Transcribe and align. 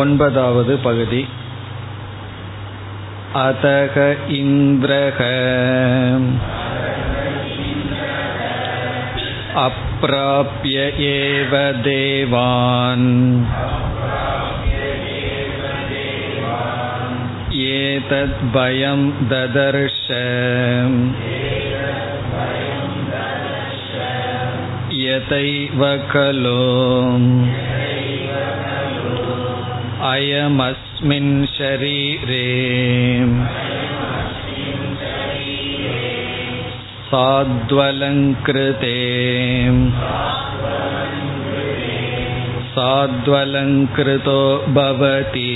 ஒன்பதாவது 0.00 0.74
பகுதி 0.78 1.22
अतः 3.40 3.94
इन्द्रः 4.38 5.18
अप्राप्य 9.64 10.78
एव 11.08 11.52
देवान् 11.86 13.08
एतद्भयं 17.72 19.02
ददर्श 19.32 20.00
यतैव 25.06 25.82
खलु 26.12 26.58
अयमस्मिन् 30.10 31.32
शरीरे 31.56 32.46
साद्वलङ्कृते 37.10 38.96
साद्वलङ्कृतो 42.74 44.40
भवति 44.76 45.50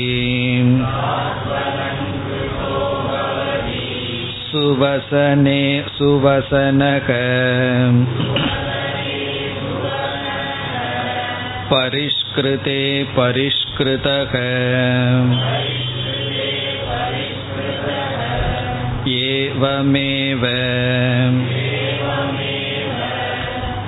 सुवसने 4.50 5.60
सुवसनक 5.98 7.08
परिष्कृते 11.70 12.80
परिष्कृतः 13.70 14.32
एवमेव 19.08 20.44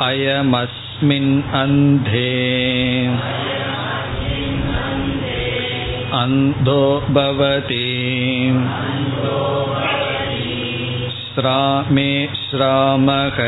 अयमस्मिन् 0.06 1.32
अन्धे 1.62 2.34
अन्धो 6.20 6.84
भवति 7.18 7.88
श्रामे 11.34 12.10
श्रामः 12.44 13.38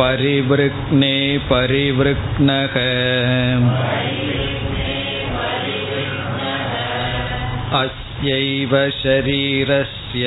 परिवृक्ने 0.00 1.38
परिवृक्नः। 1.38 2.74
अस्यैव 7.80 8.90
शरीरस्य। 8.90 10.24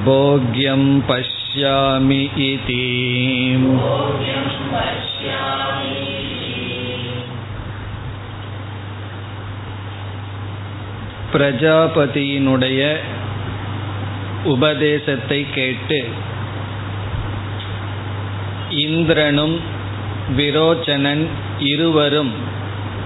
भोग्यं 0.05 1.01
पश्यामि 1.56 2.22
इति 2.44 2.82
பிரஜாபதியினுடைய 11.54 12.80
உபதேசத்தை 14.44 15.38
கேட்டு 15.54 15.98
இந்திரனும் 18.82 19.56
விரோச்சனன் 20.36 21.24
இருவரும் 21.64 22.32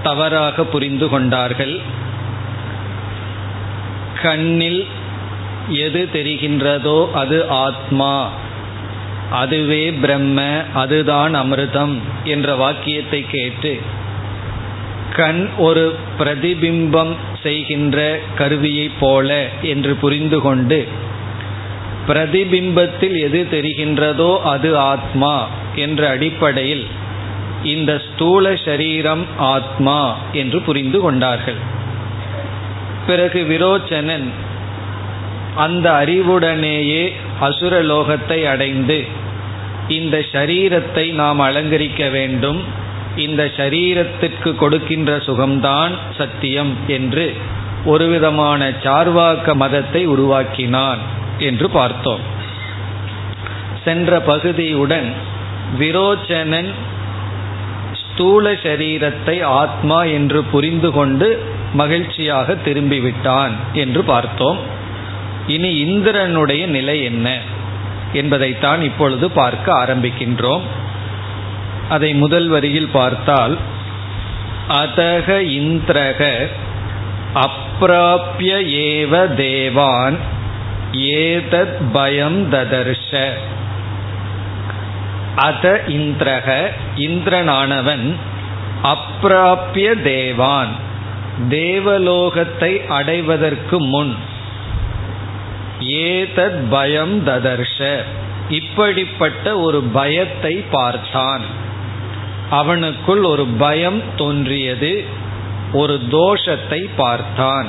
தவறாக 0.03 0.65
புரிந்து 0.65 1.07
கொண்டார்கள் 1.09 1.75
கண்ணில் 4.21 4.81
எது 5.77 6.01
தெரிகின்றதோ 6.13 6.99
அது 7.13 7.37
ஆத்மா 7.65 8.13
அதுவே 9.32 9.82
பிரம்ம 9.92 10.38
அதுதான் 10.74 11.34
அமிர்தம் 11.34 11.94
என்ற 12.24 12.54
வாக்கியத்தை 12.54 13.20
கேட்டு 13.30 13.72
கண் 15.16 15.48
ஒரு 15.58 15.84
பிரதிபிம்பம் 16.18 17.14
செய்கின்ற 17.42 17.98
கருவியைப் 18.38 18.98
போல 19.00 19.28
என்று 19.62 19.94
புரிந்து 19.94 20.40
கொண்டு 20.40 20.88
பிரதிபிம்பத்தில் 22.08 23.16
எது 23.20 23.40
தெரிகின்றதோ 23.50 24.30
அது 24.42 24.70
ஆத்மா 24.78 25.34
என்ற 25.74 26.08
அடிப்படையில் 26.08 26.84
இந்த 27.64 27.90
ஸ்தூல 28.06 28.54
சரீரம் 28.64 29.24
ஆத்மா 29.36 29.98
என்று 30.32 30.58
புரிந்து 30.62 31.00
கொண்டார்கள். 31.00 31.60
பிறகு 33.06 33.40
விரோச்சனன் 33.50 34.26
அந்த 35.56 35.86
அறிவுடனேயே 35.92 37.04
அசுரலோகத்தை 37.40 38.38
அடைந்து 38.44 38.98
இந்த 39.98 40.16
சரீரத்தை 40.32 41.06
நாம் 41.12 41.40
அலங்கரிக்க 41.40 42.02
வேண்டும். 42.10 42.60
இந்த 43.16 43.42
சரீரத்திற்கு 43.56 44.50
கொடுக்கின்ற 44.54 45.12
சுகம்தான் 45.16 45.94
சத்தியம் 46.18 46.72
என்று 46.86 47.26
ஒரு 47.84 48.06
விதமான 48.06 48.68
சார்வாக்க 48.84 49.54
மதத்தை 49.54 50.02
உருவாக்கினான் 50.06 51.02
என்று 51.38 51.66
பார்த்தோம். 51.70 52.24
சென்ற 53.84 54.18
பகுதியுடன் 54.26 55.08
விரோச்சனன் 55.78 56.70
ஸ்தூல 58.02 58.52
சரீரத்தை 58.64 59.36
ஆத்மா 59.60 59.98
என்று 60.16 60.40
புரிந்து 60.44 60.90
கொண்டு 60.90 61.28
மகிழ்ச்சியாக 61.72 62.56
திரும்பிவிட்டான் 62.66 63.54
என்று 63.72 64.00
பார்த்தோம். 64.04 64.58
இனி 65.46 65.70
இந்திரனுடைய 65.84 66.62
நிலை 66.66 66.96
என்ன? 67.02 67.28
என்பதைத்தான் 68.12 68.82
இப்பொழுது 68.82 69.30
பார்க்க 69.30 69.74
ஆரம்பிக்கின்றோம். 69.74 70.60
அதை 71.88 72.14
முதல் 72.14 72.48
வரியில் 72.48 72.88
பார்த்தால் 72.92 73.58
அதக 74.68 75.40
இந்திரக 75.40 76.46
அப்பிராபிய 77.34 78.54
ஏவ 78.88 79.34
தேவான் 79.34 80.16
ஏதத் 80.92 81.90
பயம் 81.92 82.52
ததர்ஷ. 82.52 83.32
அத 85.36 85.80
இந்திரக 85.86 86.70
இந்திரனானவன் 86.96 88.14
அப்பிராபிய 88.82 90.02
தேவான் 90.02 90.90
தேவலோகத்தை 91.48 92.86
அடைவதற்கு 92.88 93.80
முன் 93.80 94.16
ஏதத் 95.92 96.70
பயம் 96.70 97.26
ததர்ஷ. 97.26 98.02
இப்படிப்பட்ட 98.48 99.58
ஒரு 99.58 99.82
பயத்தை 99.82 100.54
பார்த்தான். 100.54 101.42
அவனுக்குள் 102.50 103.22
ஒரு 103.22 103.46
பயம் 103.58 104.02
தோன்றியது. 104.16 105.04
ஒரு 105.72 106.00
தோஷத்தை 106.10 106.88
பார்த்தான். 106.96 107.66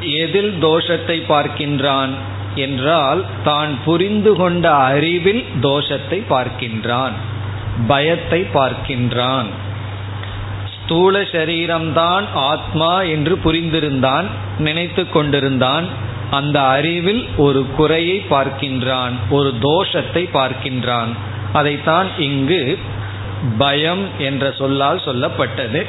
எதில் 0.00 0.64
தோஷத்தை 0.64 1.22
பார்க்கின்றான் 1.28 2.10
என்றால் 2.54 3.24
தான் 3.44 3.78
புரிந்து 3.84 4.34
கொண்ட 4.34 4.74
அறிவில் 4.74 5.44
தோஷத்தை 5.60 6.22
பார்க்கின்றான். 6.30 7.12
பயத்தை 7.86 8.46
பார்க்கின்றான். 8.54 9.46
ஸ்தூல 10.74 11.20
சரீரம்தான் 11.20 12.24
ஆத்மா 12.34 13.02
என்று 13.02 13.38
புரிந்திருந்தான் 13.44 14.26
நினைத்து 14.58 15.10
கொண்டிருந்தான். 15.10 16.08
அந்த 16.30 16.62
அறிவில் 16.62 17.28
ஒரு 17.36 17.66
குறையை 17.76 18.24
பார்க்கின்றான் 18.30 19.12
ஒரு 19.30 19.54
தோஷத்தை 19.62 20.28
பார்க்கின்றான். 20.32 21.12
அதைத்தான் 21.52 22.08
இங்கு 22.18 22.78
பயம் 23.58 24.04
என்ற 24.18 24.52
சொல்லால் 24.52 25.02
சொல்லப்பட்டது. 25.04 25.86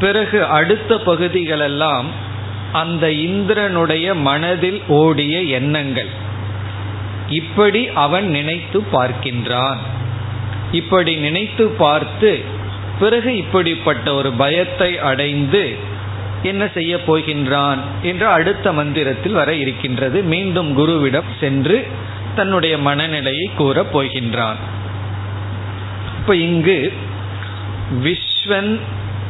பிறகு 0.00 0.44
அடுத்த 0.44 0.94
பகுதிகளெல்லாம் 0.94 2.04
அந்த 2.72 3.10
இந்திரனுடைய 3.10 4.14
மனதில் 4.14 4.82
ஓடிய 4.86 5.40
எண்ணங்கள். 5.42 6.10
இப்படி 7.28 7.88
அவன் 7.88 8.26
நினைத்து 8.26 8.84
பார்க்கின்றான். 8.92 9.76
இப்படி 10.72 11.16
நினைத்து 11.16 11.66
பார்த்து 11.66 12.58
பிறகு 12.98 13.36
இப்படிப்பட்ட 13.36 14.14
ஒரு 14.14 14.32
பயத்தை 14.32 14.98
அடைந்து 14.98 15.76
என்ன 16.42 16.68
செய்ய 16.74 16.96
போகின்றான் 16.96 17.78
என்று 18.02 18.26
அடுத்த 18.26 18.72
மந்திரத்தில் 18.72 19.32
வர 19.32 19.54
இருக்கின்றது. 19.54 20.22
மீண்டும் 20.22 20.78
குருவிடம் 20.78 21.30
சென்று 21.40 21.86
தன்னுடைய 22.34 22.78
மனநிலையை 22.78 23.50
கூறப் 23.56 23.98
போகின்றான். 23.98 24.56
இப்ப 26.18 26.36
இங்கு 26.36 26.92
விஸ்வன் 28.04 28.80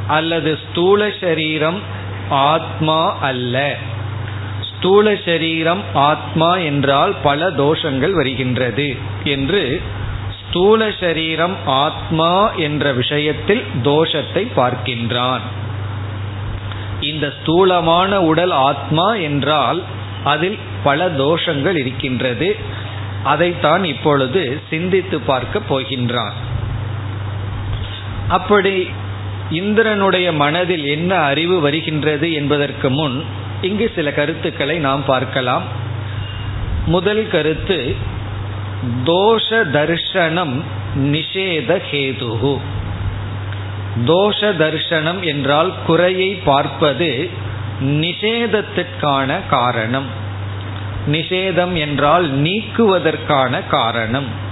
அல்லது 0.07 0.59
ஸ்தூல 0.71 1.11
சரீரம் 1.21 1.81
ஆத்மா 2.29 3.19
அல்ல. 3.19 3.77
ஸ்தூல 4.61 5.17
சரீரம் 5.25 5.83
ஆத்மா 5.95 6.57
என்றால் 6.57 7.15
பல 7.23 7.51
தோஷங்கள் 7.51 8.11
வருகின்றது 8.11 8.97
என்று 9.25 9.83
ஸ்தூல 10.41 10.91
சரீரம் 11.01 11.57
ஆத்மா 11.65 12.53
என்ற 12.53 12.93
விஷயத்தில் 12.93 13.65
தோஷத்தை 13.83 14.47
பார்க்கின்றான். 14.57 15.41
இந்த 17.01 17.33
ஸ்தூலமான 17.41 18.21
உடல் 18.21 18.51
ஆத்மா 18.51 19.15
என்றால் 19.15 19.83
அதில் 20.25 20.59
பல 20.83 21.09
தோஷங்கள் 21.09 21.77
இருக்கின்றது. 21.77 22.57
அதைத்தான் 23.25 23.85
இப்பொழுது 23.85 24.61
சிந்தித்து 24.71 25.21
பார்க்க 25.21 25.61
போகின்றான் 25.71 26.37
அப்படி 28.29 28.91
இந்திரனுடைய 29.51 30.33
மனதில் 30.33 30.85
என்ன 30.85 31.17
அறிவு 31.17 31.61
வருகின்றது 31.61 32.33
என்பதற்கு 32.33 32.91
முன் 32.91 33.25
இங்கு 33.61 33.93
சில 33.95 34.13
கருத்துக்களை 34.13 34.79
நாம் 34.79 35.05
பார்க்கலாம். 35.05 35.63
முதல் 36.87 37.29
கருத்து 37.29 37.95
தோஷ 39.05 39.49
தர்ஷனம் 39.51 40.63
நிஷேத 40.97 41.81
ஹேதுகு 41.91 42.59
தோஷ 44.07 44.39
தர்ஷனம் 44.41 45.21
என்றால் 45.21 45.75
குறையை 45.87 46.35
பார்ப்பது 46.35 47.31
நிஷேதத்திற்கான 47.81 49.41
காரணம். 49.49 50.07
நிஷேதம் 51.09 51.73
என்றால் 51.73 52.41
நீக்குவதற்கான 52.43 53.67
காரணம். 53.69 54.49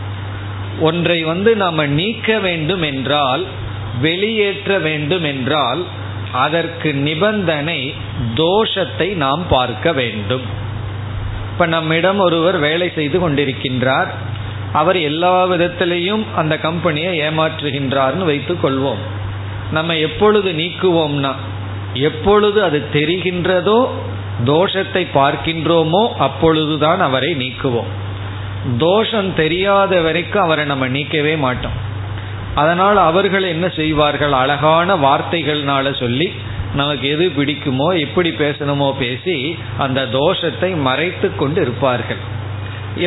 ஒன்றை 0.81 1.23
வந்து 1.23 1.57
நாம் 1.57 1.93
நீக்க 1.93 2.39
வேண்டும் 2.39 2.83
என்றால் 2.83 3.45
வெளியேற்ற 4.01 4.79
வேண்டும் 4.79 5.25
என்றால் 5.25 5.85
அதற்கு 6.33 6.95
நிபந்தனை 6.95 7.95
தோஷத்தை 8.35 9.15
நாம் 9.15 9.43
பார்க்க 9.49 9.93
வேண்டும். 9.93 10.43
இப்ப 11.53 11.67
நம்மிடம் 11.67 12.19
ஒருவர் 12.19 12.59
வேலை 12.59 12.93
செய்து 12.95 13.31
கொண்டிருக்கின்றார். 13.31 14.07
அவர் 14.73 14.97
எல்லா 14.97 15.47
விதத்திலையும் 15.47 16.23
அந்த 16.37 16.59
கம்பெனியை 16.59 17.21
ஏமாற்றுகின்றார்னு 17.21 18.25
வைத்துக் 18.25 18.65
கொள்வோம். 18.65 19.17
நம்ம 19.73 19.97
எப்பொழுது 19.97 20.53
நீக்குவோம்னா 20.53 21.33
எப்பொழுது 22.09 22.59
அது 22.63 22.79
தெரிகின்றதோ 22.93 23.81
தோஷத்தை 24.45 25.03
பார்க்கின்றோமோ 25.15 26.03
அப்பொழுதுதான் 26.19 27.01
அவரை 27.01 27.31
நீக்குவோம். 27.35 27.91
தோஷம் 28.79 29.35
தெரியாத 29.35 30.01
வரைக்கும் 30.01 30.43
அவரை 30.43 30.65
நம்ம 30.65 30.89
நீக்கவே 30.89 31.35
மாட்டோம். 31.39 31.77
அதனால் 32.55 32.97
அவர்கள் 32.97 33.43
என்ன 33.43 33.67
செய்வார்கள்? 33.69 34.33
அழகான 34.33 34.97
வார்த்தைகள்னால 34.97 35.93
சொல்லி 35.99 36.29
நமக்கு 36.75 37.07
எது 37.09 37.27
பிடிக்குமோ 37.29 37.89
எப்படி 38.01 38.31
பேசணுமோ 38.31 38.89
பேசி 38.99 39.37
அந்த 39.79 40.01
தோஷத்தை 40.13 40.71
மறைத்து 40.81 41.29
கொண்டு 41.37 41.61
இருப்பார்கள். 41.61 42.21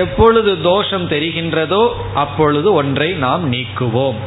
எப்பொழுது 0.04 0.52
தோஷம் 0.62 1.08
தெரிகின்றதோ 1.10 1.84
அப்பொழுது 2.14 2.74
ஒன்றை 2.74 3.10
நாம் 3.26 3.44
நீக்குவோம். 3.54 4.20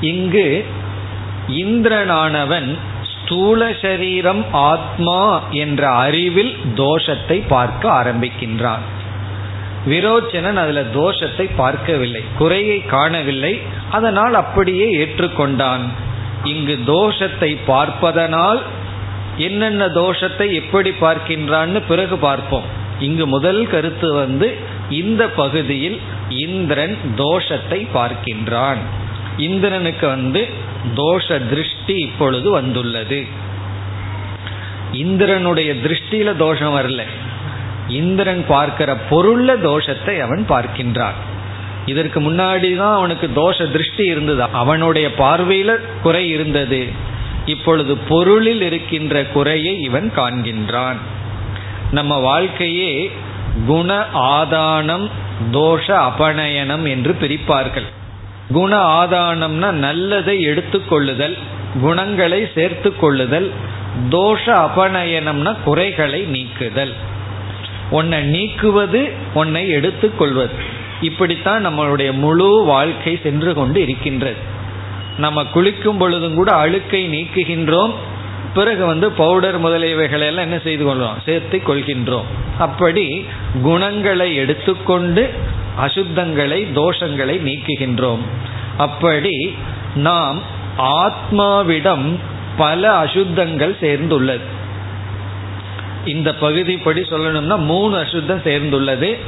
இங்கு 0.00 0.46
இந்திரனானவன் 1.48 2.78
ஸ்தூல 3.02 3.72
சரீரம் 3.82 4.52
ஆத்மா 4.52 5.42
என்ற 5.50 5.90
அறிவில் 5.90 6.56
தோஷத்தை 6.74 7.42
பார்க்க 7.48 8.02
ஆரம்பிக்கின்றான். 8.02 8.84
விரோச்சனன் 9.86 10.56
அதுல 10.56 10.80
தோஷத்தை 10.80 11.50
பார்க்கவில்லை 11.56 12.22
குறையை 12.38 12.86
காணவில்லை 12.86 13.60
அதனால் 13.90 14.34
அப்படியே 14.34 15.06
ஏற்றுக்கொண்டான். 15.06 15.84
இங்கு 16.44 16.78
தோஷத்தை 16.86 17.56
பார்ப்பதனால் 17.66 18.62
என்னென்ன 19.36 19.86
தோஷத்தை 19.86 20.52
எப்படி 20.52 20.90
பார்க்கின்றான்னு 20.90 21.82
பிறகு 21.88 22.16
பார்ப்போம். 22.16 22.64
இங்கு 23.00 23.26
முதல் 23.26 23.66
கருத்து 23.66 24.12
வந்து 24.12 24.56
இந்த 24.90 25.28
பகுதியில் 25.28 26.00
இந்திரன் 26.28 26.96
தோஷத்தை 27.16 27.88
பார்க்கின்றான். 27.94 28.76
இந்திரனுக்கு 29.36 30.06
வந்து 30.06 30.48
தோஷ 30.96 31.48
திருஷ்டி 31.48 31.94
இப்பொழுது 31.94 32.50
வந்துள்ளது. 32.50 33.26
இந்திரனுடைய 34.92 35.74
திருஷ்டியில 35.74 36.36
தோஷம் 36.36 36.76
வரல. 36.76 37.02
இந்திரன் 37.88 38.44
பார்க்கிற 38.48 38.96
பொருள்ல 39.10 39.50
தோஷத்தை 39.62 40.18
அவன் 40.18 40.44
பார்க்கின்றான். 40.48 41.18
இதற்கு 41.86 42.20
முன்னாடி 42.20 42.76
தான் 42.76 42.96
அவனுக்கு 42.96 43.30
தோஷ 43.36 43.70
திருஷ்டி 43.70 44.04
இருந்தது. 44.04 44.42
அவனுடைய 44.42 45.08
பார்வையில 45.18 45.80
குறை 46.02 46.30
இருந்தது. 46.30 46.88
இப்பொழுது 47.46 47.96
பொருளில் 47.96 48.62
இருக்கின்ற 48.62 49.24
குறையை 49.24 49.80
இவன் 49.80 50.12
காண்கின்றான். 50.16 50.96
நம்ம 51.90 52.18
வாழ்க்கையே 52.18 53.10
குண 53.66 54.04
ஆதானம் 54.14 55.10
தோஷ 55.52 55.86
அபநயனம் 55.86 56.88
என்று 56.88 57.16
பிரிப்பார்கள். 57.20 57.86
குண 58.52 59.04
ஆதானம்னா 59.04 59.70
நல்லதை 59.70 60.48
எடுத்துக்கொள்ளுதல் 60.48 61.38
குணங்களை 61.80 62.48
சேர்த்து 62.54 62.96
கொள்ளுதல் 62.96 63.52
தோஷ 64.10 64.44
அபநயனம்னா 64.44 65.56
குறைகளை 65.64 66.20
நீக்குதல். 66.22 66.94
உன்னை 67.90 68.20
நீக்குவது 68.20 69.10
உன்னை 69.34 69.68
எடுத்துக்கொள்வது. 69.68 70.52
இப்படித்தான் 71.00 71.66
நம்மளுடைய 71.66 72.12
முழு 72.12 72.62
வாழ்க்கை 72.64 73.20
சென்று 73.22 73.54
கொண்டு 73.54 73.82
இருக்கின்றது. 73.82 74.36
நம்ம 75.18 75.44
குளிக்கும் 75.44 75.98
பொழுதும் 75.98 76.34
கூட 76.34 76.52
அழுக்கை 76.52 77.08
நீக்குகின்றோம். 77.08 77.94
பிறகு 78.54 78.86
வந்து 78.86 79.10
பவுடர் 79.10 79.62
முதலியவைகளை 79.62 80.26
எல்லாம் 80.26 80.44
என்ன 80.44 80.58
செய்து 80.58 80.94
கொள்வோம் 80.94 81.22
சேர்த்து 81.24 81.62
கொள்கின்றோம். 81.66 82.24
அப்படி 82.58 83.26
குணங்களை 83.62 84.34
எடுத்துக்கொண்டு 84.34 85.34
அசுத்தங்களை 85.80 86.60
தோஷங்களை 86.74 87.36
நீக்குகின்றோம். 87.42 88.24
அப்படி 88.76 89.56
நாம் 89.94 90.38
ஆத்மாவிடம் 90.78 92.14
பல 92.56 93.04
அசுத்தங்கள் 93.04 93.76
சேர்ந்துள்ளது. 93.80 94.46
இந்த 96.04 96.34
பகுதிப்படி 96.34 97.00
சொல்லணும்னா 97.00 97.58
மூணு 97.58 97.98
அசுத்தம் 97.98 98.42
சேர்ந்துள்ளது. 98.44 99.18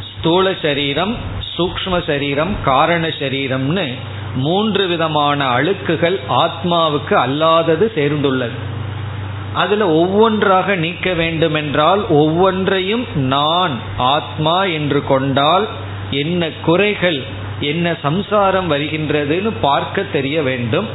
ஸ்தூல 0.00 0.54
சரீரம் 0.62 1.16
சூக்ம 1.56 2.06
சரீரம் 2.06 2.56
காரண 2.64 3.06
சரீரம்னு 3.06 3.94
மூன்று 4.34 4.86
விதமான 4.86 5.48
அழுக்குகள் 5.56 6.20
ஆத்மாவுக்கு 6.28 7.14
அல்லாதது 7.26 7.86
சேர்ந்துள்ளது. 7.94 8.58
அதுல 9.54 9.88
ஒவ்வொன்றாக 9.88 10.74
நீக்க 10.74 11.12
வேண்டுமென்றால் 11.12 12.06
ஒவ்வொன்றையும் 12.08 13.04
நான் 13.14 13.78
ஆத்மா 13.96 14.64
என்று 14.64 15.04
கொண்டால் 15.04 15.68
என்ன 16.10 16.48
குறைகள் 16.48 17.22
என்ன 17.60 17.96
சம்சாரம் 18.02 18.70
வருகின்றதுன்னு 18.70 19.52
பார்க்க 19.60 20.02
தெரிய 20.02 20.42
வேண்டும். 20.42 20.88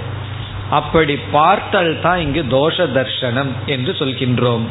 அப்படி 0.69 1.15
பார்த்தல் 1.31 1.99
தான் 2.01 2.19
இங்கு 2.19 2.43
தோஷ 2.43 2.77
தர்ஷனம் 2.77 3.51
என்று 3.65 3.91
சொல்கின்றோம். 3.91 4.61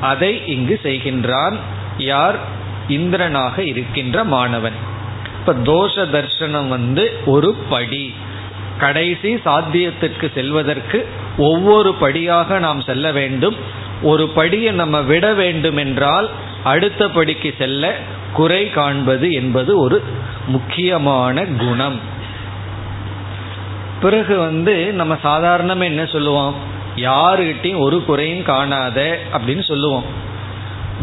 அதை 0.00 0.46
இங்கு 0.46 0.80
செய்கின்றான் 0.82 1.56
யார்? 1.98 2.36
இந்திரனாக 2.88 3.58
இருக்கின்ற 3.58 4.24
மாணவன். 4.24 4.72
இப்ப 5.38 5.54
தோஷ 5.54 5.94
தர்ஷனம் 5.94 6.68
வந்து 6.68 7.18
ஒரு 7.26 7.54
படி. 7.68 8.14
கடைசி 8.78 9.34
சாத்தியத்திற்கு 9.34 10.32
செல்வதற்கு 10.34 11.06
ஒவ்வொரு 11.38 11.94
படியாக 11.94 12.58
நாம் 12.58 12.80
செல்ல 12.80 13.12
வேண்டும். 13.12 13.84
ஒரு 14.02 14.30
படியை 14.36 14.72
நம்ம 14.72 15.00
விட 15.00 15.32
வேண்டும் 15.32 15.76
என்றால் 15.76 16.30
அடுத்த 16.64 17.08
படிக்கு 17.08 17.54
செல்ல 17.58 17.94
குறை 18.38 18.62
காண்பது 18.70 19.26
என்பது 19.32 19.72
ஒரு 19.78 19.98
முக்கியமான 20.46 21.44
குணம். 21.62 21.98
பிறகு 24.00 24.34
வந்து 24.38 24.74
நம்ம 24.92 25.14
சாதாரணமாக 25.22 25.90
என்ன 25.92 26.02
சொல்லுவோம்? 26.06 26.54
யாருகிட்டையும் 26.96 27.84
ஒரு 27.86 27.98
குறையும் 28.04 28.44
காணாத 28.52 29.00
அப்படின்னு 29.34 29.64
சொல்லுவோம். 29.72 30.06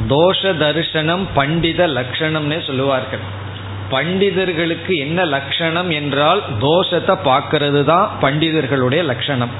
தோஷ 0.10 0.42
தரிசனம் 0.58 1.24
பண்டித 1.34 1.82
லட்சணம்னே 1.98 2.60
சொல்லுவார்கள். 2.68 3.24
பண்டிதர்களுக்கு 3.92 4.94
என்ன 5.06 5.20
லட்சணம் 5.34 5.90
என்றால் 6.00 6.42
தோஷத்தை 6.62 7.16
பார்க்கறது 7.30 7.82
தான் 7.84 8.08
பண்டிதர்களுடைய 8.22 9.02
லட்சணம். 9.12 9.54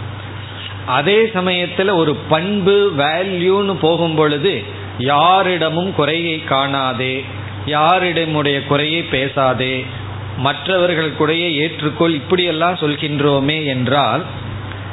அதே 0.98 1.20
சமயத்தில் 1.34 1.92
ஒரு 2.02 2.14
பண்பு 2.32 2.78
வேல்யூன்னு 2.98 3.74
போகும் 3.82 4.16
பொழுது 4.16 4.54
யாரிடமும் 5.12 5.92
குறையை 6.00 6.38
காணாதே. 6.50 7.16
யாரிடமுடைய 7.66 8.68
குறையை 8.68 9.02
பேசாதே 9.02 9.86
மற்றவர்களுக்குடைய 10.44 11.50
ஏற்றுக்கொள் 11.54 12.14
இப்படியெல்லாம் 12.14 12.76
சொல்கின்றோமே 12.76 13.66
என்றால் 13.66 14.24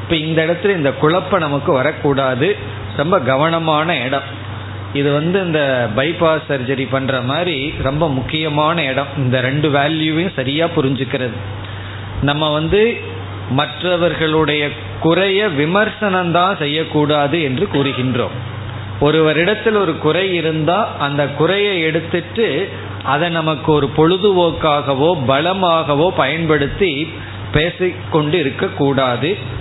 இப்ப 0.03 0.17
இந்த 0.17 0.47
இடத்துல 0.47 0.71
இந்த 0.71 0.93
குழப்பம் 0.93 1.41
நமக்கு 1.41 1.73
வரக்கூடாது. 1.73 2.57
ரொம்ப 2.97 3.21
கவனமான 3.21 3.97
இடம். 3.97 4.23
இது 4.93 5.13
வந்து 5.13 5.41
இந்த 5.41 5.89
பைபாஸ் 5.97 6.41
சர்ஜரி 6.49 6.87
பண்ற 6.91 7.21
மாதிரி 7.21 7.75
ரொம்ப 7.83 8.09
முக்கியமான 8.09 8.85
இடம். 8.85 9.07
இந்த 9.17 9.41
ரெண்டு 9.41 9.71
வேல்யூவையும் 9.71 10.33
சரியா 10.35 10.67
புரிஞ்சுக்கிறது. 10.67 11.37
நம்ம 12.23 12.53
வந்து 12.53 13.01
மற்றவர்களுடைய 13.51 14.69
குறைய 15.01 15.49
விமர்சனம் 15.49 16.33
தான் 16.33 16.57
செய்யக்கூடாது 16.57 17.43
என்று 17.43 17.69
கூறுகின்றோம். 17.73 18.37
ஒருவரிடத்தில் 19.01 19.79
ஒரு 19.81 19.99
குறை 19.99 20.35
இருந்தா 20.35 20.97
அந்த 20.99 21.27
குறையை 21.27 21.81
எடுத்துட்டு 21.83 22.69
அதை 23.05 23.29
நமக்கு 23.29 23.73
ஒரு 23.73 23.91
பொழுதுபோக்காகவோ 23.97 25.11
பலமாகவோ 25.27 26.11
பயன்படுத்தி 26.17 27.13
பேசிக்கொண்டு 27.53 28.39
இருக்கக்கூடாது 28.39 29.59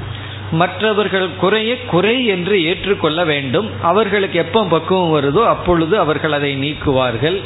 மற்றவர்கள் 0.51 1.29
குறைய 1.39 1.71
குறை 1.85 2.25
என்று 2.25 2.55
ஏற்றுக்கொள்ள 2.63 3.25
வேண்டும். 3.25 3.69
அவர்களுக்கு 3.81 4.37
எப்போ 4.39 4.65
பக்குவம் 4.65 5.13
வருதோ 5.15 5.43
அப்பொழுது 5.45 5.99
அவர்கள் 5.99 6.31
அதை 6.31 6.51
நீக்குவார்கள். 6.63 7.37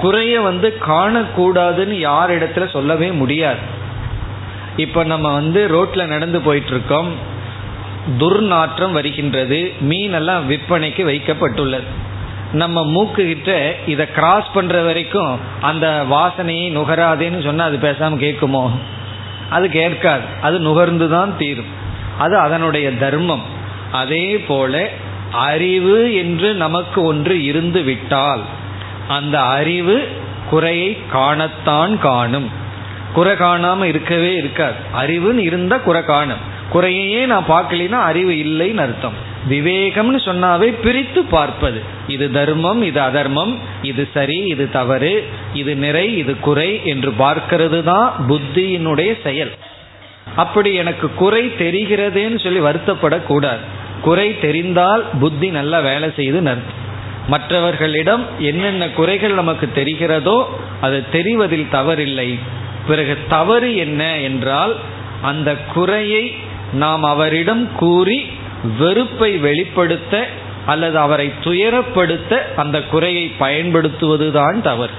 குறைய 0.00 0.40
வந்து 0.40 0.78
காணக்கூடாதுன்னு 0.88 1.96
யார் 1.98 2.30
இடத்துல 2.30 2.66
சொல்லவே 2.70 3.10
முடியாது. 3.10 3.62
இப்போ 4.76 5.04
நம்ம 5.04 5.32
வந்து 5.32 5.60
ரோட்ல 5.68 6.04
நடந்து 6.06 6.40
போயிட்டு 6.40 6.70
இருக்கோம். 6.70 7.34
துர்நாற்றம் 8.18 8.92
வருகின்றது. 8.92 9.72
மீனெல்லாம் 9.80 10.50
விற்பனைக்கு 10.50 11.04
வைக்கப்பட்டுள்ளது. 11.04 11.84
நம்ம 12.52 12.84
மூக்கு 12.84 13.24
கிட்ட 13.24 13.74
இதை 13.86 14.12
கிராஸ் 14.12 14.52
பண்ற 14.54 14.82
வரைக்கும் 14.82 15.40
அந்த 15.60 16.04
வாசனையை 16.10 16.72
நுகராதேன்னு 16.72 17.44
சொன்னா 17.44 17.64
அது 17.64 17.76
பேசாம 17.76 18.18
கேட்குமோ? 18.18 18.70
அது 19.50 19.68
கேட்காது. 19.68 20.22
அது 20.42 20.58
நுகர்ந்து 20.58 21.08
தான் 21.08 21.36
தீரும். 21.36 21.66
அது 22.18 22.38
அதனுடைய 22.38 22.94
தர்மம். 22.94 23.42
அதே 23.92 24.38
போல 24.38 24.88
அறிவு 25.32 26.14
என்று 26.14 26.54
நமக்கு 26.54 27.02
ஒன்று 27.02 27.44
இருந்து 27.44 27.82
விட்டால் 27.82 28.40
அந்த 29.08 29.40
அறிவு 29.40 30.08
குறையை 30.50 30.98
காணத்தான் 31.12 31.98
காணும். 31.98 32.50
குறை 33.14 33.34
காணாம 33.34 33.84
இருக்கவே 33.84 34.36
இருக்காது. 34.36 34.74
அறிவுன்னு 34.98 35.38
இருந்தா 35.38 35.76
குறை 35.76 36.04
காணும். 36.04 36.54
குறையையே 36.72 37.22
நான் 37.32 37.50
பார்க்கலினா 37.54 37.98
அறிவு 38.10 38.32
இல்லைன்னு 38.44 38.82
அர்த்தம். 38.84 39.16
விவேகம்னு 39.50 40.20
சொன்னாவே 40.28 40.68
பிரித்து 40.84 41.20
பார்ப்பது. 41.34 41.80
இது 42.14 42.26
தர்மம் 42.30 42.80
இது 42.88 43.00
அதர்மம் 43.00 43.52
இது 43.90 44.04
சரி 44.14 44.38
இது 44.52 44.64
தவறு 44.70 45.12
இது 45.60 45.72
நிறை 45.84 46.06
இது 46.22 46.32
குறை 46.48 46.70
என்று 46.92 47.10
பார்க்கிறது 47.24 47.80
தான் 47.90 48.08
புத்தியினுடைய 48.30 49.12
செயல். 49.26 49.52
அப்படி 50.42 50.70
எனக்கு 50.82 51.06
குறை 51.22 51.42
தெரிகிறதேன்னு 51.62 52.40
சொல்லி 52.46 52.60
வருத்தப்படக்கூடாது. 52.68 53.62
குறை 54.06 54.28
தெரிந்தால் 54.46 55.04
புத்தி 55.20 55.48
நல்லா 55.58 55.78
வேலை 55.90 56.08
செய்து 56.18 56.40
அர்த்தம். 56.54 56.82
மற்றவர்களிடம் 57.32 58.24
என்னென்ன 58.50 58.84
குறைகள் 58.98 59.38
நமக்கு 59.40 59.66
தெரிகிறதோ 59.78 60.36
அது 60.86 60.98
தெரிவதில் 61.14 61.72
தவறில்லை. 61.76 62.28
பிறகு 62.88 63.14
தவறு 63.28 63.70
என்ன 63.86 64.02
என்றால் 64.28 64.74
அந்த 65.30 65.50
குறையை 65.74 66.24
நாம் 66.72 67.02
அவரிடம் 67.02 67.74
கூறி 67.74 68.26
வெறுப்பை 68.78 69.36
வெளிப்படுத்த 69.36 70.26
அல்லது 70.66 70.98
அவரை 70.98 71.32
துயரப்படுத்த 71.44 72.54
அந்த 72.56 72.82
குறையை 72.82 73.32
பயன்படுத்துவதுதான் 73.40 74.60
தவறு. 74.60 74.92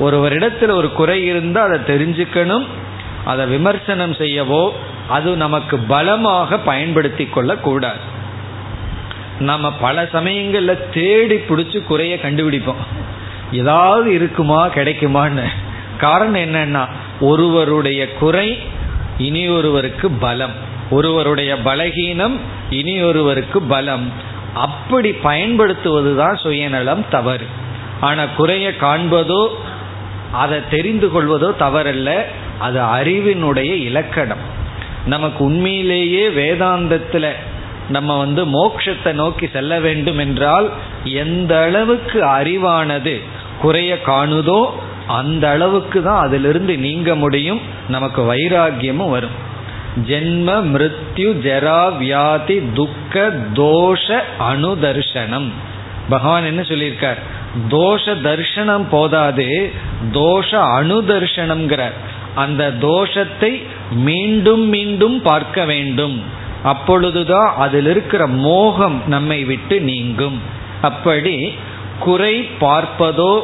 ஒருவரிடத்தில் 0.00 0.70
ஒரு 0.70 0.92
குறை 0.92 1.24
இருந்தால் 1.24 1.72
அதை 1.72 1.96
தெரிஞ்சுக்கணும் 1.96 2.66
அதை 3.24 3.46
விமர்சனம் 3.46 4.12
செய்யவோ 4.12 4.70
அது 5.08 5.36
நமக்கு 5.36 5.78
பலமாக 5.78 6.58
பயன்படுத்தி 6.58 7.26
கொள்ளக்கூடாது. 7.26 7.98
நம்ம 9.38 9.72
பல 9.72 10.08
சமயங்களில் 10.12 10.90
தேடி 10.92 11.34
பிடிச்சி 11.34 11.84
குறைய 11.84 12.18
கண்டுபிடிப்போம். 12.22 12.82
ஏதாவது 13.52 14.14
இருக்குமா 14.14 14.68
கிடைக்குமான்னு. 14.68 15.44
காரணம் 15.98 16.40
என்னன்னா 16.40 16.86
ஒருவருடைய 17.20 18.12
குறை 18.12 18.58
இனி 19.18 19.48
ஒருவருக்கு 19.48 20.10
பலம். 20.10 20.72
ஒருவருடைய 20.90 21.56
பலகீனம் 21.56 22.36
இனி 22.70 23.02
ஒருவருக்கு 23.02 23.62
பலம். 23.62 24.12
அப்படி 24.54 25.10
பயன்படுத்துவதுதான் 25.10 26.34
சுயநலம் 26.34 27.04
தவறு. 27.10 27.46
ஆனால் 28.00 28.34
குறைய 28.36 28.70
காண்பதோ 28.80 29.48
அதை 30.32 30.58
தெரிந்து 30.70 31.08
கொள்வதோ 31.08 31.48
தவறல்ல 31.58 32.22
அது 32.58 32.80
அறிவினுடைய 32.80 33.72
இலக்கணம். 33.74 34.44
நமக்கு 35.06 35.44
உண்மையிலேயே 35.44 36.28
வேதாந்தத்தில் 36.28 37.32
நம்ம 37.88 38.18
வந்து 38.18 38.44
மோட்சத்தை 38.44 39.12
நோக்கி 39.12 39.46
செல்ல 39.46 39.80
வேண்டும் 39.80 40.18
என்றால் 40.18 40.70
எந்த 41.04 41.62
அளவுக்கு 41.62 42.24
அறிவானது 42.24 43.20
குறைய 43.60 43.98
காணுதோ 44.06 44.66
அந்த 45.06 45.50
அளவுக்கு 45.50 46.02
தான் 46.02 46.22
அதிலிருந்து 46.26 46.78
நீங்க 46.78 47.14
முடியும் 47.14 47.60
நமக்கு 47.88 48.34
வைராகியமும் 48.34 49.10
வரும். 49.10 49.52
ஜென்ம 50.02 50.48
மிருத்யு 50.72 51.28
ஜரா 51.46 51.96
வியாதி 51.98 52.62
துக்க 52.72 53.32
தோஷ 53.54 54.06
அனுதர்ஷனம் 54.38 55.48
பகவான் 56.08 56.44
என்ன 56.44 56.62
சொல்லியிருக்கார்? 56.62 57.20
தோஷ 57.68 58.04
தர்ஷனம் 58.22 58.86
போதாது 58.90 59.72
தோஷ 60.12 60.50
அனுதர்ஷனம்ங்கிறார் 60.78 61.92
அந்த 62.34 62.70
தோஷத்தை 62.80 63.62
மீண்டும் 63.90 64.68
மீண்டும் 64.68 65.22
பார்க்க 65.22 65.64
வேண்டும். 65.64 66.22
அப்பொழுதுதான் 66.62 67.54
அதில் 67.56 67.86
இருக்கிற 67.86 68.26
மோகம் 68.26 69.02
நம்மை 69.06 69.44
விட்டு 69.44 69.80
நீங்கும். 69.80 70.38
அப்படி 70.82 71.54
குறை 71.98 72.34
பார்ப்பதோ 72.60 73.42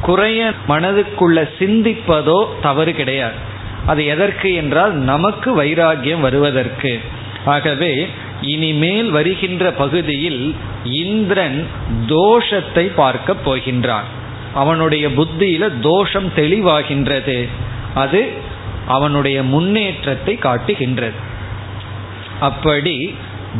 குறைய 0.00 0.52
மனதுக்குள்ள 0.68 1.48
சிந்திப்பதோ 1.58 2.46
தவறு 2.62 2.94
கிடையாது. 2.94 3.49
அது 3.86 4.06
எதற்கு 4.06 4.54
என்றால் 4.54 4.92
நமக்கு 4.92 5.62
வைராகியம் 5.62 6.20
வருவதற்கு. 6.20 7.00
ஆகவே 7.44 8.08
இனிமேல் 8.40 9.10
வருகின்ற 9.10 9.72
பகுதியில் 9.72 10.54
இந்திரன் 10.84 11.66
தோஷத்தை 12.06 12.90
பார்க்க 12.94 13.34
போகின்றான். 13.44 14.08
அவனுடைய 14.54 15.08
புத்தியில 15.08 15.80
தோஷம் 15.80 16.28
தெளிவாகின்றது. 16.36 17.48
அது 17.94 18.28
அவனுடைய 18.86 19.42
முன்னேற்றத்தை 19.42 20.38
காட்டுகின்றது. 20.38 21.14
அப்படி 22.40 23.14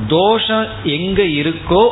தோஷம் 0.07 0.67
எங்க 0.85 1.23
இருக்கோ 1.23 1.91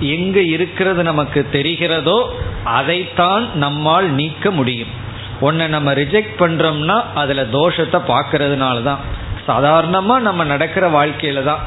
எங்க 0.00 0.40
இருக்கிறது 0.40 1.02
நமக்கு 1.02 1.46
தெரிகிறதோ 1.52 2.24
அதைத்தான் 2.64 3.48
நம்மால் 3.54 4.10
நீக்க 4.14 4.50
முடியும். 4.50 5.06
ஒன்னை 5.40 5.66
நம்ம 5.68 5.92
ரிஜெக்ட் 5.92 6.36
பண்றோம்னா 6.38 6.96
அதுல 7.14 7.42
தோஷத்தை 7.56 7.98
பார்க்கறதுனால 8.12 8.82
தான் 8.82 9.02
சாதாரணமா 9.48 10.16
நம்ம 10.20 10.44
நடக்கிற 10.44 10.84
வாழ்க்கையில 10.88 11.42
தான் 11.42 11.62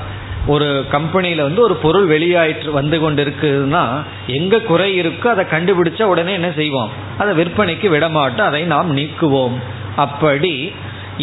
ஒரு 0.47 0.67
கம்பெனியில 0.91 1.41
வந்து 1.41 1.61
ஒரு 1.61 1.75
பொருள் 1.75 2.07
வெளியாயிட்டு 2.07 2.71
வந்து 2.71 2.97
கொண்டு 2.99 3.21
இருக்குதுன்னா 3.25 3.83
எங்க 4.37 4.61
குறை 4.61 4.89
இருக்கோ 5.01 5.27
அதை 5.27 5.43
கண்டுபிடிச்சா 5.51 6.05
உடனே 6.13 6.31
என்ன 6.33 6.49
செய்வோம்? 6.51 6.91
அதை 7.17 7.31
விற்பனைக்கு 7.39 7.87
விடமாட்டோம் 7.89 8.49
அதை 8.49 8.61
நாம் 8.65 8.97
நீக்குவோம். 8.97 9.57
அப்படி 9.95 10.53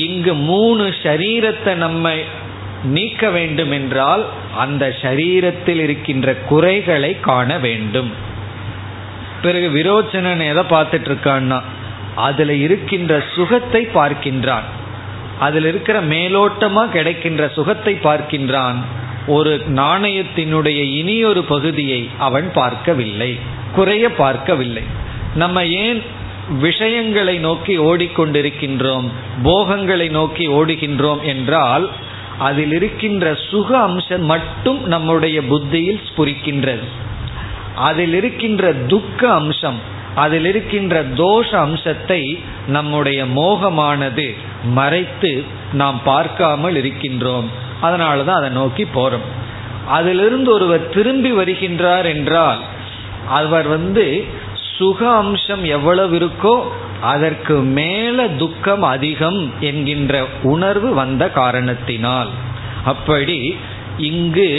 இங்கு 0.06 0.34
மூணு 0.34 0.84
சரீரத்தை 1.02 1.74
நம்ம 1.74 2.12
நீக்க 2.84 3.30
வேண்டும் 3.30 3.70
என்றால் 3.70 4.24
அந்த 4.56 4.84
சரீரத்தில் 5.02 5.80
இருக்கின்ற 5.80 6.34
குறைகளை 6.50 7.20
காண 7.20 7.58
வேண்டும். 7.58 8.10
பிறகு 9.42 9.68
விரோச்சனன் 9.70 10.44
எதை 10.52 10.64
பார்த்துட்டு 10.70 11.10
இருக்கான்னா 11.10 11.58
அதுல 12.26 12.54
இருக்கின்ற 12.54 13.12
சுகத்தை 13.34 13.82
பார்க்கின்றான். 13.94 14.66
அதில் 15.38 15.64
இருக்கிற 15.64 15.96
மேலோட்டமா 16.02 16.84
கிடைக்கின்ற 16.88 17.42
சுகத்தை 17.48 17.94
பார்க்கின்றான். 18.02 18.78
ஒரு 19.26 19.52
நாணயத்தினுடைய 19.74 20.80
இனியொரு 21.00 21.42
பகுதியை 21.44 22.00
அவன் 22.18 22.48
பார்க்கவில்லை. 22.52 23.32
குறைய 23.74 24.04
பார்க்கவில்லை. 24.14 24.84
நம்ம 25.34 25.64
ஏன் 25.84 26.00
விஷயங்களை 26.60 27.34
நோக்கி 27.38 27.74
ஓடிக்கொண்டிருக்கின்றோம் 27.78 29.08
போகங்களை 29.42 30.06
நோக்கி 30.08 30.44
ஓடுகின்றோம் 30.48 31.22
என்றால் 31.22 31.84
அதில் 32.38 32.72
இருக்கின்ற 32.72 33.24
சுக 33.50 33.68
அம்சம் 33.78 34.24
மட்டும் 34.24 34.80
நம்முடைய 34.86 35.38
புத்தியில் 35.42 36.02
ஸ்புரிக்கின்றது. 36.08 36.86
அதில் 37.88 38.14
இருக்கின்ற 38.14 38.72
துக்க 38.92 39.20
அம்சம் 39.32 39.80
அதில் 40.22 40.46
இருக்கின்ற 40.50 40.94
தோஷ 41.20 41.48
அம்சத்தை 41.66 42.22
நம்முடைய 42.76 43.20
மோகமானது 43.38 44.26
மறைத்து 44.78 45.32
நாம் 45.80 45.98
பார்க்காமல் 46.10 46.76
இருக்கின்றோம். 46.82 47.48
அதனால 47.86 48.24
தான் 48.28 48.40
அதை 48.40 48.50
நோக்கி 48.60 48.84
போறோம். 48.96 49.26
அதிலிருந்து 49.98 50.50
ஒருவர் 50.56 50.84
திரும்பி 50.96 51.30
வருகின்றார் 51.32 52.06
என்றால் 52.14 52.60
அவர் 53.38 53.68
வந்து 53.68 54.04
சுக 54.76 55.00
அம்சம் 55.20 55.64
எவ்வளவு 55.76 56.14
இருக்கோ 56.18 56.56
அதற்கு 57.12 57.56
மேல 57.78 58.26
துக்கம் 58.42 58.84
அதிகம் 58.92 59.40
என்கின்ற 59.68 60.14
உணர்வு 60.52 60.88
வந்த 61.00 61.24
காரணத்தினால். 61.40 62.30
அப்படி 62.92 63.38
இங்கு 64.10 64.50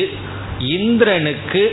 இந்திரனுக்கு 0.76 1.64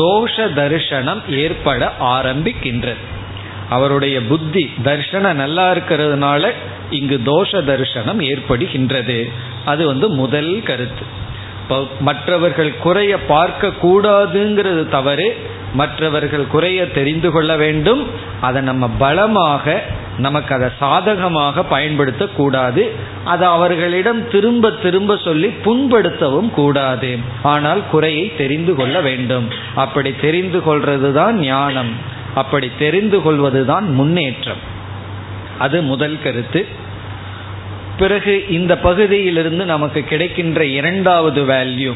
தோஷ 0.00 0.34
தரிசனம் 0.58 1.22
ஏற்பட 1.42 1.82
ஆரம்பிக்கின்றது. 2.14 3.02
அவருடைய 3.76 4.16
புத்தி 4.30 4.64
தர்ஷனம் 4.84 5.40
நல்லா 5.42 5.66
இருக்கிறதுனால 5.74 6.52
இங்கு 6.98 7.16
தோஷ 7.26 7.60
தர்ஷனம் 7.70 8.22
ஏற்படுகின்றது. 8.30 9.18
அது 9.72 9.82
வந்து 9.92 10.08
முதல் 10.22 10.54
கருத்து. 10.70 11.04
இப்போ 11.62 11.76
மற்றவர்கள் 12.00 12.72
குறைய 12.86 13.12
பார்க்க 13.34 13.78
கூடாதுங்கிறது 13.82 14.82
தவறு. 14.96 15.28
மற்றவர்கள் 15.80 16.44
குறைய 16.54 16.80
தெரிந்து 16.96 17.28
கொள்ள 17.34 17.52
வேண்டும். 17.62 18.02
அதை 18.46 18.60
நம்ம 18.70 18.84
பலமாக 19.04 19.74
நமக்கு 20.18 20.52
அதை 20.56 20.68
சாதகமாக 20.82 21.64
பயன்படுத்தக்கூடாது. 21.70 22.82
அதை 23.32 23.46
அவர்களிடம் 23.56 24.20
திரும்ப 24.34 24.70
திரும்ப 24.84 25.16
சொல்லி 25.24 25.48
புண்படுத்தவும் 25.64 26.50
கூடாது. 26.58 27.10
ஆனால் 27.52 27.80
குறையை 27.94 28.26
தெரிந்து 28.42 28.74
கொள்ள 28.80 28.96
வேண்டும். 29.08 29.48
அப்படி 29.84 30.12
தெரிந்து 30.26 30.60
கொள்றதுதான் 30.66 31.38
ஞானம். 31.46 31.92
அப்படி 32.34 32.70
தெரிந்து 32.78 33.22
கொள்வதுதான் 33.22 33.92
முன்னேற்றம். 33.92 34.62
அது 35.58 35.82
முதல் 35.82 36.22
கருத்து. 36.22 36.66
பிறகு 37.98 38.44
இந்த 38.48 38.78
பகுதியிலிருந்து 38.78 39.64
நமக்கு 39.64 40.00
கிடைக்கின்ற 40.02 40.64
இரண்டாவது 40.64 41.44
வேல்யூ 41.44 41.92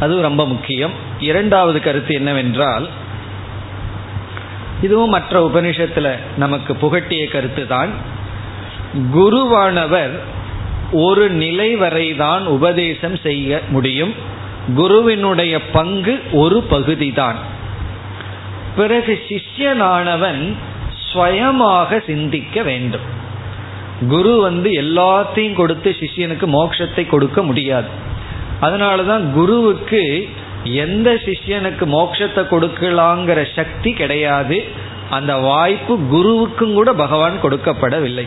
அது 0.00 0.20
ரொம்ப 0.20 0.46
முக்கியம். 0.46 0.92
இரண்டாவது 1.20 1.80
கருத்து 1.80 2.14
என்னவென்றால் 2.14 2.88
இதுவும் 4.82 5.10
மற்ற 5.10 5.50
உபனிஷத்தில் 5.54 6.18
நமக்கு 6.36 6.72
புகட்டிய 6.72 7.30
கருத்து 7.30 7.66
தான் 7.66 7.88
குருவானவர் 9.14 10.18
ஒரு 10.92 11.30
நிலை 11.30 11.76
வரைதான் 11.76 12.44
உபதேசம் 12.46 13.16
செய்ய 13.16 13.60
முடியும். 13.68 14.14
குருவினுடைய 14.74 15.60
பங்கு 15.60 16.22
ஒரு 16.32 16.62
பகுதி 16.62 17.12
தான் 17.12 17.58
பிறகு 18.76 19.14
சிஷ்யனானவன் 19.28 20.42
ஸ்வயமாக 21.06 21.98
சிந்திக்க 22.06 22.62
வேண்டும். 22.62 23.06
குரு 24.12 24.32
வந்து 24.40 24.68
எல்லாத்தையும் 24.82 25.58
கொடுத்து 25.60 25.90
சிஷியனுக்கு 26.00 26.46
மோட்சத்தை 26.58 27.04
கொடுக்க 27.06 27.42
முடியாது. 27.42 27.90
அதனால 28.60 29.02
தான் 29.02 29.24
குருவுக்கு 29.38 30.02
எந்த 30.84 31.10
சிஷ்யனுக்கு 31.26 31.84
மோட்சத்தை 31.96 32.42
கொடுக்கலாங்கிற 32.52 33.40
சக்தி 33.58 33.92
கிடையாது. 33.92 34.58
அந்த 35.16 35.32
வாய்ப்பு 35.48 35.94
குருவுக்கும் 36.14 36.74
கூட 36.78 36.90
பகவான் 36.92 37.36
கொடுக்கப்படவில்லை. 37.44 38.26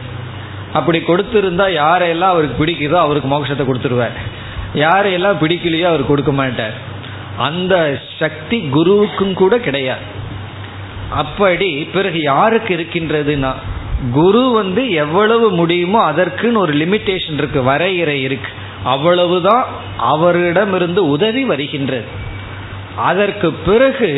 அப்படி 0.73 0.99
கொடுத்திருந்தா 0.99 1.67
யாரையெல்லாம் 1.81 2.33
அவருக்கு 2.33 2.57
பிடிக்குதோ 2.61 2.97
அவருக்கு 3.05 3.29
மோட்சத்தை 3.33 3.65
கொடுத்துருவார். 3.67 4.17
யாரையெல்லாம் 4.85 5.41
பிடிக்கலையோ 5.43 5.87
அவர் 5.91 6.11
கொடுக்க 6.11 6.31
மாட்டார். 6.31 6.75
அந்த 7.47 7.75
சக்தி 8.21 8.57
குருவுக்கும் 8.75 9.33
கூட 9.33 9.53
கிடையாது. 9.57 10.12
அப்படி 11.13 11.69
பிறகு 11.93 12.19
யாருக்கு 12.21 12.71
இருக்கின்றதுன்னா 12.77 13.53
குரு 14.13 14.51
வந்து 14.51 14.91
எவ்வளவு 14.91 15.51
முடியுமோ 15.51 15.99
அதற்குன்னு 16.11 16.61
ஒரு 16.63 16.73
லிமிட்டேஷன் 16.73 17.37
இருக்கு 17.37 17.63
வரையறை 17.63 18.21
இருக்கு. 18.21 18.51
அவ்வளவுதான் 18.83 19.65
அவரிடமிருந்து 19.97 21.01
உதவி 21.09 21.43
வருகின்றது. 21.43 22.05
அதற்கு 22.95 23.53
பிறகு 23.53 24.11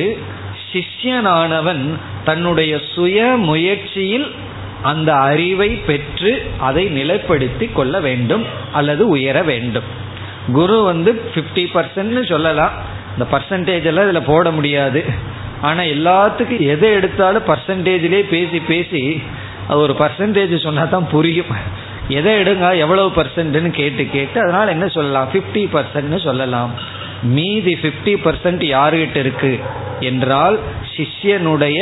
சிஷ்யனானவன் 0.72 1.84
தன்னுடைய 2.26 2.80
சுய 2.94 3.26
முயற்சியில் 3.38 4.32
அந்த 4.82 5.14
அறிவை 5.14 5.70
பெற்று 5.70 6.32
அதை 6.60 6.86
நிலைப்படுத்தி 6.88 7.68
கொள்ள 7.74 8.00
வேண்டும் 8.00 8.44
அல்லது 8.74 9.08
உயர 9.08 9.42
வேண்டும். 9.42 9.88
குரு 10.54 10.84
வந்து 10.84 11.12
ஃபிஃப்டி 11.34 11.66
பர்சன்ட்னு 11.74 12.24
சொல்லலாம். 12.30 12.72
இந்த 13.18 13.26
பர்சன்டேஜ் 13.32 13.84
எல்லாம் 13.84 14.10
இதில் 14.10 14.28
போட 14.28 14.52
முடியாது. 14.52 15.06
ஆனால் 15.66 15.92
எல்லாத்துக்கும் 15.96 16.68
எதை 16.74 16.90
எடுத்தாலும் 17.00 17.48
பர்சன்டேஜ்லேயே 17.48 18.24
பேசி 18.36 18.60
பேசி 18.72 19.02
அது 19.68 19.80
ஒரு 19.80 19.94
பர்சன்டேஜ் 20.00 20.64
சொன்னா 20.64 20.84
தான் 20.86 21.08
புரியும். 21.14 21.54
எதை 22.18 22.32
எடுங்க 22.42 22.66
எவ்வளவு 22.78 23.10
பர்சன்ட்னு 23.16 23.72
கேட்டு 23.80 24.04
கேட்டு 24.16 24.38
அதனால 24.42 24.72
என்ன 24.72 24.88
சொல்லலாம்? 24.88 25.30
ஃபிஃப்டி 25.32 25.64
பர்சன்ட்னு 25.76 26.20
சொல்லலாம். 26.26 26.74
மீதி 27.38 27.74
ஃபிஃப்டி 27.82 28.14
பர்சன்ட் 28.26 28.64
யாருகிட்ட 28.76 29.16
இருக்கு? 29.16 29.54
என்றால் 30.00 30.58
சிஷ்யனுடைய 30.96 31.80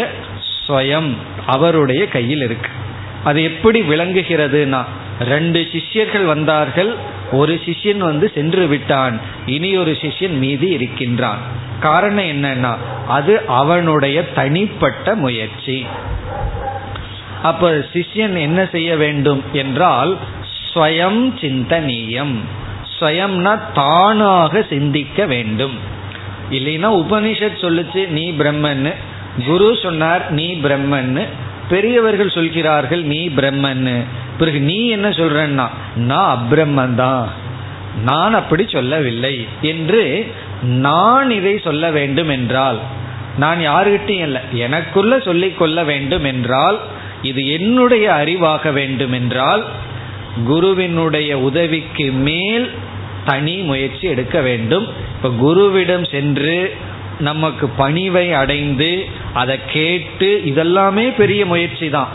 ஸ்வயம் 0.51 1.09
அவருடைய 1.45 2.01
கையில் 2.15 2.43
இருக்கு. 2.47 2.71
அது 3.23 3.39
எப்படி 3.43 3.79
விளங்குகிறதுனா 3.81 4.81
ரெண்டு 5.19 5.59
சிஷ்யர்கள் 5.71 6.25
வந்தார்கள் 6.25 6.91
ஒரு 7.31 7.53
சிஷ்யன் 7.65 8.01
வந்து 8.09 8.25
சென்று 8.35 8.65
விட்டான் 8.67 9.15
இனி 9.45 9.71
ஒரு 9.77 9.91
சிஷ்யன் 10.01 10.37
மீதி 10.43 10.69
இருக்கின்றான். 10.77 11.43
காரணம் 11.83 12.29
என்னன்னா 12.33 12.73
அது 13.07 13.33
அவனுடைய 13.47 14.17
தனிப்பட்ட 14.33 15.15
முயற்சி. 15.15 15.77
அப்ப 17.43 17.69
சிஷ்யன் 17.93 18.37
என்ன 18.37 18.59
செய்ய 18.71 18.95
வேண்டும் 18.95 19.41
என்றால் 19.53 20.11
ஸ்வயம் 20.63 21.21
சிந்தனீயம். 21.41 22.35
ஸ்வயம்னா 22.95 23.53
தானாக 23.73 24.61
சிந்திக்க 24.69 25.25
வேண்டும். 25.25 25.75
இல்லைன்னா 26.51 26.89
உபனிஷத் 27.01 27.61
சொல்லுச்சு 27.61 28.07
நீ 28.07 28.31
பிரம்மன்னு. 28.31 28.93
குரு 29.45 29.67
சொன்னார் 29.83 30.31
நீ 30.31 30.47
பிரம்மன்னு. 30.63 31.23
பெரியவர்கள் 31.69 32.29
சொல்கிறார்கள் 32.29 33.03
நீ 33.03 33.21
பிரம்மன்னு. 33.29 33.97
பிறகு 34.37 34.59
நீ 34.59 34.79
என்ன 34.87 35.09
சொல்றன்னா 35.09 35.67
நான் 35.95 36.31
அப்ரம்மன் 36.35 36.95
தான் 36.95 37.29
நான் 38.03 38.33
அப்படி 38.33 38.63
சொல்லவில்லை. 38.67 39.47
என்று 39.61 40.03
நான் 40.63 41.29
இதை 41.29 41.59
சொல்ல 41.63 41.91
வேண்டும் 41.91 42.29
என்றால் 42.29 42.79
நான் 43.37 43.59
யாருகிட்டையும் 43.59 44.21
இல்லை 44.21 44.41
எனக்குள்ள 44.51 45.19
சொல்லிக் 45.19 45.57
கொள்ள 45.57 45.83
வேண்டும் 45.83 46.23
என்றால் 46.23 46.79
இது 47.21 47.47
என்னுடைய 47.49 48.11
அறிவாக 48.11 48.73
வேண்டும் 48.73 49.11
என்றால் 49.11 49.65
குருவினுடைய 50.45 51.39
உதவிக்கு 51.39 52.11
மேல் 52.11 52.71
தனி 53.25 53.55
முயற்சி 53.55 54.07
எடுக்க 54.07 54.41
வேண்டும். 54.41 54.87
இப்ப 55.15 55.29
குருவிடம் 55.29 56.09
சென்று 56.11 56.75
நமக்கு 57.19 57.69
பணிவை 57.77 58.33
அடைந்து 58.33 59.05
அதை 59.33 59.59
கேட்டு 59.67 60.41
இதெல்லாமே 60.45 61.15
பெரிய 61.15 61.45
முயற்சி 61.45 61.89
தான். 61.89 62.07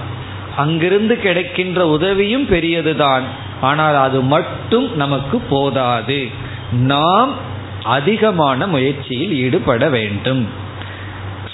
அங்கிருந்து 0.57 1.21
கிடைக்கின்ற 1.21 1.89
உதவியும் 1.89 2.47
பெரியதுதான். 2.47 3.23
ஆனால் 3.61 3.97
அது 3.97 4.23
மட்டும் 4.23 4.97
நமக்கு 4.97 5.39
போதாது. 5.39 6.29
நாம் 6.73 7.48
அதிகமான 7.97 8.67
முயற்சியில் 8.75 9.35
ஈடுபட 9.45 9.85
வேண்டும். 9.97 10.43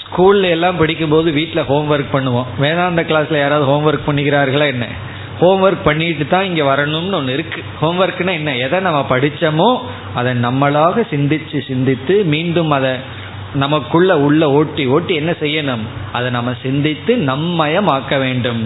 ஸ்கூல்ல 0.03 0.51
எல்லாம் 0.57 0.79
படிக்கும்போது 0.81 1.29
வீட்டில் 1.39 1.69
ஹோம்ஒர்க் 1.71 2.15
பண்ணுவோம். 2.17 2.49
வேதாந்த 2.65 3.03
கிளாஸ்ல 3.11 3.39
யாராவது 3.41 3.67
ஹோம்ஒர்க் 3.71 4.09
பண்ணிக்கிறார்களா 4.09 4.67
என்ன? 4.75 4.87
ஹோம்ஒர்க் 5.41 5.87
பண்ணிட்டு 5.89 6.25
தான் 6.27 6.47
இங்கே 6.49 6.65
வரணும்னு 6.71 7.17
ஒன்று 7.19 7.33
இருக்கு. 7.37 7.61
ஹோம்ஒர்க்னா 7.83 8.33
என்ன? 8.41 8.51
எதை 8.65 8.79
நம்ம 8.81 9.01
படித்தோமோ 9.13 9.69
அதை 10.19 10.33
நம்மளாக 10.47 11.05
சிந்திச்சு 11.13 11.61
சிந்தித்து 11.71 12.17
மீண்டும் 12.35 12.71
அதை 12.71 12.93
நமக்குள்ள 13.63 14.13
உள்ள 14.27 14.43
ஓட்டி 14.59 14.85
ஓட்டி 14.95 15.15
என்ன 15.21 15.33
செய்யணும்? 15.41 15.85
அதை 16.17 16.29
நம்ம 16.37 16.53
சிந்தித்து 16.63 17.13
நம்மயமாக்க 17.31 18.19
வேண்டும். 18.25 18.63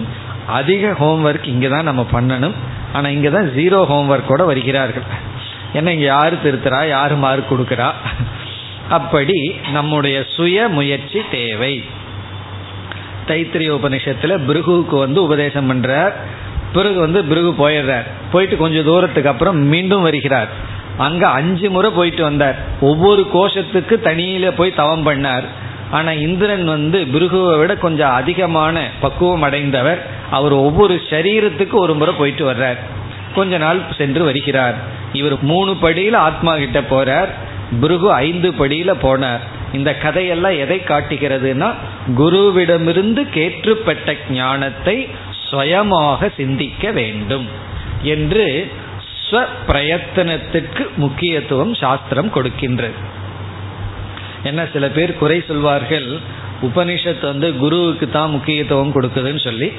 அதிக 0.59 0.91
ஹோம்ஒர்க் 1.01 1.47
இங்கே 1.53 1.69
தான் 1.75 1.89
நம்ம 1.89 2.05
பண்ணணும். 2.11 2.55
ஆனால் 2.93 3.11
இங்கே 3.11 3.31
தான் 3.37 3.49
ஜீரோ 3.57 3.79
ஹோம்ஒர்க்கோட 3.91 4.43
வருகிறார்கள். 4.51 5.07
ஏன்னா 5.73 5.87
இங்கே 5.87 6.05
யார் 6.05 6.43
திருத்துறா? 6.43 6.87
யார் 6.87 7.15
மார்க் 7.15 7.53
கொடுக்குறா? 7.53 7.91
அப்படி 8.89 9.55
நம்முடைய 9.71 10.23
சுய 10.35 10.67
முயற்சி 10.67 11.21
தேவை. 11.31 11.83
தைத்திரிய 13.27 13.71
உபநிஷத்துல 13.71 14.39
பிருகுவுக்கு 14.47 14.97
வந்து 14.97 15.23
உபதேசம் 15.23 15.71
பண்றார். 15.71 16.11
பிறகு 16.73 16.99
வந்து 16.99 17.23
பிருகு 17.23 17.69
போயிடுறார். 17.69 18.05
போயிட்டு 18.31 18.57
கொஞ்சம் 18.57 18.83
தூரத்துக்கு 18.83 19.29
அப்புறம் 19.29 19.57
மீண்டும் 19.57 20.01
வருகிறார். 20.01 20.47
அங்க 20.97 21.27
அஞ்சு 21.27 21.69
முறை 21.69 21.91
போயிட்டு 21.91 22.23
வந்தார். 22.23 22.55
ஒவ்வொரு 22.81 23.27
கோஷத்துக்கு 23.33 23.95
தனியில 24.03 24.51
போய் 24.51 24.73
தவம் 24.73 25.05
பண்ணார். 25.05 25.43
ஆனா 25.91 26.11
இந்திரன் 26.11 26.65
வந்து 26.65 27.07
பிருகுவை 27.07 27.57
விட 27.57 27.75
கொஞ்சம் 27.75 28.11
அதிகமான 28.11 28.87
பக்குவம் 28.99 29.41
அடைந்தவர். 29.41 30.05
அவர் 30.31 30.51
ஒவ்வொரு 30.51 31.01
சரீரத்துக்கு 31.09 31.71
ஒரு 31.71 31.93
முறை 31.93 32.13
போயிட்டு 32.17 32.51
வர்றார். 32.51 32.77
கொஞ்ச 33.35 33.57
நாள் 33.57 33.79
சென்று 33.97 34.23
வருகிறார். 34.23 34.97
இவர் 35.13 35.35
மூணு 35.43 35.75
படியில் 35.75 36.13
ஆத்மா 36.13 36.55
கிட்ட 36.57 36.79
போறார். 36.81 37.31
பிருகு 37.79 38.13
ஐந்து 38.13 38.49
படியில 38.51 38.93
போனார். 39.01 39.39
இந்த 39.73 39.95
கதையெல்லாம் 39.95 40.57
எதை 40.57 40.81
காட்டுகிறதுனா 40.87 41.73
குருவிடமிருந்து 42.17 43.21
கேற்றுப்பட்ட 43.37 44.15
ஞானத்தை 44.29 45.07
சுயமாக 45.31 46.29
சிந்திக்க 46.37 46.91
வேண்டும் 46.91 47.47
என்று 48.01 48.71
ஸ்வ 49.29 49.41
பிரயத்தனத்திற்கு 49.67 50.83
முக்கியத்துவம் 50.95 51.73
சாஸ்திரம் 51.73 52.33
கொடுக்கின்றது. 52.35 52.97
என்ன 54.43 54.67
சில 54.73 54.87
பேர் 54.89 55.17
குறை 55.17 55.43
சொல்வார்கள் 55.47 56.19
உபனிஷத்து 56.61 57.21
வந்து 57.21 57.57
குருவுக்கு 57.57 58.09
தான் 58.09 58.29
முக்கியத்துவம் 58.29 58.95
கொடுக்குதுன்னு 58.95 59.43
சொல்லி 59.43 59.71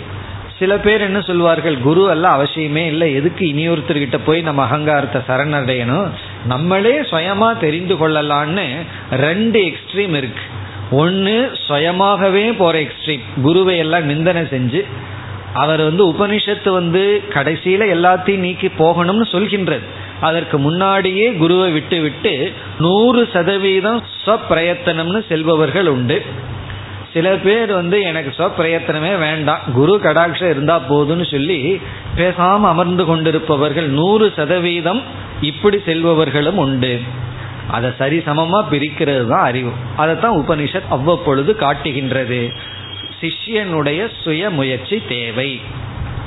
சில 0.60 0.72
பேர் 0.78 1.00
என்ன 1.00 1.20
சொல்வார்கள் 1.20 1.76
குரு 1.78 2.02
அல்ல 2.10 2.28
அவசியமே 2.28 2.82
இல்லை. 2.92 3.14
எதுக்கு 3.14 3.44
இனியொருத்தர்கிட்ட 3.52 4.18
போய் 4.24 4.40
நம்ம 4.48 4.62
அகங்காரத்தை 4.62 5.20
சரணடையணும்? 5.28 6.08
நம்மளே 6.46 6.94
சுயமா 7.10 7.48
தெரிந்து 7.58 7.94
கொள்ளலான்னு 7.94 8.66
ரெண்டு 9.10 9.60
எக்ஸ்ட்ரீம் 9.60 10.16
இருக்கு. 10.20 10.44
ஒன்று 10.90 11.36
சுயமாகவே 11.68 12.44
போற 12.56 12.74
எக்ஸ்ட்ரீம் 12.78 13.24
குருவை 13.42 13.76
எல்லாம் 13.76 14.04
நிந்தனை 14.04 14.42
செஞ்சு 14.42 14.82
அவர் 15.52 15.82
வந்து 15.82 16.02
உபனிஷத்து 16.12 16.70
வந்து 16.70 17.02
கடைசியில 17.30 17.86
எல்லாத்தையும் 17.96 18.44
நீக்கி 18.46 18.68
போகணும்னு 18.78 19.26
சொல்கின்றது. 19.32 19.86
அதற்கு 20.20 20.58
முன்னாடியே 20.58 21.26
குருவை 21.32 21.70
விட்டு 21.70 22.00
விட்டு 22.00 22.52
நூறு 22.78 23.28
சதவீதம் 23.32 24.00
ஸ்வப்பிரயத்தனம்னு 24.24 25.22
செல்பவர்கள் 25.28 25.88
உண்டு. 25.96 26.18
சில 27.12 27.36
பேர் 27.36 27.72
வந்து 27.72 28.02
எனக்கு 28.02 28.32
ஸ்வப்பிரயத்தனமே 28.38 29.18
வேண்டாம். 29.18 29.58
குரு 29.74 30.00
கடாட்சம் 30.02 30.50
இருந்தா 30.50 30.80
போதும்னு 30.90 31.30
சொல்லி 31.30 31.80
பேசாம 32.16 32.60
அமர்ந்து 32.60 33.04
கொண்டிருப்பவர்கள் 33.04 33.88
நூறு 33.88 34.32
சதவீதம் 34.36 35.02
இப்படி 35.40 35.76
செல்பவர்களும் 35.76 36.60
உண்டு. 36.64 37.00
அதை 37.70 37.90
சரிசமமா 37.98 38.64
பிரிக்கிறது 38.70 39.26
தான் 39.26 39.44
அறிவு. 39.44 39.70
அதைத்தான் 39.96 40.36
உபனிஷத் 40.38 40.88
அவ்வப்பொழுது 40.90 41.56
காட்டுகின்றது. 41.56 42.52
சிஷ்யனுடைய 43.20 44.08
சுய 44.20 44.50
முயற்சி 44.50 45.02
தேவை. 45.08 45.60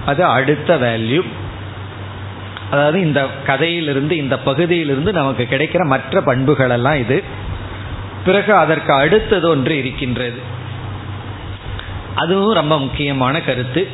அது 0.06 0.26
அடுத்த 0.26 0.78
வேல்யூ 0.78 1.24
அதாவது 2.72 3.02
இந்த 3.02 3.26
கதையிலிருந்து 3.46 4.18
இந்த 4.18 4.38
பகுதியிலிருந்து 4.38 5.12
நமக்கு 5.12 5.48
கிடைக்கிற 5.50 5.86
மற்ற 5.86 6.22
பண்புகளெல்லாம் 6.22 7.00
இது. 7.00 7.24
பிறகு 8.26 8.54
அதற்கு 8.54 8.94
அடுத்தது 8.94 9.50
ஒன்று 9.50 9.78
இருக்கின்றது. 9.78 10.52
அதுவும் 12.16 12.54
ரொம்ப 12.54 12.80
முக்கியமான 12.80 13.42
கருத்து. 13.42 13.88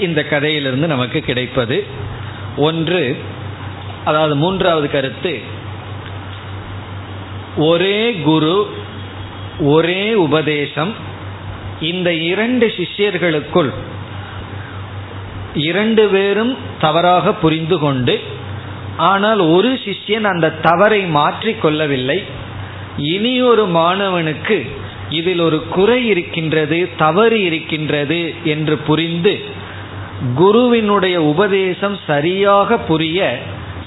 இந்த 0.00 0.24
கதையிலிருந்து 0.24 0.86
நமக்கு 0.86 1.20
கிடைப்பது 1.20 1.86
ஒன்று 2.56 3.16
அதாவது 4.04 4.36
மூன்றாவது 4.36 4.90
கருத்து. 4.90 5.40
ஒரே 7.56 8.12
குரு 8.12 8.70
ஒரே 9.60 10.14
உபதேசம் 10.14 10.94
இந்த 11.80 12.12
இரண்டு 12.12 12.66
சிஷ்யர்களுக்குள் 12.66 13.70
இரண்டு 15.54 16.06
பேரும் 16.06 16.56
தவறாக 16.80 17.32
புரிந்து 17.32 17.78
கொண்டு 17.78 18.20
ஆனால் 18.96 19.38
ஒரு 19.38 19.72
சிஷ்யன் 19.72 20.22
அந்த 20.22 20.50
தவறை 20.50 21.00
மாற்றிக் 21.06 21.60
கொள்ளவில்லை. 21.60 22.22
இனி 22.96 23.42
ஒரு 23.42 23.66
மாணவனுக்கு 23.66 24.70
இதில் 25.10 25.40
ஒரு 25.40 25.58
குறை 25.66 26.06
இருக்கின்றது 26.06 26.88
தவறு 26.96 27.42
இருக்கின்றது 27.42 28.34
என்று 28.44 28.76
புரிந்து 28.76 29.34
குருவினுடைய 30.34 31.22
உபதேசம் 31.22 31.98
சரியாக 32.06 32.78
புரிய 32.78 33.38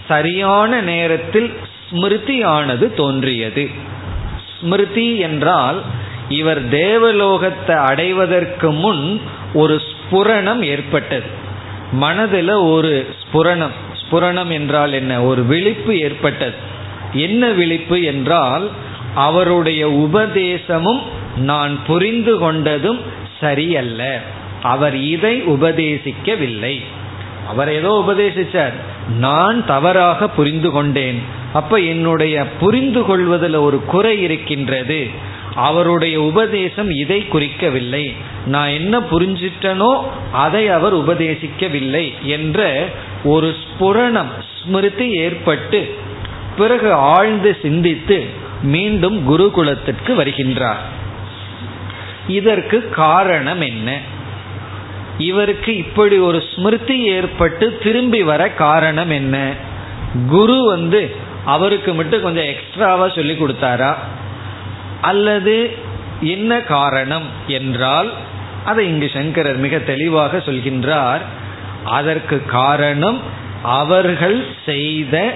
சரியான 0.08 0.82
நேரத்தில் 0.82 1.50
ஸ்மிருதியானது 1.92 2.94
தோன்றியது. 2.94 3.70
ஸ்மிருதி 4.60 5.18
என்றால் 5.18 5.82
இவர் 6.30 6.62
தேவலோகத்தை 6.70 7.76
அடைவதற்கு 7.76 8.72
முன் 8.72 9.22
ஒரு 9.54 9.82
ஸ்புரணம் 9.90 10.62
ஏற்பட்டது. 10.62 11.28
மனதில் 11.92 12.56
ஒரு 12.74 13.08
ஸ்புரணம் 13.22 13.76
ஸ்புரணம் 14.02 14.52
என்றால் 14.52 14.94
என்ன? 14.94 15.24
ஒரு 15.24 15.42
விழிப்பு 15.44 16.00
ஏற்பட்டது. 16.00 16.58
என்ன 17.14 17.50
விழிப்பு 17.50 18.04
என்றால் 18.04 18.66
அவருடைய 19.16 19.88
உபதேசமும் 19.90 21.02
நான் 21.38 21.80
புரிந்து 21.86 22.40
கொண்டதும் 22.40 23.00
சரியல்ல. 23.40 24.22
அவர் 24.62 24.96
இதை 24.96 25.42
உபதேசிக்கவில்லை. 25.42 26.82
அவர் 27.48 27.72
ஏதோ 27.72 28.04
உபதேசிச்சார். 28.08 28.74
நான் 29.18 29.66
தவறாக 29.66 30.30
புரிந்து 30.30 30.72
கொண்டேன். 30.72 31.22
அப்ப 31.54 31.78
என்னுடைய 31.78 32.48
புரிந்து 32.60 33.06
கொள்வதில் 33.06 33.54
ஒரு 33.54 33.84
குறை 33.84 34.22
இருக்கின்றது. 34.22 35.08
அவருடைய 35.56 36.22
உபதேசம் 36.22 36.90
இதை 36.90 37.26
குறிக்கவில்லை. 37.32 38.14
நான் 38.46 38.68
என்ன 38.68 39.00
புரிஞ்சிட்டனோ 39.00 40.00
அதை 40.32 40.68
அவர் 40.68 40.96
உபதேசிக்கவில்லை 40.96 42.14
என்ற 42.22 42.86
ஒரு 43.24 43.56
ஸ்புரணம் 43.64 44.32
ஸ்மிருதி 44.62 45.12
ஏற்பட்டு 45.12 45.96
பிறகு 46.58 46.94
ஆழ்ந்து 46.94 47.58
சிந்தித்து 47.62 48.24
மீண்டும் 48.64 49.30
குருகுலத்திற்கு 49.30 50.08
வருகின்றார். 50.08 51.02
இதற்கு 52.28 52.90
காரணம் 52.90 53.62
என்ன? 53.62 54.00
இவருக்கு 55.18 55.78
இப்படி 55.78 56.18
ஒரு 56.18 56.44
ஸ்மிருதி 56.56 57.02
ஏற்பட்டு 57.02 57.78
திரும்பி 57.84 58.24
வர 58.24 58.50
காரணம் 58.50 59.10
என்ன? 59.10 59.54
குரு 60.28 60.66
வந்து 60.66 61.16
அவருக்கு 61.46 61.94
மட்டும் 61.94 62.22
கொஞ்சம் 62.22 62.44
எக்ஸ்ட்ராவா 62.44 63.10
சொல்லி 63.10 63.34
கொடுத்தாரா? 63.34 63.96
அல்லது 65.02 65.78
என்ன 66.22 66.62
காரணம் 66.62 67.24
என்றால் 67.48 68.14
அதை 68.66 68.88
இங்கு 68.88 69.10
சங்கரர் 69.14 69.58
மிக 69.58 69.80
தெளிவாக 69.80 70.38
சொல்கின்றார். 70.38 71.22
அதற்கு 71.86 72.46
காரணம் 72.46 73.20
அவர்கள் 73.64 74.46
செய்த 74.66 75.34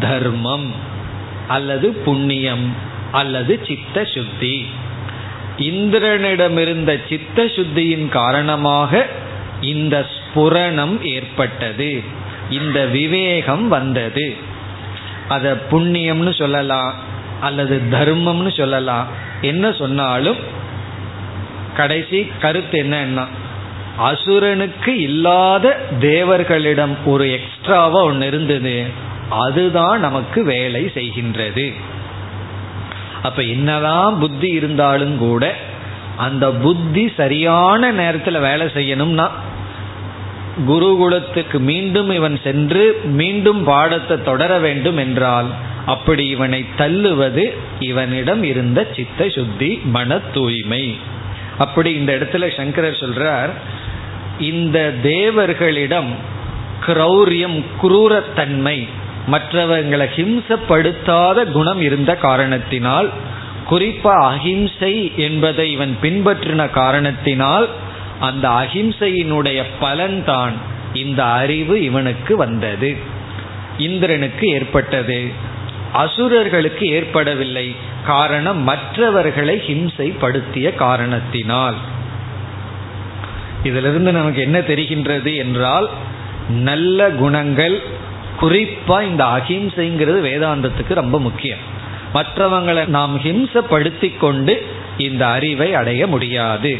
தர்மம் 0.00 0.72
அல்லது 1.48 1.92
புண்ணியம் 1.92 2.74
அல்லது 3.12 3.60
சித்த 3.66 4.04
சுத்தி. 4.04 4.66
இந்திரனிடமிருந்த 5.60 7.00
சித்த 7.08 7.44
சுத்தியின் 7.44 8.08
காரணமாக 8.08 9.06
இந்த 9.60 10.06
ஸ்புரணம் 10.14 11.00
ஏற்பட்டது. 11.02 12.02
இந்த 12.50 12.84
விவேகம் 12.84 13.68
வந்தது. 13.68 14.36
அத 15.28 15.58
புண்ணியம்னு 15.70 16.32
சொல்லலாம் 16.34 16.94
அல்லது 17.40 17.80
தர்மம்னு 17.90 18.56
சொல்லலாம். 18.56 19.06
என்ன 19.40 19.72
சொன்னாலும் 19.72 20.36
கடைசி 21.76 22.30
கருத்து 22.40 22.82
என்னன்னா 22.82 23.26
அசுரனுக்கு 23.98 25.00
இல்லாத 25.00 25.78
தேவர்களிடம் 26.00 26.96
ஒரு 27.04 27.32
எக்ஸ்ட்ராவா 27.32 28.02
ஒன்று 28.02 28.26
இருந்தது. 28.26 28.84
அதுதான் 29.28 30.00
நமக்கு 30.00 30.44
வேலை 30.44 30.90
செய்கின்றது. 30.94 31.74
அப்ப 33.22 33.42
என்னதான் 33.42 34.18
புத்தி 34.18 34.48
இருந்தாலும் 34.48 35.18
கூட 35.18 35.56
அந்த 36.16 36.50
புத்தி 36.50 37.12
சரியான 37.16 37.90
நேரத்தில் 37.90 38.38
வேலை 38.38 38.66
செய்யணும்னா 38.66 39.28
குருகுலத்துக்கு 40.68 41.58
மீண்டும் 41.58 42.10
இவன் 42.10 42.40
சென்று 42.42 43.00
மீண்டும் 43.04 43.64
பாடத்தை 43.64 44.22
தொடர 44.22 44.58
வேண்டும் 44.58 44.96
என்றால் 44.96 45.46
அப்படி 45.86 46.26
இவனை 46.26 46.64
தள்ளுவது 46.78 47.52
இவனிடம் 47.80 48.42
இருந்த 48.42 48.86
சித்த 48.96 49.28
சுத்தி 49.28 49.80
மன 49.84 50.18
தூய்மை. 50.18 50.98
அப்படி 51.58 51.94
இந்த 51.94 52.12
இடத்துல 52.12 52.56
சங்கரர் 52.56 53.00
சொல்றார் 53.00 53.50
இந்த 54.42 54.94
தேவர்களிடம் 55.02 56.10
கிரௌரியம் 56.86 57.64
குரூரத்தன்மை 57.82 58.88
மற்றவங்களை 59.26 60.06
ஹிம்சப்படுத்தாத 60.16 61.52
குணம் 61.52 61.80
இருந்த 61.80 62.16
காரணத்தினால் 62.16 63.10
குறிப்பா 63.70 64.18
அஹிம்சை 64.18 65.12
என்பதை 65.16 65.72
இவன் 65.72 65.96
பின்பற்றின 66.02 66.70
காரணத்தினால் 66.70 67.68
அந்த 68.20 68.48
அஹிம்சையினுடைய 68.48 69.62
பலன்தான் 69.80 70.52
இந்த 70.94 71.24
அறிவு 71.24 71.82
இவனுக்கு 71.82 72.36
வந்தது. 72.36 72.96
இந்திரனுக்கு 73.78 74.48
ஏற்பட்டது. 74.48 75.30
அசுரர்களுக்கு 75.92 76.88
ஏற்படவில்லை. 76.88 77.76
காரணம் 78.06 78.62
மற்றவர்களை 78.62 79.62
ஹிம்சைப்படுத்திய 79.66 80.74
காரணத்தினால். 80.74 81.74
இதிலிருந்து 83.62 84.12
நமக்கு 84.12 84.40
என்ன 84.40 84.58
தெரிகின்றது 84.58 85.36
என்றால் 85.36 85.88
நல்ல 86.48 87.10
குணங்கள் 87.10 87.82
குறிப்பா 88.40 89.02
இந்த 89.02 89.24
அஹிம்சைங்கிறது 89.24 90.20
வேதாந்தத்துக்கு 90.28 90.94
ரொம்ப 90.94 91.20
முக்கியம். 91.20 91.58
மற்றவங்களை 92.14 92.86
நாம் 92.86 93.18
ஹிம்சப்படுத்தி 93.18 94.18
கொண்டு 94.18 94.66
இந்த 94.98 95.26
அறிவை 95.26 95.74
அடைய 95.74 96.06
முடியாது. 96.06 96.78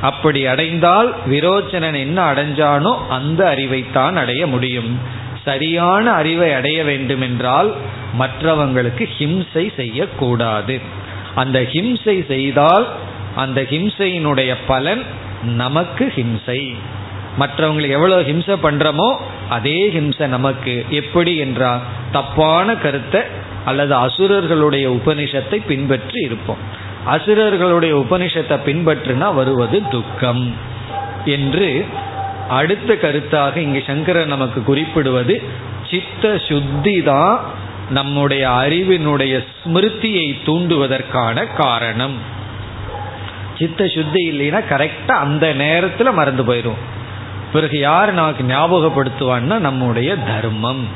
அப்படி 0.00 0.46
அடைந்தால் 0.46 1.14
விரோச்சனன் 1.30 1.94
என்ன 1.94 2.32
அடைஞ்சானோ 2.32 3.08
அந்த 3.08 3.54
அறிவைத்தான் 3.56 4.16
அடைய 4.16 4.46
முடியும். 4.46 4.98
சரியான 5.44 6.10
அறிவை 6.10 6.52
அடைய 6.52 6.84
வேண்டும் 6.84 7.20
என்றால் 7.20 7.74
மற்றவங்களுக்கு 8.18 9.04
ஹிம்சை 9.18 9.74
செய்யக்கூடாது. 9.74 10.80
அந்த 11.34 11.60
ஹிம்சை 11.60 12.26
செய்தால் 12.26 12.86
அந்த 13.36 13.62
ஹிம்சையினுடைய 13.62 14.54
பலன் 14.66 15.02
நமக்கு 15.42 16.12
ஹிம்சை. 16.16 16.76
மற்றவங்களுக்கு 17.38 17.96
எவ்வளவு 17.98 18.22
ஹிம்சை 18.22 18.56
பண்றோமோ 18.66 19.08
அதே 19.48 19.78
ஹிம்சை 19.90 20.26
நமக்கு 20.26 20.74
எப்படி 20.90 21.36
என்றால் 21.36 21.84
தப்பான 22.12 22.74
கருத்தை 22.74 23.22
அல்லது 23.64 23.94
அசுரர்களுடைய 24.06 24.86
உபனிஷத்தை 24.98 25.58
பின்பற்றி 25.66 26.18
இருப்போம். 26.24 26.60
அசுரர்களுடைய 27.06 27.94
உபனிஷத்தை 28.04 28.56
பின்பற்றினா 28.68 29.28
வருவது 29.34 29.78
துக்கம் 29.90 30.44
என்று 31.36 31.68
அடுத்த 32.48 32.94
கருத்தாக 32.94 33.56
இங்கு 33.56 33.82
சங்கரர் 33.86 34.32
நமக்கு 34.34 34.62
குறிப்பிடுவது 34.62 35.36
சித்த 35.90 36.24
சுத்தி 36.48 36.96
தான் 37.02 37.36
நம்முடைய 37.90 38.44
அறிவினுடைய 38.62 39.34
ஸ்மிருதியை 39.50 40.26
தூண்டுவதற்கான 40.46 41.46
காரணம். 41.54 42.16
சித்த 43.58 43.86
சுத்தி 43.86 44.22
இல்லைன்னா 44.30 44.60
கரெக்டா 44.72 45.14
அந்த 45.26 45.46
நேரத்தில் 45.62 46.18
மறந்து 46.18 46.44
போயிடும் 46.44 46.80
பிறகு 47.52 47.78
யார் 47.78 48.12
நமக்கு 48.12 48.44
ஞாபகப்படுத்துவான்னா 48.44 49.58
நம்முடைய 49.58 50.16
தர்மம். 50.16 50.88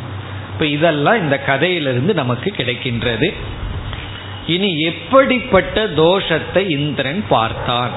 இப்ப 0.52 0.66
இதெல்லாம் 0.66 1.20
இந்த 1.20 1.38
கதையிலிருந்து 1.38 2.14
நமக்கு 2.14 2.54
கிடைக்கின்றது. 2.56 3.34
இனி 4.46 4.80
எப்படிப்பட்ட 4.80 5.86
தோஷத்தை 5.86 6.70
இந்திரன் 6.70 7.24
பார்த்தான்? 7.28 7.90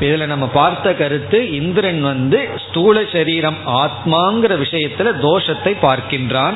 இதுல 0.00 0.26
நம்ம 0.26 0.46
பார்த்த 0.46 0.94
கருத்து 0.94 1.52
இந்திரன் 1.52 2.02
வந்து 2.02 2.48
ஸ்தூல 2.68 3.04
சரீரம் 3.12 3.56
ஆத்மாங்கிற 3.66 4.52
விஷயத்துல 4.64 5.12
தோஷத்தை 5.22 5.76
பார்க்கின்றான். 5.82 6.54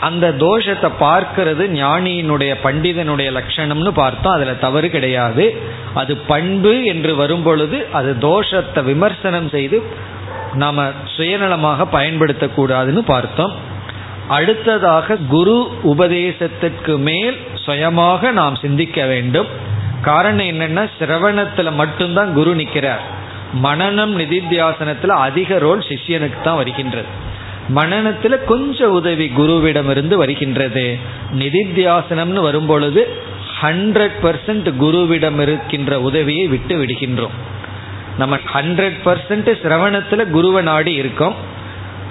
அந்த 0.00 0.30
தோஷத்தை 0.30 0.90
பார்க்கிறது 1.00 1.64
ஞானியினுடைய 1.82 2.54
பண்டிதனுடைய 2.62 3.28
லட்சணம்னு 3.38 3.88
பார்த்தோம் 3.88 4.32
அதுல 4.32 4.54
தவறு 4.54 4.90
கிடையாது. 4.90 5.56
அது 5.94 6.16
பண்பு 6.16 6.84
என்று 6.84 7.16
வரும் 7.16 7.42
பொழுது 7.42 7.86
அது 7.92 8.16
தோஷத்தை 8.20 8.84
விமர்சனம் 8.84 9.48
செய்து 9.48 9.82
நாம 10.54 10.86
சுயநலமாக 11.16 11.86
பயன்படுத்தக்கூடாதுன்னு 11.92 12.98
பார்த்தோம். 12.98 13.54
அடுத்ததாக 14.28 15.16
குரு 15.16 15.70
உபதேசத்திற்கு 15.82 16.98
மேல் 16.98 17.38
சுயமாக 17.54 18.30
நாம் 18.30 18.54
சிந்திக்க 18.54 19.06
வேண்டும். 19.06 19.46
காரணம் 20.00 20.46
என்னன்னா 20.46 20.90
சிரவணத்துல 20.98 21.72
மட்டும்தான் 21.72 22.32
குரு 22.32 22.54
நிற்கிறார் 22.54 23.04
மனநம் 23.62 24.14
நிதித்தியாசனத்துல 24.20 25.06
அதிக 25.06 25.58
ரோல் 25.58 25.78
சிஷியனுக்கு 25.78 26.40
தான் 26.42 26.56
வருகின்றது. 26.56 27.06
மனநத்துல 27.68 28.44
கொஞ்சம் 28.44 28.90
உதவி 28.90 29.30
குருவிடம் 29.36 29.90
இருந்து 29.90 30.16
வருகின்றது. 30.16 30.98
நிதித்தியாசனம்னு 31.38 32.40
வரும்பொழுது 32.40 33.16
ஹண்ட்ரட் 33.62 34.16
பர்சன்ட் 34.22 34.72
குருவிடம் 34.80 35.40
இருக்கின்ற 35.40 36.00
உதவியை 36.00 36.46
விட்டு 36.46 36.84
விடுகின்றோம். 36.84 37.34
நம்ம 38.18 38.38
ஹண்ட்ரட் 38.54 38.96
பர்சன்ட் 39.04 39.58
சிரவணத்துல 39.62 40.26
குருவ 40.34 40.62
நாடி 40.62 40.92
இருக்கோம். 40.92 41.34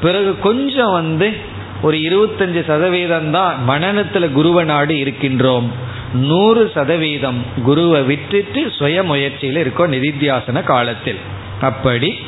பிறகு 0.02 0.40
கொஞ்சம் 0.40 0.92
வந்து 0.92 1.34
ஒரு 1.82 1.98
இருபத்தஞ்சு 1.98 2.66
சதவீதம் 2.66 3.32
தான் 3.32 3.60
மனநத்துல 3.68 4.30
குருவ 4.36 4.64
நாடு 4.64 4.94
இருக்கின்றோம். 4.94 5.68
நூறு 6.14 6.72
சதவீதம் 6.74 7.46
குருவை 7.64 8.02
விட்டுட்டு 8.02 8.72
சுய 8.76 9.04
முயற்சியில் 9.04 9.58
இருக்கோம் 9.58 9.94
நிதித்தியாசன 9.94 10.64
காலத்தில். 10.64 11.18
அப்படி 11.62 12.20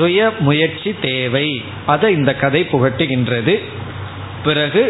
சுய 0.00 0.32
முயற்சி 0.38 0.90
தேவை. 1.00 1.46
அதை 1.86 2.10
இந்த 2.14 2.34
கதை 2.34 2.62
புகட்டுகின்றது. 2.72 3.54
பிறகு 4.44 4.82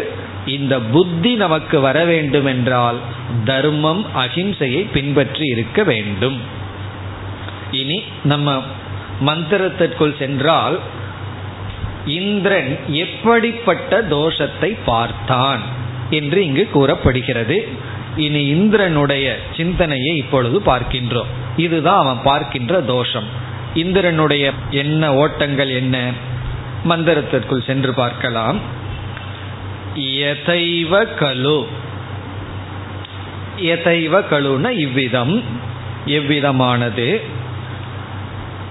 இந்த 0.45 0.75
புத்தி 0.93 1.31
நமக்கு 1.35 1.79
வர 1.79 1.97
வேண்டும் 2.05 2.45
என்றால் 2.45 2.99
தர்மம் 3.45 4.05
அகிம்சையை 4.15 4.81
பின்பற்றி 4.93 5.45
இருக்க 5.45 5.83
வேண்டும். 5.83 6.39
இனி 7.71 7.97
நம்ம 8.23 8.55
மந்திரத்திற்குள் 9.25 10.15
சென்றால் 10.19 10.77
இந்திரன் 12.05 12.71
எப்படிப்பட்ட 12.87 14.01
தோஷத்தை 14.01 14.69
பார்த்தான் 14.85 15.61
என்று 16.09 16.39
இங்கு 16.45 16.65
கூறப்படுகிறது. 16.71 17.57
இனி 18.17 18.41
இந்திரனுடைய 18.53 19.25
சிந்தனையை 19.57 20.13
இப்பொழுது 20.15 20.57
பார்க்கின்றோம். 20.65 21.31
இதுதான் 21.57 22.01
அவன் 22.03 22.21
பார்க்கின்ற 22.23 22.81
தோஷம். 22.81 23.29
இந்திரனுடைய 23.73 24.51
என்ன 24.69 25.13
ஓட்டங்கள் 25.13 25.69
என்ன? 25.69 26.11
மந்திரத்திற்குள் 26.89 27.65
சென்று 27.65 27.93
பார்க்கலாம். 27.93 28.59
எதைவ 29.95 31.05
கலு? 31.19 31.65
எதைவ 33.57 34.23
கலுன 34.31 34.69
இவ்விதம். 34.69 35.43
எவ்விதமானது? 36.05 37.21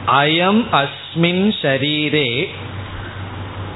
அயம் 0.06 0.64
அஸ்மின் 0.72 1.52
ஷரீரே. 1.62 2.48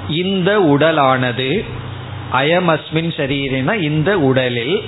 இந்த 0.08 0.60
உடலானது. 0.60 1.64
அயம் 2.32 2.68
அஸ்மின் 2.68 3.10
ஷரீரேன 3.16 3.80
இந்த 3.80 4.18
உடலில். 4.18 4.82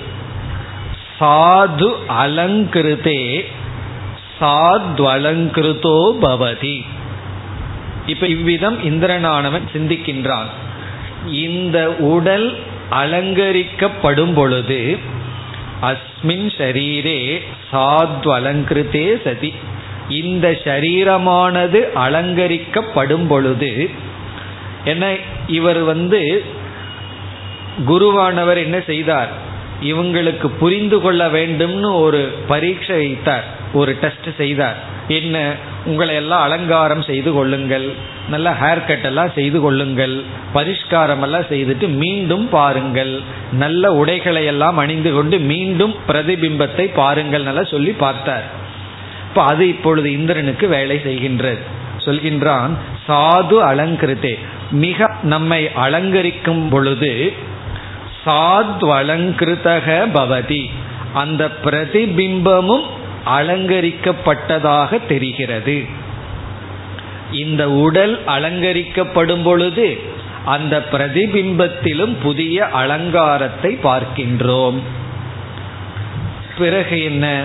சாது 1.19 1.93
அலங்கிருதே. 2.07 3.45
சாத்வலங்கிருதோ 4.39 6.15
பவதி. 6.21 6.85
இப்ப 8.05 8.27
இவ்விதம் 8.27 8.83
இந்திரனானவன் 8.83 9.67
சிந்திக்கின்றான். 9.73 10.49
இந்த 11.31 11.95
உடல் 11.95 12.59
அலங்கரிக்கப்படும் 12.91 14.33
பொழுது 14.33 14.97
அஸ்மின் 15.81 16.49
ஷரீரே 16.57 17.39
சாத்வலங்கிருதே 17.71 19.21
சதி. 19.23 19.53
இந்த 20.09 20.49
ஷரீரமானது 20.51 21.79
அலங்கரிக்கப்படும் 21.95 23.27
பொழுது 23.27 23.89
என்ன 24.85 25.15
இவர் 25.47 25.79
வந்து 25.79 26.45
குருவானவர் 27.87 28.57
என்ன 28.57 28.81
செய்தார்? 28.85 29.29
இவங்களுக்கு 29.83 30.47
புரிந்து 30.47 31.01
கொள்ள 31.01 31.27
வேண்டும்னு 31.27 31.99
ஒரு 31.99 32.33
பரீட்சை 32.47 32.95
வைத்தார். 32.95 33.56
ஒரு 33.73 33.97
டெஸ்ட் 34.01 34.37
செய்தார். 34.37 34.75
என்ன? 35.07 35.53
உங்களை 35.85 36.15
எல்லாம் 36.15 36.41
அலங்காரம் 36.41 37.01
செய்து 37.01 37.33
கொள்ளுங்கள். 37.33 37.91
நல்ல 38.29 38.51
ஹேர் 38.51 38.85
கட் 38.85 39.03
எல்லாம் 39.03 39.31
செய்து 39.35 39.61
கொள்ளுங்கள். 39.61 40.23
பரிஷ்காரம் 40.53 41.21
எல்லாம் 41.21 41.41
செய்துட்டு 41.41 41.87
மீண்டும் 41.87 42.49
பாருங்கள். 42.49 43.21
நல்ல 43.51 43.91
உடைகளை 43.91 44.45
எல்லாம் 44.45 44.77
அணிந்து 44.77 45.13
கொண்டு 45.13 45.39
மீண்டும் 45.39 45.95
பிரதிபிம்பத்தை 46.07 46.89
பாருங்கள் 46.93 47.43
நல்லா 47.43 47.63
சொல்லி 47.63 47.91
பார்த்தார். 47.91 48.43
இப்போ 49.27 49.43
அது 49.43 49.67
இப்பொழுது 49.67 50.11
இந்திரனுக்கு 50.11 50.67
வேலை 50.67 50.97
செய்கின்றது. 50.97 51.59
சொல்கின்றான் 52.05 52.69
சாது 53.07 53.57
அலங்கிருத்தே. 53.59 54.39
மிக 54.71 55.11
நம்மை 55.23 55.69
அலங்கரிக்கும் 55.75 56.69
பொழுது 56.69 57.33
சாத்வலங்கிருத்தக 58.25 60.07
பவதி. 60.13 60.69
அந்த 61.13 61.49
பிரதிபிம்பமும் 61.63 62.83
அலங்கரிக்கப்பட்டதாக 63.27 64.99
தெரிகிறது. 65.07 65.85
இந்த 67.31 67.71
உடல் 67.71 68.19
அலங்கரிக்கப்படும் 68.27 69.43
பொழுது 69.43 69.99
அந்த 70.45 70.85
பிரதிபிம்பத்திலும் 70.91 72.15
புதிய 72.21 72.65
அலங்காரத்தை 72.65 73.79
பார்க்கின்றோம். 73.83 74.79
பிறகு 76.57 77.03
என்ன? 77.03 77.43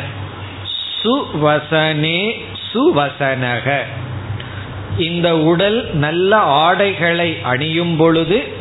சுவசனே 1.03 2.41
சுவசனக. 2.73 3.79
இந்த 4.99 5.39
உடல் 5.39 5.95
நல்ல 5.95 6.37
ஆடைகளை 6.37 7.37
அணியும் 7.43 7.97
பொழுது 7.97 8.61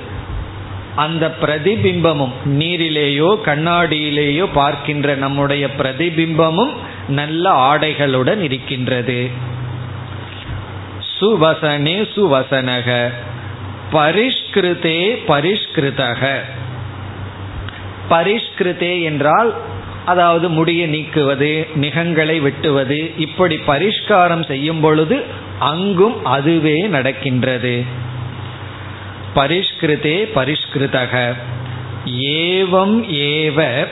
அந்த 0.95 1.35
பிரதிபிம்பமும் 1.41 2.31
நீரிலேயோ 2.45 3.35
கண்ணாடியிலேயோ 3.45 4.47
பார்க்கின்ற 4.53 5.15
நம்முடைய 5.15 5.67
பிரதிபிம்பமும் 5.77 6.73
நல்ல 7.07 7.51
ஆடைகளுடன் 7.51 8.39
இருக்கின்றது. 8.39 9.29
சுவசனே 11.19 12.07
சுவசனக. 12.15 13.11
பரிஷ்கிருதே 13.91 15.17
பரிஷ்கிருதக 15.27 16.39
பரிஷ்கிருதே 18.09 19.03
என்றால் 19.03 19.53
அதாவது 20.05 20.49
முடிய 20.49 20.87
நீக்குவது 20.87 21.75
நிகங்களை 21.75 22.39
வெட்டுவது 22.39 23.11
இப்படி 23.17 23.59
பரிஷ்காரம் 23.67 24.45
செய்யும் 24.45 24.79
பொழுது 24.79 25.23
அங்கும் 25.59 26.25
அதுவே 26.25 26.81
நடக்கின்றது. 26.81 27.83
பரிஷ்கிருதே 29.35 30.29
பரிஷ்கிருதக 30.35 31.33
ஏவம் 32.19 33.09
ஏவ 33.09 33.87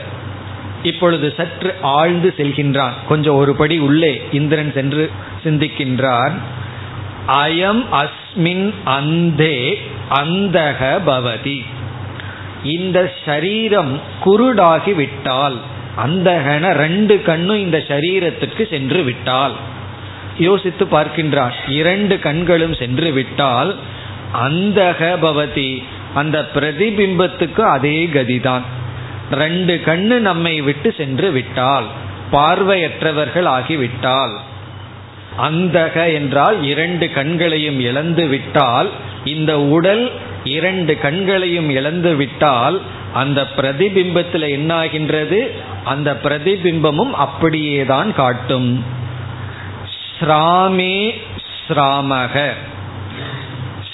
இப்பொழுது 0.83 1.33
சற்று 1.37 1.75
ஆழ்ந்து 1.81 2.33
செல்கின்றான். 2.37 2.91
கொஞ்சம் 3.07 3.35
ஒருபடி 3.35 3.79
உள்ளே 3.79 4.21
இந்திரன் 4.31 4.71
சென்று 4.73 5.11
சிந்திக்கின்றான். 5.43 6.31
அயம் 7.27 7.85
அஸ்மின் 7.91 8.73
அந்தே 8.83 9.81
அந்தக 10.09 10.99
பவதி. 11.05 11.65
இந்த 12.63 13.13
சரீரம் 13.25 14.01
குருடாகி 14.25 14.95
விட்டால் 14.95 15.57
அந்தகன 16.05 16.71
ரெண்டு 16.71 17.21
கண்ணும் 17.21 17.59
இந்த 17.59 17.83
சரீரத்துக்கு 17.87 18.69
சென்று 18.69 19.03
விட்டால். 19.03 19.53
யோசித்து 20.37 20.85
பார்க்கின்றான். 20.85 21.51
இரண்டு 21.67 22.19
கண்களும் 22.19 22.73
சென்று 22.73 23.11
விட்டால் 23.11 23.75
அந்தக 24.43 25.17
பவதி 25.21 25.83
அந்த 26.13 26.49
பிரதிபிம்பத்துக்கு 26.55 27.59
அதே 27.59 28.09
கதிதான். 28.13 28.61
ரெண்டு 29.31 29.81
கண்ணு 29.85 30.17
நம்மை 30.19 30.61
விட்டு 30.61 30.93
சென்று 30.97 31.31
விட்டால் 31.31 31.85
பார்வையற்றவர்கள் 32.31 33.43
ஆகிவிட்டால். 33.43 34.39
அந்தக 35.41 36.13
என்றால் 36.13 36.63
இரண்டு 36.63 37.11
கண்களையும் 37.11 37.79
இழந்து 37.79 38.27
விட்டால் 38.27 38.89
இந்த 39.23 39.59
உடல் 39.59 40.11
இரண்டு 40.43 40.97
கண்களையும் 40.97 41.69
இழந்து 41.69 42.15
விட்டால் 42.15 42.81
அந்த 43.13 43.47
பிரதிபிம்பத்தில் 43.57 44.47
என்னாகின்றது? 44.57 45.49
அந்த 45.83 46.17
பிரதிபிம்பமும் 46.23 47.11
அப்படியேதான் 47.11 48.15
காட்டும். 48.15 48.83
ஸ்ராமே 50.19 51.11
ஸ்ராமக. 51.67 52.49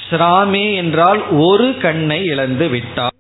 ஸ்ராமே 0.09 0.75
என்றால் 0.75 1.29
ஒரு 1.29 1.77
கண்ணை 1.81 2.25
இழந்து 2.25 2.67
விட்டால். 2.67 3.11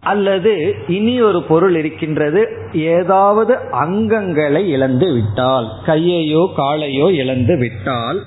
அல்லது 0.00 0.74
இனி 0.88 1.20
ஒரு 1.20 1.42
பொருள் 1.42 1.76
இருக்கின்றது 1.76 2.70
ஏதாவது 2.72 3.54
அங்கங்களை 3.72 4.66
இழந்து 4.66 5.12
விட்டால் 5.12 5.68
கையையோ 5.86 6.52
காலையோ 6.56 7.12
இழந்து 7.12 7.58
விட்டால் 7.58 8.22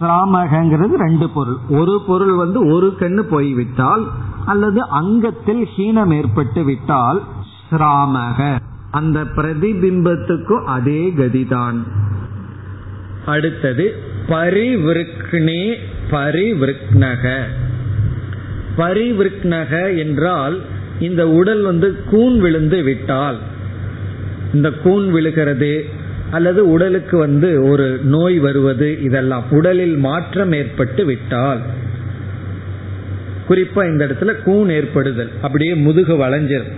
சிராமகங்கிறது 0.00 0.94
ரெண்டு 0.94 1.28
பொருள். 1.28 1.56
ஒரு 1.68 2.02
பொருள் 2.06 2.32
வந்து 2.32 2.66
ஒரு 2.66 2.96
கண்ணு 2.98 3.20
போய்விட்டால் 3.20 4.06
அல்லது 4.46 4.82
அங்கத்தில் 4.88 5.68
ஹீனம் 5.76 6.16
ஏற்பட்டு 6.16 6.64
விட்டால் 6.64 7.22
சிராமக. 7.70 8.58
அந்த 8.90 9.20
பிரதிபிம்பத்துக்கும் 9.20 10.64
அதே 10.64 11.12
கதிதான். 11.16 11.82
அடுத்தது 13.26 13.94
பரிவிருக்னே 14.28 15.74
பரிவிருக்னக. 16.10 17.42
பரிவிருக்னக 18.78 19.98
என்றால் 19.98 20.60
இந்த 21.00 21.28
உடல் 21.28 21.62
வந்து 21.62 22.04
கூன் 22.04 22.40
விழுந்து 22.40 22.82
விட்டால். 22.82 23.38
இந்த 24.54 24.70
கூன் 24.70 25.10
விழுகிறது 25.10 25.84
அல்லது 26.30 26.70
உடலுக்கு 26.70 27.18
வந்து 27.18 27.62
ஒரு 27.62 28.00
நோய் 28.04 28.38
வருவது 28.38 29.02
இதெல்லாம். 29.02 29.44
உடலில் 29.50 29.96
மாற்றம் 29.96 30.52
ஏற்பட்டு 30.52 31.04
விட்டால். 31.04 31.58
குறிப்பா 33.48 33.84
இந்த 33.84 34.06
இடத்துல 34.06 34.42
கூன் 34.42 34.68
ஏற்படுதல். 34.68 35.30
அப்படியே 35.40 35.74
முதுகு 35.74 36.14
வளைஞ்சிரும். 36.14 36.72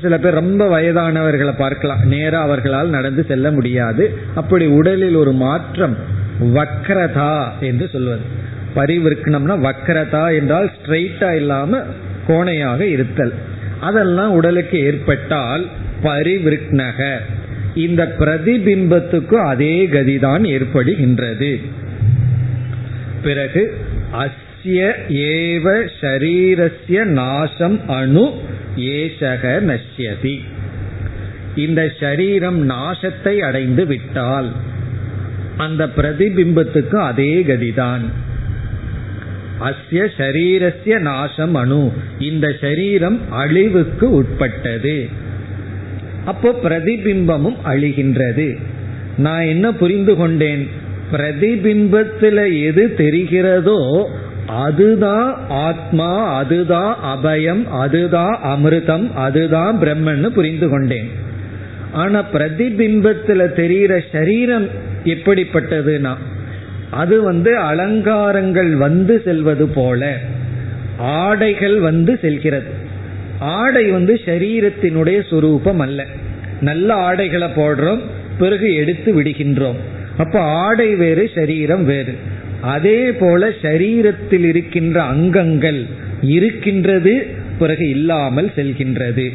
சில 0.00 0.18
பேர் 0.18 0.32
ரொம்ப 0.32 0.80
வயதானவர்களை 0.80 1.54
பார்க்கலாம். 1.58 2.04
நேரா 2.04 2.40
அவர்களால் 2.40 2.88
நடந்து 2.88 3.24
செல்ல 3.28 3.50
முடியாது. 3.50 4.18
அப்படி 4.34 4.66
உடலில் 4.66 5.14
ஒரு 5.14 5.32
மாற்றம் 5.32 5.96
வக்ரதா 6.40 7.44
என்று 7.60 7.88
சொல்வது. 7.88 8.20
பரிவிருக்கணம்னா 8.78 9.56
வக்கரதா 9.66 10.24
என்றால் 10.36 10.68
ஸ்ட்ரெயிட்டா 10.76 11.30
இல்லாம 11.34 11.80
கோணையாக 12.28 12.80
இருத்தல். 12.80 13.34
அதெல்லாம் 13.80 14.32
உடலுக்கு 14.32 14.78
ஏற்பட்டால் 14.78 15.64
பரிவிருக்னக 16.02 17.00
இந்த 17.74 18.02
பிரதிபிம்பத்துக்கும் 18.18 19.46
அதே 19.46 19.86
கதிதான் 19.86 20.44
ஏற்படுகின்றது. 20.56 21.52
பிறகு 23.22 23.62
அஸ்ய 24.22 24.80
ஏவ 25.30 25.66
ஷரீரஸ்ய 26.00 27.04
நாசம் 27.18 27.78
அணு 27.88 28.24
ஏசக 28.76 29.44
நஷ்யதி. 29.70 30.36
இந்த 31.56 31.82
ஷரீரம் 32.00 32.60
நாசத்தை 32.72 33.34
அடைந்து 33.38 33.86
விட்டால் 33.86 34.50
அந்த 35.56 35.82
பிரதிபிம்பத்துக்கு 35.96 36.96
அதே 37.10 37.32
கதிதான். 37.48 38.04
அஸ்ய 39.60 40.06
ஷரீரஸ்ய 40.16 40.98
நாசம் 40.98 41.54
அணு 41.54 41.92
இந்த 42.18 42.48
ஷரீரம் 42.60 43.18
அழிவுக்கு 43.30 44.10
உட்பட்டது. 44.10 45.08
அப்போ 46.24 46.60
பிரதிபிம்பமும் 46.64 47.56
அழிகின்றது. 47.64 48.56
நான் 49.18 49.42
என்ன 49.42 49.72
புரிந்து 49.72 50.16
கொண்டேன்? 50.16 50.68
பிரதிபிம்பத்தில் 51.12 52.62
எது 52.62 52.94
தெரிகிறதோ 52.96 54.04
அதுதான் 54.46 55.40
ஆத்மா 55.48 56.34
அதுதான் 56.36 56.96
அபயம் 57.04 57.68
அதுதான் 57.68 58.38
அமிர்தம் 58.44 59.12
அதுதான் 59.12 59.80
பிரம்மன்னு 59.80 60.28
புரிந்து 60.28 60.68
கொண்டேன். 60.68 61.10
ஆனா 61.92 62.24
பிரதிபிம்பத்துல 62.32 63.52
தெரிகிற 63.52 64.02
சரீரம் 64.12 64.68
எப்படிப்பட்டதுன்னா 65.04 66.14
அது 66.90 67.22
வந்து 67.22 67.56
அலங்காரங்கள் 67.56 68.74
வந்து 68.74 69.22
செல்வது 69.24 69.68
போல 69.68 70.18
ஆடைகள் 70.98 71.78
வந்து 71.78 72.18
செல்கிறது. 72.22 72.66
ஆடை 73.38 73.90
வந்து 73.90 74.20
சரீரத்தினுடைய 74.24 75.22
சுரூபம் 75.30 75.76
அல்ல. 75.76 76.06
நல்ல 76.60 76.94
ஆடைகளை 76.94 77.48
போடுறோம் 77.48 78.00
பிறகு 78.38 78.74
எடுத்து 78.74 79.22
விடுகின்றோம். 79.22 79.76
அப்ப 80.16 80.40
ஆடை 80.40 80.94
வேறு 80.94 81.30
சரீரம் 81.34 81.84
வேறு. 81.84 82.14
அதே 82.60 83.12
போல 83.12 83.48
சரீரத்தில் 83.62 84.44
இருக்கின்ற 84.44 85.02
அங்கங்கள் 85.02 85.86
இருக்கின்றது 86.22 87.26
பிறகு 87.58 87.88
இல்லாமல் 87.88 88.50
செல்கின்றது. 88.56 89.32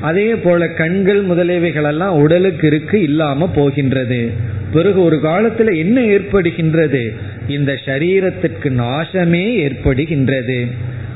அதே 0.00 0.34
போல 0.36 0.68
கண்கள் 0.68 1.26
முதலியவைகள் 1.26 1.86
எல்லாம் 1.86 2.16
உடலுக்கு 2.16 2.66
இருக்கு 2.66 3.02
இல்லாம 3.02 3.50
போகின்றது. 3.54 4.30
பிறகு 4.76 5.02
ஒரு 5.02 5.20
காலத்துல 5.22 5.76
என்ன 5.76 6.00
ஏற்படுகின்றது? 6.00 7.16
இந்த 7.48 7.78
சரீரத்திற்கு 7.84 8.68
நாசமே 8.70 9.44
ஏற்படுகின்றது. 9.66 10.66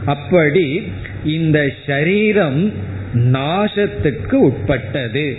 அப்படி 0.05 0.93
இந்த 1.25 1.73
சரீரம் 1.87 2.73
நாசத்துக்கு 3.15 4.35
உட்பட்டது. 4.35 5.37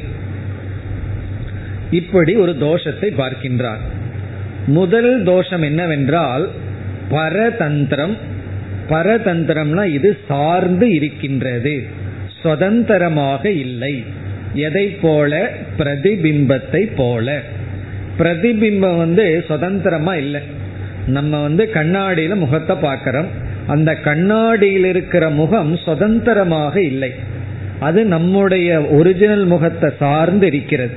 இப்படி 1.91 2.36
ஒரு 2.36 2.51
தோஷத்தை 2.51 3.10
பார்க்கின்றார். 3.17 3.81
முதல் 4.67 5.23
தோஷம் 5.23 5.62
என்னவென்றால் 5.62 6.49
பரதந்திரம். 7.12 8.17
பரதந்திரம்னா 8.89 9.86
இது 9.86 10.17
சார்ந்து 10.27 10.93
இருக்கின்றது. 10.93 11.84
சுதந்திரமாக 12.41 13.51
இல்லை. 13.51 14.03
எதை 14.53 14.88
போல? 14.88 15.51
பிரதிபிம்பத்தை 15.77 16.91
போல. 16.95 17.41
பிரதிபிம்பம் 18.19 18.97
வந்து 18.97 19.43
சுதந்திரமா 19.47 20.15
இல்லை. 20.15 20.41
நம்ம 21.08 21.41
வந்து 21.41 21.69
கண்ணாடியில 21.74 22.36
முகத்தை 22.36 22.76
பார்க்கிறோம். 22.76 23.28
அந்த 23.67 23.95
கண்ணாடியில் 23.95 24.86
இருக்கிற 24.86 25.30
முகம் 25.30 25.78
சுதந்திரமாக 25.78 26.82
இல்லை. 26.82 27.12
அது 27.80 28.06
நம்முடைய 28.06 28.82
ஒரிஜினல் 28.82 29.45
முகத்தை 29.45 29.89
சார்ந்து 30.00 30.47
இருக்கிறது. 30.47 30.91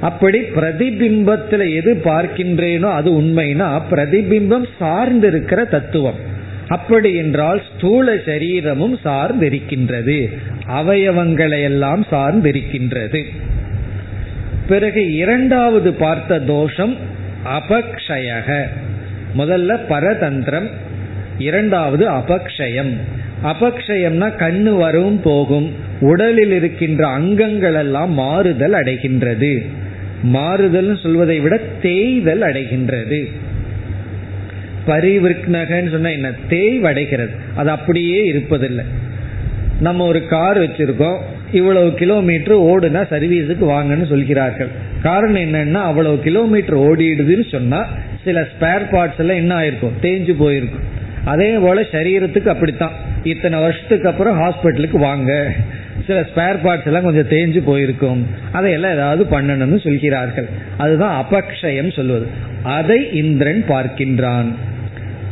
அப்படி 0.00 0.38
பிரதிபிம்பத்தில் 0.38 1.74
எது 1.74 2.00
பார்க்கின்றேனோ 2.04 2.90
அது 2.90 3.22
உண்மைனா 3.22 3.80
பிரதிபிம்பம் 3.90 4.66
சார்ந்து 4.78 5.26
இருக்கிற 5.26 5.64
தத்துவம். 5.64 6.18
அப்படி 6.68 7.14
என்றால் 7.14 7.62
ஸ்தூல 7.74 8.14
சரீரமும் 8.14 8.98
சார்ந்திருக்கின்றது. 9.04 10.18
அவயவங்களை 10.66 11.62
எல்லாம் 11.62 12.06
சார்ந்திருக்கின்றது. 12.10 13.26
பிறகு 14.70 15.14
இரண்டாவது 15.14 15.94
பார்த்த 15.94 16.40
தோஷம் 16.40 16.96
அபக்ஷயக. 17.44 18.62
முதல்ல 19.38 19.78
பரதந்திரம் 19.88 20.68
இரண்டாவது 21.38 22.10
அபக்ஷயம். 22.10 22.94
அபக்ஷயம்னா 23.44 24.30
கண்ணு 24.38 24.76
வரவும் 24.76 25.22
போகும் 25.22 25.72
உடலில் 26.00 26.52
இருக்கின்ற 26.52 27.08
அங்கங்கள் 27.08 27.74
எல்லாம் 27.74 28.12
மாறுதல் 28.12 28.72
அடைகின்றது. 28.72 29.66
மாறுதல் 30.22 30.98
சொல்வதை 31.02 31.40
விட 31.40 31.60
தேய்தல் 31.82 32.42
அடைகின்றது. 32.42 33.32
பரிவிருக்னகன்னு 34.86 35.90
சொன்னா 35.90 36.08
என்ன? 36.08 36.32
தேய்வடைகிறது. 36.50 37.34
அது 37.56 37.70
அப்படியே 37.70 38.32
இருப்பதில்லை. 38.32 38.84
நம்ம 39.80 40.04
ஒரு 40.04 40.26
கார் 40.26 40.58
வச்சிருக்கோம் 40.58 41.18
இவ்வளவு 41.52 41.94
கிலோமீட்டர் 41.94 42.58
ஓடுனா 42.58 42.96
சர்வீஸுக்கு 42.96 43.64
வாங்கன்னு 43.68 44.08
சொல்கிறார்கள். 44.08 44.68
காரணம் 45.02 45.42
என்னன்னா 45.42 45.72
அவ்வளவு 45.72 46.18
கிலோமீட்டர் 46.18 46.78
ஓடிடுதுன்னு 46.78 47.50
சொன்னா 47.50 47.86
சில 48.24 48.40
ஸ்பேர் 48.40 48.84
பார்ட்ஸ் 48.90 49.18
எல்லாம் 49.18 49.36
என்ன 49.36 49.58
ஆயிருக்கும்? 49.58 49.92
தேஞ்சு 50.02 50.34
போயிருக்கும். 50.38 50.98
அதே 51.24 51.54
போல 51.54 51.80
சரீரத்துக்கு 51.80 52.46
அப்படித்தான். 52.46 52.92
இத்தனை 53.22 53.60
வருஷத்துக்கு 53.60 54.08
அப்புறம் 54.08 54.40
ஹாஸ்பிட்டலுக்கு 54.40 54.96
வாங்க. 54.96 55.52
சில 56.06 56.20
ஸ்பேர் 56.20 56.58
பார்ட்ஸ் 56.64 56.86
எல்லாம் 56.86 57.04
கொஞ்சம் 57.04 57.28
தேஞ்சு 57.28 57.64
போயிருக்கும். 57.64 58.26
அதையெல்லாம் 58.52 58.92
ஏதாவது 58.92 59.24
பண்ணணும்னு 59.24 59.80
சொல்கிறார்கள். 59.80 60.48
அதுதான் 60.76 61.24
அபக்ஷயம் 61.24 61.92
சொல்வது. 61.92 62.26
அதை 62.62 63.12
இந்திரன் 63.12 63.64
பார்க்கின்றான். 63.68 64.54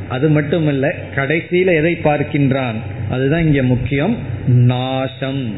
அது 0.09 0.29
மட்டுமல்ல 0.29 0.95
கடைசியில 1.17 1.75
எதை 1.75 1.99
பார்க்கின்றான்? 2.05 2.75
அதுதான் 3.11 3.47
இங்க 3.47 3.63
முக்கியம். 3.63 4.37
நாசம். 4.49 5.53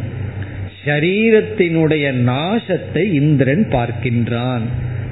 ஷரீரத்தினுடைய 0.84 2.12
நாசத்தை 2.12 3.12
இந்திரன் 3.12 3.68
பார்க்கின்றான். 3.68 4.60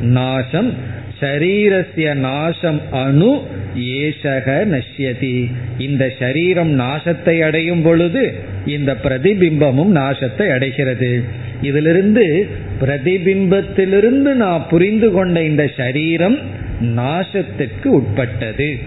நாசம் 0.00 0.72
ஷரீரஸ்ய 1.20 2.14
நாசம் 2.14 2.80
அணு 2.90 3.42
ஏசக 3.74 4.66
நஷ்யதி. 4.70 5.52
இந்த 5.78 6.12
சரீரம் 6.18 6.80
நாசத்தை 6.80 7.40
அடையும் 7.40 7.82
பொழுது 7.82 8.34
இந்த 8.66 8.96
பிரதிபிம்பமும் 9.02 9.94
நாசத்தை 9.94 10.48
அடைகிறது. 10.48 11.24
இதிலிருந்து 11.62 12.48
பிரதிபிம்பத்திலிருந்து 12.80 14.34
நான் 14.34 14.66
புரிந்து 14.70 15.10
கொண்ட 15.10 15.42
இந்த 15.42 15.70
சரீரம் 15.76 16.38
நாசத்துக்கு 16.82 17.86
உட்பட்டது. 17.86 18.78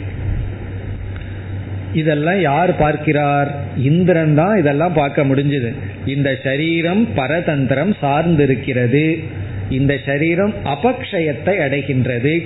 இதெல்லாம் 1.93 2.41
யார் 2.41 2.77
பார்க்கிறார்? 2.77 3.55
இந்திரன் 3.77 4.35
தான் 4.35 4.59
இதெல்லாம் 4.59 4.93
பார்க்க 4.93 5.23
முடிஞ்சது. 5.23 5.73
இந்த 6.05 6.39
சரீரம் 6.43 7.07
பரதந்திரம் 7.15 7.93
சார்ந்திருக்கிறது. 8.01 9.23
இந்த 9.69 9.97
சரீரம் 10.05 10.53
அபக்ஷயத்தை 10.65 11.57
அடைகின்றது. 11.59 12.45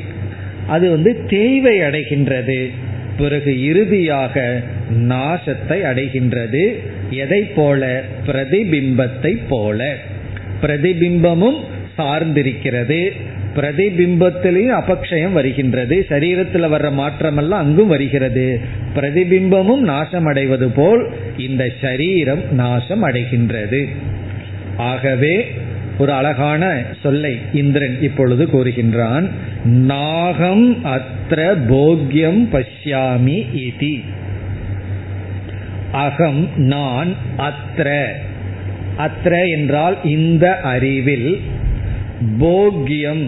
அது 0.68 0.90
வந்து 0.90 1.26
தேய்வை 1.28 1.80
அடைகின்றது. 1.80 2.70
பிறகு 3.18 3.66
இறுதியாக 3.66 4.62
நாசத்தை 4.94 5.82
அடைகின்றது. 5.84 6.76
எதை 7.10 7.42
போல? 7.42 8.04
பிரதிபிம்பத்தை 8.28 9.38
போல. 9.50 9.96
பிரதிபிம்பமும் 10.62 11.60
சார்ந்திருக்கிறது. 11.98 13.12
பிரதிபிம்பத்திலையும் 13.56 14.82
அபக்ஷயம் 14.82 15.32
வருகின்றது. 15.32 16.06
சரீரத்தில் 16.10 16.72
வர்ற 16.74 16.90
மாற்றமெல்லாம் 16.94 17.62
அங்கும் 17.64 17.88
வருகிறது. 17.88 18.60
பிரதிபிம்பமும் 18.96 19.80
நாசம் 19.80 20.26
அடைவது 20.26 20.70
போல் 20.70 21.14
இந்த 21.38 21.72
சரீரம் 21.82 22.44
நாசம் 22.52 23.04
அடைகின்றது 23.08 23.88
ஆகவே 24.78 25.48
ஒரு 25.98 26.12
அழகான 26.12 26.84
சொல்லை 27.02 27.38
இந்திரன் 27.54 28.02
இப்பொழுது 28.02 28.46
கூறுகின்றான். 28.46 29.30
நாகம் 29.66 30.86
அத்திர 30.86 31.42
போக்யம் 31.70 32.42
பஷ்யாமி 32.52 33.38
இதி. 33.56 34.04
அகம் 35.92 36.48
நான் 36.56 37.16
அத்திர 37.38 38.06
அத்திர 38.98 39.50
என்றால் 39.50 39.98
இந்த 40.04 40.60
அறிவில் 40.60 41.42
போக்யம் 42.40 43.26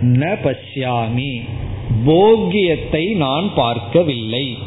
ந 0.00 0.38
பஷ்யாமி 0.44 1.40
போக்கியத்தை 2.04 3.14
நான் 3.14 3.50
பார்க்கவில்லை. 3.54 4.58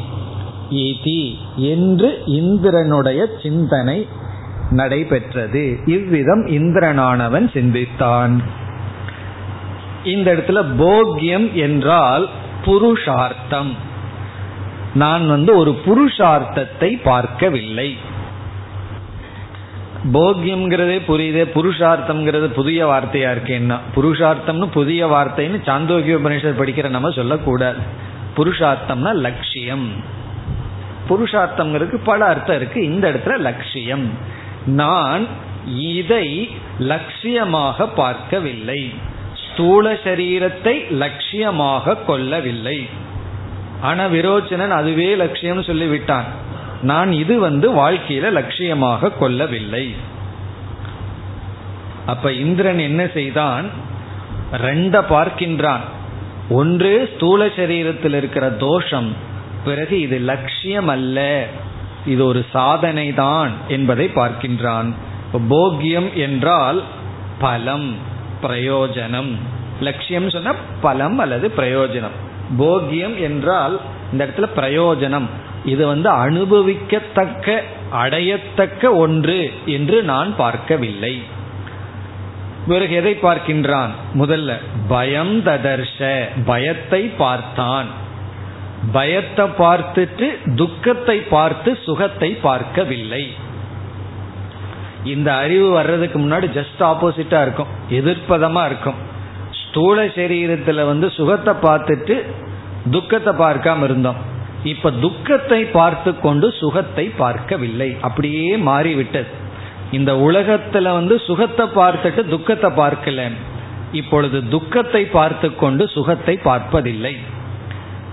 இதி 0.70 1.36
என்று 1.56 2.22
இந்திரனுடைய 2.26 3.26
சிந்தனை 3.42 4.06
நடைபெற்றது. 4.70 5.78
இவ்விதம் 5.86 6.46
இந்திரனானவன் 6.46 7.52
சிந்தித்தான். 7.52 8.42
இந்த 10.04 10.34
இடத்துல 10.34 10.60
போக்கியம் 10.78 11.52
என்றால் 11.52 12.28
புருஷார்த்தம். 12.64 13.74
நான் 14.94 15.28
வந்து 15.28 15.56
ஒரு 15.56 15.78
புருஷார்த்தத்தை 15.86 17.02
பார்க்கவில்லை. 17.02 17.96
போக்கியம்ங்கிறதே 20.04 21.00
புரியுதே 21.08 21.44
புருஷார்த்தம்ங்கிறது 21.54 22.46
புதிய 22.46 22.88
வார்த்தையா 22.88 23.36
இருக்கேன்னா 23.36 23.78
புருஷார்த்தம்னு 23.96 24.66
புதிய 24.66 25.06
வார்த்தைன்னு 25.06 25.62
சாந்தோக்கிய 25.64 26.16
உபநிஷத் 26.16 26.60
படிக்கிற 26.60 26.88
நம்ம 26.88 27.10
சொல்லக்கூடாது. 27.10 27.76
புருஷார்த்தம்னா 28.36 29.14
லட்சியம். 29.14 29.92
புருஷார்த்தம்ங்கிறதுக்கு 31.08 32.00
பல 32.04 32.24
அர்த்தம் 32.24 32.56
இருக்கு. 32.56 32.84
இந்த 32.84 33.10
இடத்துல 33.10 33.38
லட்சியம். 33.38 34.10
நான் 34.66 35.26
இதை 35.76 36.50
லட்சியமாக 36.80 37.88
பார்க்கவில்லை. 37.94 38.94
ஸ்தூல 39.52 39.92
சரீரத்தை 39.92 40.84
லட்சியமாக 40.90 42.04
கொள்ளவில்லை. 42.06 42.88
ஆனா 43.80 44.06
விரோச்சனன் 44.06 44.68
அதுவே 44.68 45.14
லட்சியம்னு 45.14 45.64
சொல்லிவிட்டான். 45.64 46.24
நான் 46.82 47.12
இது 47.12 47.38
வந்து 47.38 47.72
வாழ்க்கையில 47.72 48.30
லட்சியமாக 48.32 49.18
கொள்ளவில்லை. 49.18 49.94
அப்ப 52.06 52.32
இந்திரன் 52.32 52.78
என்ன 52.78 53.06
செய்தான்? 53.06 53.66
ரெண்ட 54.52 55.04
பார்க்கின்றான். 55.10 55.80
ஒன்று 56.50 57.10
ஸ்தூல 57.14 57.46
சரீரத்தில் 57.46 58.14
இருக்கிற 58.14 58.50
தோஷம். 58.50 59.12
பிறகு 59.64 60.00
இது 60.00 60.18
லட்சியம் 60.18 60.88
அல்ல 60.88 61.46
இது 62.06 62.24
ஒரு 62.24 62.44
சாதனை 62.50 63.14
தான் 63.14 63.50
என்பதை 63.68 64.10
பார்க்கின்றான். 64.14 64.92
போக்கியம் 65.50 66.12
என்றால் 66.12 66.82
பலம் 67.38 67.94
பிரயோஜனம். 68.42 69.34
லட்சியம் 69.80 70.30
சொன்ன 70.30 70.54
பலம் 70.80 71.18
அல்லது 71.18 71.52
பிரயோஜனம். 71.56 72.16
போக்கியம் 72.58 73.18
என்றால் 73.18 73.80
இந்த 74.12 74.26
இடத்துல 74.26 74.48
பிரயோஜனம். 74.56 75.26
இது 75.64 75.86
வந்து 75.86 76.10
அனுபவிக்கத்தக்க 76.10 77.62
அடையத்தக்க 77.92 78.94
ஒன்று 78.94 79.50
என்று 79.66 80.02
நான் 80.02 80.36
பார்க்கவில்லை. 80.36 81.22
பிறகு 82.66 82.94
எதை 82.94 83.18
பார்க்கின்றான்? 83.22 83.90
முதல்ல 84.14 84.56
பயம் 84.88 85.44
ததர்ஷ 85.44 86.24
பயத்தை 86.46 87.02
பார்த்தான். 87.02 87.86
பயத்தை 88.92 89.44
பார்த்துட்டு 89.44 90.54
துக்கத்தை 90.54 91.16
பார்த்து 91.16 91.78
சுகத்தை 91.84 92.30
பார்க்கவில்லை. 92.30 93.32
இந்த 95.04 95.34
அறிவு 95.34 95.70
வர்றதுக்கு 95.70 96.18
முன்னாடி 96.18 96.46
ஜஸ்ட் 96.58 96.80
ஆப்போசிட்டா 96.80 97.40
இருக்கும் 97.42 97.66
எதிர்ப்பதமா 97.90 98.64
இருக்கும். 98.64 98.94
ஸ்தூல 99.50 100.04
சரீரத்துல 100.04 100.86
வந்து 100.86 101.10
சுகத்தை 101.10 101.54
பார்த்துட்டு 101.62 102.22
துக்கத்தை 102.90 103.34
பார்க்காம 103.34 103.84
இருந்தோம். 103.84 104.29
இப்ப 104.64 104.90
துக்கத்தை 104.90 105.64
பார்த்து 105.64 106.20
கொண்டு 106.20 106.52
சுகத்தை 106.52 107.04
பார்க்கவில்லை. 107.08 107.96
அப்படியே 108.00 108.56
மாறிவிட்டது. 108.56 109.28
இந்த 109.90 110.12
உலகத்துல 110.12 110.92
வந்து 110.92 111.18
சுகத்தை 111.18 111.66
பார்த்துட்டு 111.66 112.24
துக்கத்தை 112.28 112.70
பார்க்கல. 112.70 113.30
இப்பொழுது 113.92 114.48
துக்கத்தை 114.48 115.06
பார்த்து 115.06 115.56
கொண்டு 115.56 115.86
சுகத்தை 115.86 116.36
பார்ப்பதில்லை. 116.36 117.16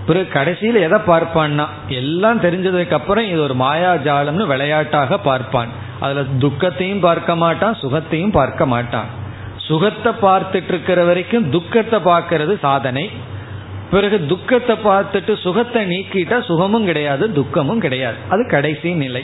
பிறகு 0.06 0.28
கடைசியில் 0.28 0.74
எதை 0.74 0.98
பார்ப்பான்னா 0.98 1.66
எல்லாம் 1.88 2.40
தெரிஞ்சதுக்கு 2.40 2.90
அப்புறம் 2.90 3.24
இது 3.24 3.40
ஒரு 3.42 3.54
மாயாஜாலம்னு 3.54 4.46
விளையாட்டாக 4.46 5.18
பார்ப்பான். 5.18 5.68
அதுல 6.00 6.24
துக்கத்தையும் 6.38 7.00
பார்க்க 7.00 7.36
மாட்டான் 7.36 7.78
சுகத்தையும் 7.82 8.36
பார்க்க 8.40 8.66
மாட்டான். 8.66 9.06
சுகத்தை 9.56 10.12
பார்த்துட்டு 10.12 10.68
இருக்கிற 10.68 11.04
வரைக்கும் 11.04 11.50
துக்கத்தை 11.50 12.00
பார்க்கறது 12.00 12.60
சாதனை. 12.60 13.10
பிறகு 13.90 14.16
துக்கத்தை 14.26 14.74
பார்த்துட்டு 14.84 15.32
சுகத்தை 15.44 15.82
நீக்கிட்டா 15.92 16.38
சுகமும் 16.48 16.84
கிடையாது 16.84 17.24
துக்கமும் 17.32 17.82
கிடையாது. 17.84 18.18
அது 18.28 18.42
கடைசி 18.46 18.90
நிலை. 19.04 19.22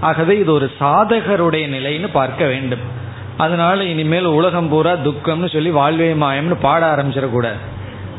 ஆகவே 0.00 0.34
இது 0.38 0.52
ஒரு 0.52 0.70
சாதகருடைய 0.80 1.64
நிலைன்னு 1.76 2.08
பார்க்க 2.12 2.44
வேண்டும். 2.46 2.84
அதனால 3.36 3.84
இனிமேல் 3.84 4.26
உலகம் 4.38 4.68
பூரா 4.68 4.92
துக்கம்னு 5.08 5.48
சொல்லி 5.52 5.70
வாழ்வே 5.70 6.08
மாயம்னு 6.22 6.56
பாட 6.60 6.80
ஆரம்பிச்சிடக்கூடாது. 6.94 7.60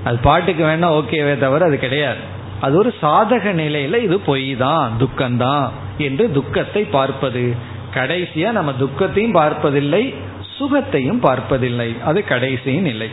அது 0.04 0.18
பாட்டுக்கு 0.28 0.64
வேணா 0.66 0.88
ஓகேவே 1.00 1.34
தவிர 1.38 1.66
அது 1.66 1.78
கிடையாது. 1.80 2.22
அது 2.62 2.74
ஒரு 2.78 2.92
சாதக 3.02 3.54
நிலையில 3.62 4.00
இது 4.08 4.20
பொய் 4.20 4.56
தான் 4.56 4.94
துக்கம்தான் 5.02 5.68
என்று 5.98 6.26
துக்கத்தை 6.38 6.84
பார்ப்பது. 6.98 7.44
கடைசியா 7.94 8.50
நம்ம 8.52 8.74
துக்கத்தையும் 8.74 9.38
பார்ப்பதில்லை 9.42 10.04
சுகத்தையும் 10.58 11.22
பார்ப்பதில்லை. 11.28 11.90
அது 12.06 12.20
கடைசி 12.24 12.74
நிலை. 12.90 13.10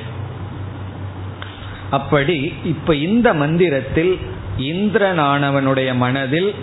அப்படி 1.91 2.55
இப்ப 2.64 2.95
இந்த 2.95 3.34
மந்திரத்தில் 3.34 4.18
இந்திரனானவனுடைய 4.59 5.95
மனதில் 5.95 6.55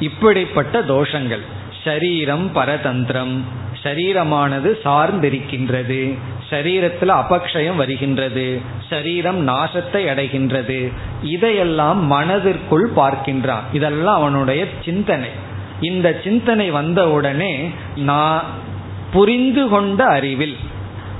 இப்படிப்பட்ட 0.00 0.80
தோஷங்கள். 0.80 1.44
ஷரீரம் 1.84 2.46
பரதந்திரம். 2.54 3.40
ஷரீரமானது 3.82 4.72
சார்ந்திருக்கின்றது. 4.84 6.16
சரீரத்தில் 6.50 7.14
அபக்ஷயம் 7.14 7.76
வருகின்றது. 7.76 8.60
சரீரம் 8.90 9.48
நாசத்தை 9.48 10.06
அடைகின்றது. 10.06 10.92
இதையெல்லாம் 11.22 12.06
மனதிற்குள் 12.06 12.90
பார்க்கின்றான். 12.96 13.62
இதெல்லாம் 13.72 14.14
அவனுடைய 14.14 14.66
சிந்தனை. 14.84 15.28
இந்த 15.80 16.20
சிந்தனை 16.24 16.70
வந்தவுடனே 16.70 17.70
நான் 17.96 18.42
புரிந்து 19.12 19.68
கொண்ட 19.68 20.04
அறிவில் 20.04 20.56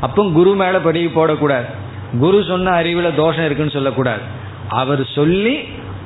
அப்போ 0.01 0.31
குரு 0.33 0.55
மேல 0.55 0.81
படி 0.81 1.07
போடக்கூடாது. 1.07 1.80
குரு 2.19 2.45
சொன்ன 2.49 2.71
அறிவில் 2.71 3.15
தோஷம் 3.17 3.45
இருக்குன்னு 3.45 3.73
சொல்லக்கூடாது. 3.73 4.21
அவர் 4.69 5.07
சொல்லி 5.15 5.59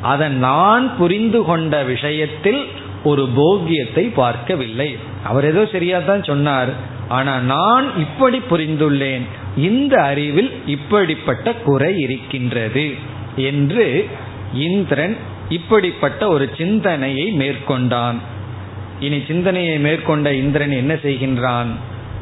அதை 0.02 0.28
நான் 0.28 0.96
புரிந்து 0.96 1.44
கொண்ட 1.44 1.82
விஷயத்தில் 1.82 2.66
ஒரு 3.04 3.28
போகியத்தை 3.36 4.12
பார்க்கவில்லை. 4.14 4.96
அவர் 5.24 5.44
ஏதோ 5.44 5.66
சரியா 5.72 5.98
தான் 5.98 6.22
சொன்னார். 6.22 6.68
ஆனா 7.08 7.38
நான் 7.38 7.98
இப்படி 7.98 8.40
புரிந்துள்ளேன். 8.50 9.22
இந்த 9.56 10.02
அறிவில் 10.02 10.52
இப்படிப்பட்ட 10.66 11.52
குறை 11.52 11.98
இருக்கின்றது 11.98 12.94
என்று 13.36 14.08
இந்திரன் 14.54 15.16
இப்படிப்பட்ட 15.48 16.28
ஒரு 16.28 16.50
சிந்தனையை 16.56 17.30
மேற்கொண்டான். 17.30 18.18
இனி 19.00 19.22
சிந்தனையை 19.26 19.78
மேற்கொண்ட 19.78 20.32
இந்திரன் 20.32 20.70
என்ன 20.70 20.94
செய்கின்றான்? 20.94 21.66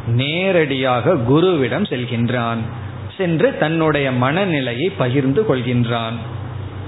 நேரடியாக 0.07 1.15
குருவிடம் 1.15 1.87
செல்கின்றான். 1.89 2.59
என்று 3.23 3.59
தன்னுடைய 3.59 4.13
மனநிலையை 4.13 4.91
பகிர்ந்து 4.91 5.43
கொள்கின்றான். 5.43 6.17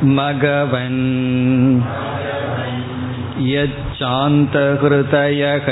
மகவன். 0.00 1.84
यच्चान्तहृतयः 3.53 5.67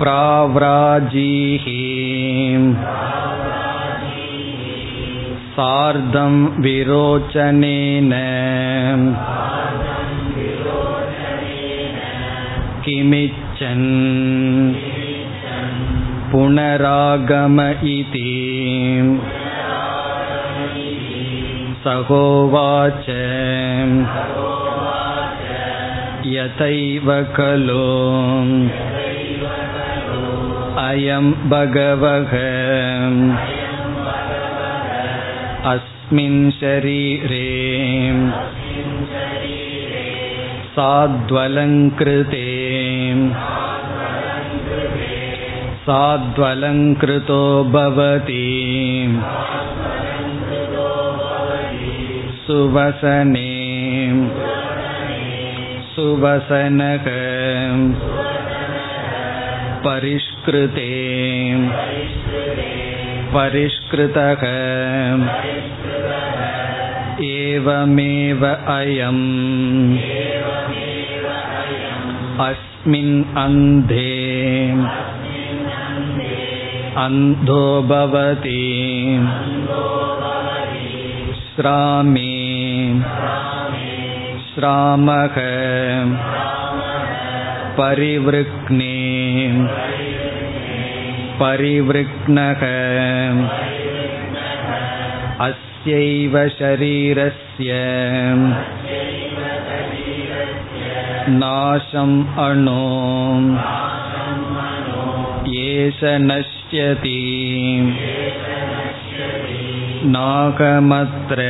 प्राव्राजीः 0.00 1.64
सार्धं 5.56 6.34
विरोचनेन 6.64 8.12
किमिच्छन् 12.84 13.88
पुनरागम 16.32 17.60
इति 17.96 18.30
सहोवाच 21.86 23.08
यथैव 26.26 27.08
खलु 27.36 27.86
अयं 30.82 31.30
भगवः 31.50 32.32
अस्मिन् 35.72 36.50
शरीरे 36.60 37.46
साद्वलङ्कृते 40.76 42.46
साद्वलङ्कृतो 45.86 47.42
भवति 47.72 48.44
सुवसने 52.46 53.50
सुवसनक 55.94 57.08
परिष्कृते 59.86 60.90
परिष्कृतः 63.34 64.42
एवमेव 67.24 68.44
अयम् 68.46 69.24
अस्मिन् 72.46 73.14
अन्धे 73.44 74.10
अन्धो 77.04 77.64
भवति 77.92 78.62
श्रामे 81.56 82.30
श्रामः 84.48 85.36
परिवृक्ने 87.78 88.96
परिवृक्नः 91.40 92.62
अस्यैव 95.46 96.36
शरीरस्य 96.58 97.78
नाशम् 101.38 102.18
अणो 102.44 102.82
येष 105.54 106.00
नश्यति 106.04 107.18
नाकमत्र 110.14 111.42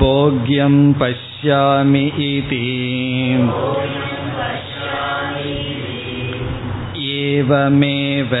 भोग्यं 0.00 0.76
पश्यामि 1.00 2.04
इति 2.26 2.62
एवमेव 7.14 8.34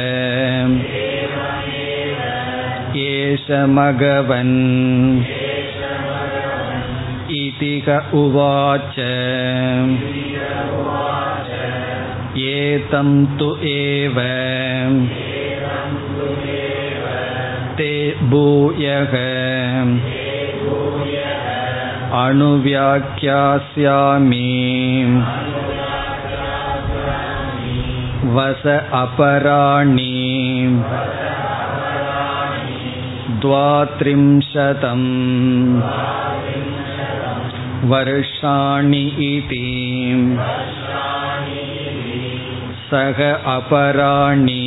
एष 3.02 3.50
मघवन् 3.76 4.54
इति 7.40 7.74
क 7.88 8.00
उवाच 8.22 8.98
एतं 12.54 13.10
तु 13.38 13.54
एव 13.74 14.20
ते 17.78 17.92
भूयः 18.30 19.14
अणुव्याख्यास्यामि 22.22 23.60
वस 28.36 28.66
अपराणि 29.00 30.12
द्वात्रिंशतं 33.44 35.02
वर्षाणि 37.90 39.04
इति 39.30 39.66
सह 42.90 43.20
अपराणि 43.56 44.62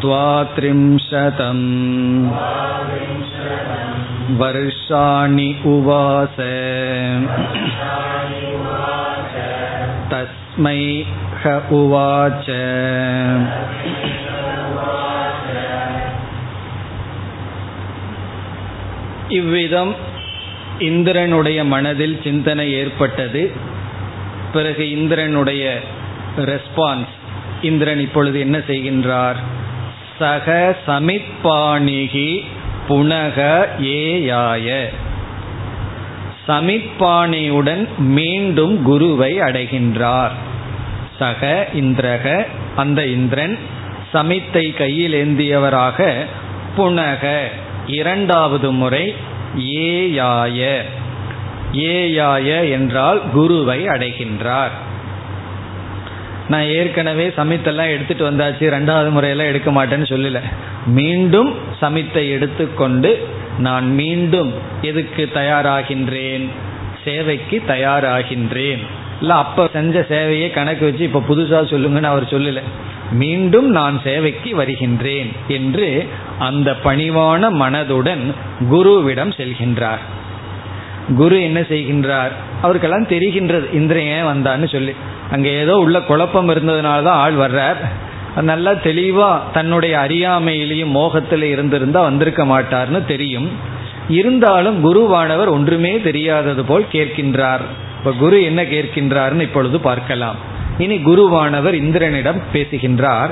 द्वात्रिंशतं 0.00 1.60
वर्षाणि 4.40 5.48
उवास 5.66 6.36
तस्मै 10.12 10.80
ह 11.42 11.56
उवाच 11.72 12.46
இவ்விதம் 19.30 19.92
இந்திரனுடைய 20.80 21.60
மனதில் 21.64 22.16
சிந்தனை 22.22 22.66
ஏற்பட்டது 22.72 23.42
பிறகு 24.52 24.84
இந்திரனுடைய 24.90 25.64
ரெஸ்பான்ஸ் 26.44 27.14
இந்திரன் 27.62 27.98
இப்பொழுது 27.98 28.38
என்ன 28.40 28.58
செய்கின்றார் 28.58 29.38
சக 30.19 30.77
சமிப்பாணிகி 30.87 32.43
புனக 32.89 33.37
ஏயாய. 33.79 34.89
சமிப்பாணியுடன் 36.47 37.87
மீண்டும் 37.97 38.83
குருவை 38.83 39.39
அடைகின்றார். 39.39 40.35
சக 41.19 41.67
இந்திரக 41.73 42.45
அந்த 42.75 43.05
இந்திரன் 43.05 43.59
சமித்தை 44.13 44.77
கையில் 44.77 45.13
ஏந்தியவராக 45.13 46.25
புனக 46.77 47.33
இரண்டாவது 47.87 48.71
முறை 48.71 49.15
ஏயாய. 49.55 50.81
ஏயாய 51.71 52.65
என்றால் 52.65 53.21
குருவை 53.33 53.87
அடைகின்றார். 53.87 54.75
நான் 56.49 56.61
ஏற்கனவே 56.61 57.27
சமித்தெல்லாம் 57.27 57.89
எடுத்துட்டு 57.89 58.31
வந்தாச்சு 58.31 58.65
ரெண்டாவது 58.75 59.09
முறையெல்லாம் 59.11 59.51
எடுக்க 59.51 59.71
மாட்டேன்னு 59.71 60.11
சொல்லல. 60.11 60.41
மீண்டும் 60.85 61.55
சமித்தை 61.81 62.29
எடுத்துக்கொண்டு 62.29 63.27
நான் 63.57 63.93
மீண்டும் 63.93 64.53
எதுக்கு 64.81 65.29
தயாராகின்றேன்? 65.33 66.49
சேவைக்கு 67.03 67.63
தயாராகின்றேன். 67.67 68.83
இல்லை 69.21 69.35
அப்போ 69.35 69.69
செஞ்ச 69.73 70.05
சேவையை 70.09 70.51
கணக்கு 70.51 70.85
வச்சு 70.85 71.03
இப்போ 71.03 71.23
புதுசாக 71.29 71.63
சொல்லுங்கன்னு 71.71 72.03
அவர் 72.03 72.23
சொல்லல. 72.23 72.61
மீண்டும் 73.11 73.69
நான் 73.69 74.01
சேவைக்கு 74.03 74.55
வருகின்றேன் 74.55 75.31
என்று 75.47 76.07
அந்த 76.39 76.75
பணிவான 76.83 77.49
மனதுடன் 77.49 78.33
குருவிடம் 78.71 79.33
செல்கின்றார். 79.37 80.03
குரு 81.15 81.43
என்ன 81.43 81.59
செய்கின்றார்? 81.59 82.31
அவருக்கெல்லாம் 82.61 83.07
தெரிகின்றது 83.07 83.73
இந்திரன் 83.73 84.03
ஏன் 84.03 84.25
வந்தான்னு 84.25 84.67
சொல்லி. 84.67 84.95
அங்கே 85.31 85.51
ஏதோ 85.59 85.75
உள்ள 85.77 86.01
குழப்பம் 86.01 86.49
இருந்ததுனால 86.49 87.03
தான் 87.03 87.21
ஆள் 87.23 87.35
வர்றார். 87.35 87.79
நல்லா 88.41 88.73
தெளிவாக 88.73 89.43
தன்னுடைய 89.53 89.99
அறியாமையிலையும் 89.99 90.95
மோகத்தில் 90.99 91.41
இருந்திருந்தா 91.41 92.01
வந்திருக்க 92.01 92.45
மாட்டார்னு 92.45 93.05
தெரியும். 93.05 93.49
இருந்தாலும் 94.09 94.77
குருவானவர் 94.85 95.47
ஒன்றுமே 95.47 96.01
தெரியாதது 96.01 96.65
போல் 96.65 96.85
கேட்கின்றார். 96.91 97.63
இப்போ 97.97 98.11
குரு 98.11 98.43
என்ன 98.43 98.63
கேட்கின்றார்னு 98.63 99.41
இப்பொழுது 99.41 99.79
பார்க்கலாம். 99.79 100.35
இனி 100.77 100.97
குருவானவர் 100.97 101.75
இந்திரனிடம் 101.83 102.41
பேசுகின்றார். 102.53 103.31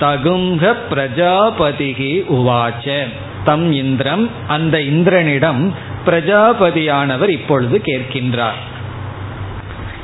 தகுங்க 0.00 0.76
பிரஜாபதிகி 0.90 2.12
உவாச்ச. 2.38 3.06
தம் 3.44 3.72
இந்திரம் 3.72 4.30
அந்த 4.48 4.78
இந்திரனிடம் 4.78 5.72
பிரஜாபதியானவர் 6.06 7.28
இப்பொழுது 7.28 7.80
கேட்கின்றார். 7.84 8.60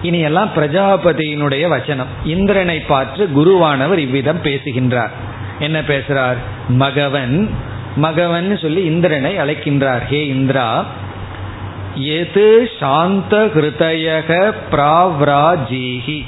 இனி 0.03 0.18
எல்லாம் 0.18 0.51
பிரஜாபதியினுடைய 0.57 1.68
வச்சனம். 1.68 2.26
இந்திரனை 2.26 2.80
பார்த்து 2.80 3.28
குருவானவர் 3.36 3.99
இவ்விதம் 3.99 4.42
பேசுகின்றார். 4.42 5.11
என்ன 5.59 5.80
பேசுறார்? 5.80 6.36
மகவன். 6.68 7.51
மகவன் 7.96 8.59
சொல்லி 8.59 8.84
இந்திரனை 8.84 9.36
அழைக்கின்றார். 9.36 10.07
ஹே 10.07 10.26
இந்திரா 10.26 10.84
எது 11.94 12.70
சாந்த 12.80 13.51
ஹிருதயக 13.55 14.53
பிராவ்ராஜீஹி? 14.70 16.24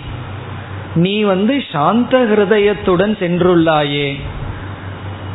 நீ 0.94 1.22
வந்து 1.22 1.64
சாந்த 1.72 2.18
ஹிருதயத்துடன் 2.18 3.16
சென்றுள்ளாயே. 3.20 4.20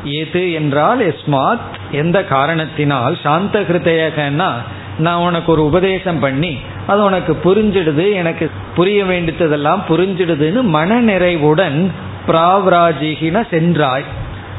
எது 0.04 0.52
என்றால் 0.52 1.00
எஸ்மாத். 1.00 1.74
எந்த 1.92 2.24
காரணத்தினால் 2.24 3.18
சாந்த 3.24 3.62
ஹிருதயகன்னா 3.62 4.52
நான் 4.98 5.20
உனக்கு 5.20 5.52
ஒரு 5.52 5.66
உபதேசம் 5.66 6.20
பண்ணி 6.20 6.58
அது 6.88 7.04
உனக்கு 7.04 7.38
புரிஞ்சிடுது 7.44 8.14
எனக்கு 8.14 8.52
புரிய 8.76 9.06
வேண்டியதெல்லாம் 9.06 9.86
புரிஞ்சிடுதுன்னு 9.90 10.62
மன 10.62 11.02
நிறைவுடன் 11.02 11.92
பிராவ்ராஜிகின 12.28 13.48
சென்றாய். 13.50 14.04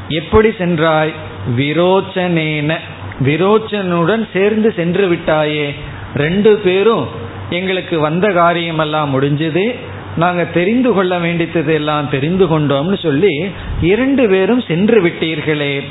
எப்படி 0.09 0.53
சென்றாய்? 0.57 1.13
விரோச்சனேன. 1.57 2.77
விரோச்சனுடன் 3.23 4.27
சேர்ந்து 4.33 4.73
சென்று 4.75 5.11
விட்டாயே. 5.11 5.75
ரெண்டு 6.15 6.55
பேரும் 6.55 7.07
எங்களுக்கு 7.49 7.99
வந்த 7.99 8.31
காரியமெல்லாம் 8.31 9.21
முடிஞ்சது. 9.21 9.75
நாங்கள் 10.17 10.51
தெரிந்து 10.53 10.93
கொள்ள 10.93 11.17
வேண்டியது 11.17 11.73
எல்லாம் 11.73 12.09
தெரிந்து 12.09 12.45
கொண்டோம்னு 12.45 12.97
சொல்லி 12.97 13.51
இரண்டு 13.81 14.29
பேரும் 14.29 14.61
சென்று 14.67 15.03
விட்டீர்களே. 15.03 15.83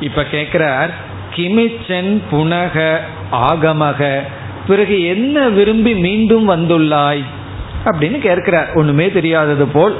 இப்ப 0.00 0.24
கேட்கிறார் 0.24 0.90
கிமிச்சன் 1.36 2.20
புனக 2.32 2.96
ஆகமக. 3.32 4.20
பிறகு 4.66 5.02
என்ன 5.02 5.48
விரும்பி 5.48 5.94
மீண்டும் 5.94 6.50
வந்துள்ளாய்? 6.50 7.24
அப்படின்னு 7.84 8.18
கேட்கிறார். 8.18 8.72
ஒண்ணுமே 8.74 9.10
தெரியாதது 9.10 9.66
போல் 9.66 9.96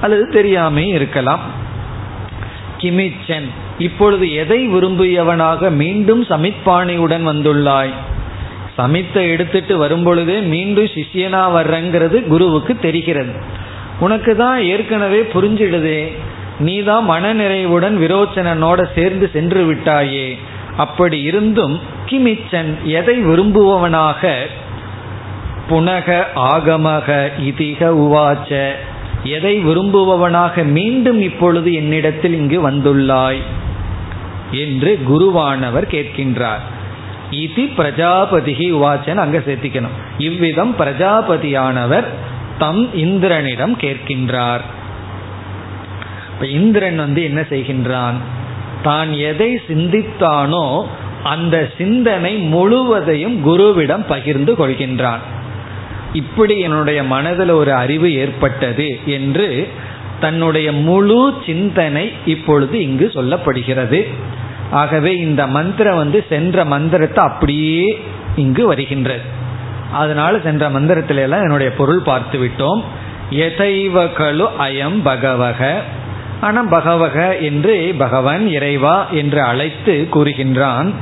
அல்லது 0.00 0.28
தெரியாமே 0.28 0.86
இருக்கலாம். 0.86 1.40
கிமிச்சன் 2.78 3.48
இப்பொழுது 3.78 4.32
எதை 4.32 4.68
விரும்பியவனாக 4.68 5.70
மீண்டும் 5.70 6.24
சமிப்பாணியுடன் 6.24 7.26
வந்துள்ளாய்? 7.26 7.92
சமித்தை 8.78 9.30
எடுத்துட்டு 9.30 9.88
வரும்பொழுதே 9.88 10.42
மீண்டும் 10.42 10.84
சிஷியனா 10.84 11.42
வர்றங்கிறது 11.54 12.26
குருவுக்கு 12.26 12.78
தெரிகிறது. 12.78 13.32
உனக்கு 14.00 14.36
தான் 14.36 14.62
ஏற்கனவே 14.62 15.20
புரிஞ்சிடுதே. 15.20 16.12
நீ 16.58 16.82
தான் 16.82 17.10
மனநிறைவுடன் 17.10 17.96
விரோச்சனனோட 17.96 18.84
சேர்ந்து 18.94 19.30
சென்று 19.32 19.72
விட்டாயே. 19.72 20.38
அப்படி 20.76 21.20
இருந்தும் 21.20 21.80
கிமிச்சன் 22.06 22.82
எதை 22.84 23.24
விரும்புபவனாக? 23.24 24.34
புனக 25.70 26.24
ஆகமக 26.36 27.28
இதிக 27.40 27.88
உவாச்ச. 27.88 28.70
எதை 29.22 29.64
விரும்புபவனாக 29.64 30.64
மீண்டும் 30.64 31.20
இப்பொழுது 31.20 31.74
என்னிடத்தில் 31.74 32.34
இங்கு 32.34 32.70
வந்துள்ளாய்? 32.70 33.42
என்று 34.50 34.98
குருவானவர் 35.08 35.88
கேட்கின்றார். 35.90 36.60
இது 37.30 37.62
பிரஜாபதிகி 37.62 38.70
உவாச்சன் 38.72 39.16
அங்க 39.16 39.38
சேர்த்திக்கணும். 39.38 39.96
இவ்விதம் 40.18 40.74
பிரஜாபதியானவர் 40.78 42.04
தம் 42.58 42.86
இந்திரனிடம் 42.94 43.76
கேட்கின்றார். 43.76 44.60
இந்திரன் 46.42 46.96
வந்து 46.96 47.22
என்ன 47.22 47.40
செய்கின்றான்? 47.40 48.14
தான் 48.88 49.10
எதை 49.30 49.50
சிந்தித்தானோ 49.68 50.66
அந்த 51.32 51.56
சிந்தனை 51.78 52.32
முழுவதையும் 52.54 53.36
குருவிடம் 53.46 54.04
பகிர்ந்து 54.12 54.52
கொள்கின்றான். 54.60 55.22
இப்படி 56.20 56.54
என்னுடைய 56.66 57.00
மனதில் 57.14 57.52
ஒரு 57.60 57.72
அறிவு 57.82 58.08
ஏற்பட்டது 58.22 58.86
என்று 59.16 59.48
தன்னுடைய 60.20 60.68
முழு 60.86 61.20
சிந்தனை 61.46 62.04
இப்பொழுது 62.34 62.76
இங்கு 62.86 63.06
சொல்லப்படுகிறது. 63.14 64.00
ஆகவே 64.80 65.12
இந்த 65.26 65.42
மந்திரம் 65.56 66.00
வந்து 66.02 66.18
சென்ற 66.30 66.64
மந்திரத்தை 66.74 67.20
அப்படியே 67.30 67.88
இங்கு 68.44 68.62
வருகின்றது. 68.70 69.26
அதனால 70.00 70.32
சென்ற 70.46 70.64
மந்திரத்தில 70.76 71.24
எல்லாம் 71.26 71.44
என்னுடைய 71.46 71.70
பொருள் 71.80 72.06
பார்த்து 72.08 72.38
விட்டோம் 72.38 72.80
எதைவ 73.46 74.06
கலு 74.18 74.46
அயம் 74.66 74.98
பகவக. 75.08 75.60
ஆனால் 76.40 76.68
பகவக 76.68 77.36
என்று 77.36 77.94
பகவான் 77.98 78.46
இறைவா 78.46 79.06
என்று 79.10 79.42
அழைத்து 79.42 80.08
கூறுகின்றான். 80.12 80.94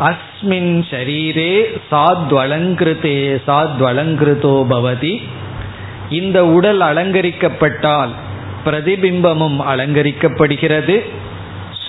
அஸ்மின் 0.00 0.82
ஷரீரே 0.90 1.78
சாத்வலங்கிருத்தே 1.90 3.40
சாத்வலங்கிருதோ 3.46 4.64
பவதி. 4.68 5.22
இந்த 6.10 6.46
உடல் 6.46 6.80
அலங்கரிக்கப்பட்டால் 6.80 8.08
பிரதிபிம்பமும் 8.64 9.58
அலங்கரிக்கப்படுகிறது. 9.68 11.00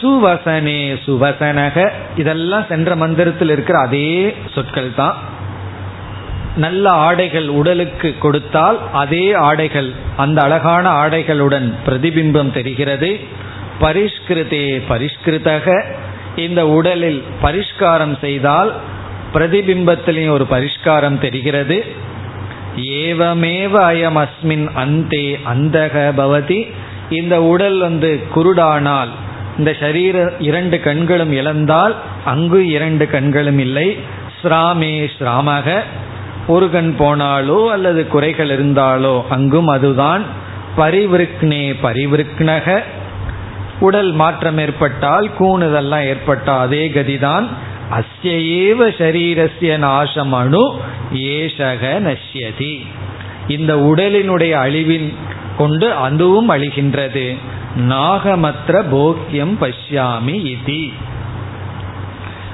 சுவசனே 0.02 0.98
சுவசனக. 1.06 1.90
இதெல்லாம் 2.18 2.66
சென்ற 2.70 2.96
மந்திரத்தில் 2.96 3.50
இருக்கிற 3.50 3.80
அதே 3.80 4.36
சொற்கள் 4.56 4.96
தான் 4.96 5.18
நல்ல 6.58 6.90
ஆடைகள் 6.90 7.48
உடலுக்கு 7.48 8.16
கொடுத்தால் 8.18 8.80
அதே 8.94 9.34
ஆடைகள் 9.34 9.92
அந்த 10.18 10.42
அழகான 10.42 11.08
ஆடைகளுடன் 11.08 11.74
பிரதிபிம்பம் 11.86 12.52
தெரிகிறது. 12.52 13.20
பரிஷ்கிருதே 13.82 14.82
பரிஷ்கிருதக. 14.90 15.84
இந்த 16.36 16.68
உடலில் 16.68 17.24
பரிஷ்காரம் 17.44 18.20
செய்தால் 18.20 18.74
பிரதிபிம்பத்திலையும் 19.34 20.30
ஒரு 20.30 20.48
பரிஷ்காரம் 20.52 21.20
தெரிகிறது. 21.20 21.86
ஏவமேவ 22.78 23.72
அயம் 23.74 24.26
அஸ்மின் 24.26 24.74
அந்தே 24.74 25.40
அந்தக 25.54 26.12
பவதி. 26.18 26.72
இந்த 27.10 27.42
உடல் 27.42 27.80
வந்து 27.80 28.24
குருடானால் 28.36 29.10
இந்த 29.58 29.76
சரீர 29.80 30.34
இரண்டு 30.40 30.80
கண்களும் 30.80 31.32
இழந்தால் 31.32 31.96
அங்கு 32.26 32.70
இரண்டு 32.70 33.08
கண்களும் 33.08 33.60
இல்லை. 33.60 33.98
ஸ்ராமே 34.44 35.10
ஸ்ராமக. 35.20 35.82
ஒரு 36.50 36.68
கண் 36.72 36.96
போனாலோ 37.00 37.68
அல்லது 37.68 38.08
குறைகள் 38.08 38.50
இருந்தாலோ 38.50 39.24
அங்கும் 39.30 39.68
அதுதான் 39.68 40.24
பரிவிருக்னே 40.78 41.74
பரிவிருக்னக. 41.84 42.84
உடல் 43.80 44.12
மாற்றம் 44.12 44.58
ஏற்பட்டால் 44.58 45.30
கூணுதெல்லாம் 45.40 46.06
ஏற்பட்டால் 46.06 46.60
அதே 46.60 46.88
கதிதான். 46.88 47.48
அஸ்யேவ 47.92 48.88
சரீரஸ்ய 48.98 49.78
நாசம் 49.78 50.34
அணு 50.34 50.80
ஏஷக 51.14 51.84
நஷ்யதி. 52.00 52.86
இந்த 53.48 53.76
உடலினுடைய 53.76 54.54
அழிவின் 54.66 55.14
கொண்டு 55.58 55.94
அதுவும் 55.94 56.50
அழிகின்றது. 56.50 57.38
நாகமற்ற 57.90 58.84
போக்கியம் 58.94 59.56
பஷ்யாமி 59.62 60.56
இதி. 60.56 60.94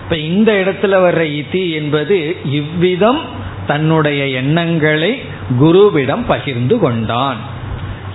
இப்ப 0.04 0.18
இந்த 0.18 0.52
இடத்துல 0.52 0.96
வர்ற 1.06 1.24
இதி 1.42 1.74
என்பது 1.74 2.18
இவ்விதம் 2.52 3.44
தன்னுடைய 3.68 4.28
எண்ணங்களை 4.28 5.22
குருவிடம் 5.62 6.24
பகிர்ந்து 6.28 6.80
கொண்டான். 6.80 7.38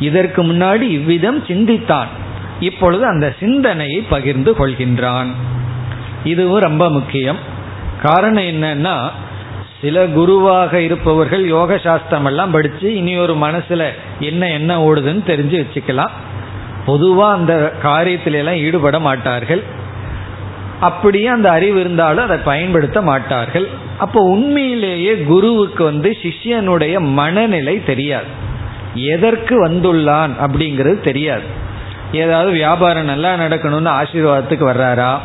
இதற்கு 0.01 0.45
முன்னாடி 0.45 0.81
இவ்விதம் 0.81 1.45
சிந்தித்தான். 1.45 2.09
இப்பொழுது 2.61 3.07
அந்த 3.07 3.35
சிந்தனையை 3.41 4.01
பகிர்ந்து 4.01 4.53
கொள்கின்றான். 4.53 5.27
இதுவும் 6.25 6.61
ரொம்ப 6.61 6.91
முக்கியம். 6.91 7.39
காரணம் 8.03 8.43
என்னன்னா 8.43 9.11
சில 9.81 10.07
குருவாக 10.07 10.81
இருப்பவர்கள் 10.81 11.47
யோக 11.47 11.79
சாஸ்திரம் 11.79 12.25
எல்லாம் 12.25 12.51
படித்து 12.51 12.97
இனி 12.97 13.17
ஒரு 13.17 13.35
மனசுல 13.35 13.89
என்ன 14.21 14.51
என்ன 14.51 14.93
ஓடுதுன்னு 14.93 15.23
தெரிஞ்சு 15.27 15.67
வச்சுக்கலாம். 15.67 16.11
பொதுவாக 16.87 17.35
அந்த 17.35 17.73
காரியத்தில 17.83 18.33
எல்லாம் 18.33 18.55
ஈடுபட 18.55 19.01
மாட்டார்கள். 19.01 19.63
அப்படியே 20.81 21.27
அந்த 21.27 21.51
அறிவு 21.51 21.81
இருந்தாலும் 21.81 22.25
அதை 22.25 22.39
பயன்படுத்த 22.45 23.03
மாட்டார்கள். 23.03 23.69
அப்போ 24.01 24.21
உண்மையிலேயே 24.21 25.17
குருவுக்கு 25.19 25.85
வந்து 25.85 26.17
சிஷ்யனுடைய 26.23 26.99
மனநிலை 26.99 27.85
தெரியாது. 27.85 28.25
எதற்கு 28.95 29.69
வந்துள்ளான் 29.69 30.31
அப்படிங்கிறது 30.47 31.01
தெரியாது. 31.01 31.43
ஏதாவது 32.13 32.51
வியாபாரம் 32.51 33.05
நல்லா 33.05 33.35
நடக்கணும்னு 33.35 34.03
ஆசீர்வாதத்துக்கு 34.03 34.71
வர்றாரா? 34.73 35.19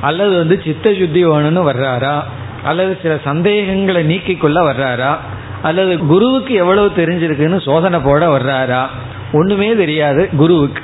அல்லது 0.00 0.36
வந்து 0.36 0.62
சித்த 0.64 0.94
சுத்தி 0.94 1.26
வேணும்னு 1.26 1.72
வர்றாரா? 1.72 2.22
அல்லது 2.64 2.98
சில 3.02 3.18
சந்தேகங்களை 3.24 4.02
நீக்கி 4.02 4.34
கொள்ள 4.34 4.72
வர்றாரா? 4.72 5.16
அல்லது 5.62 5.98
குருவுக்கு 5.98 6.54
எவ்வளவு 6.54 6.90
தெரிஞ்சிருக்குன்னு 6.96 7.60
சோதனை 7.60 8.00
போட 8.00 8.38
வர்றாரா? 8.38 8.86
ஒண்ணுமே 9.32 9.74
தெரியாது 9.74 10.28
குருவுக்கு. 10.36 10.82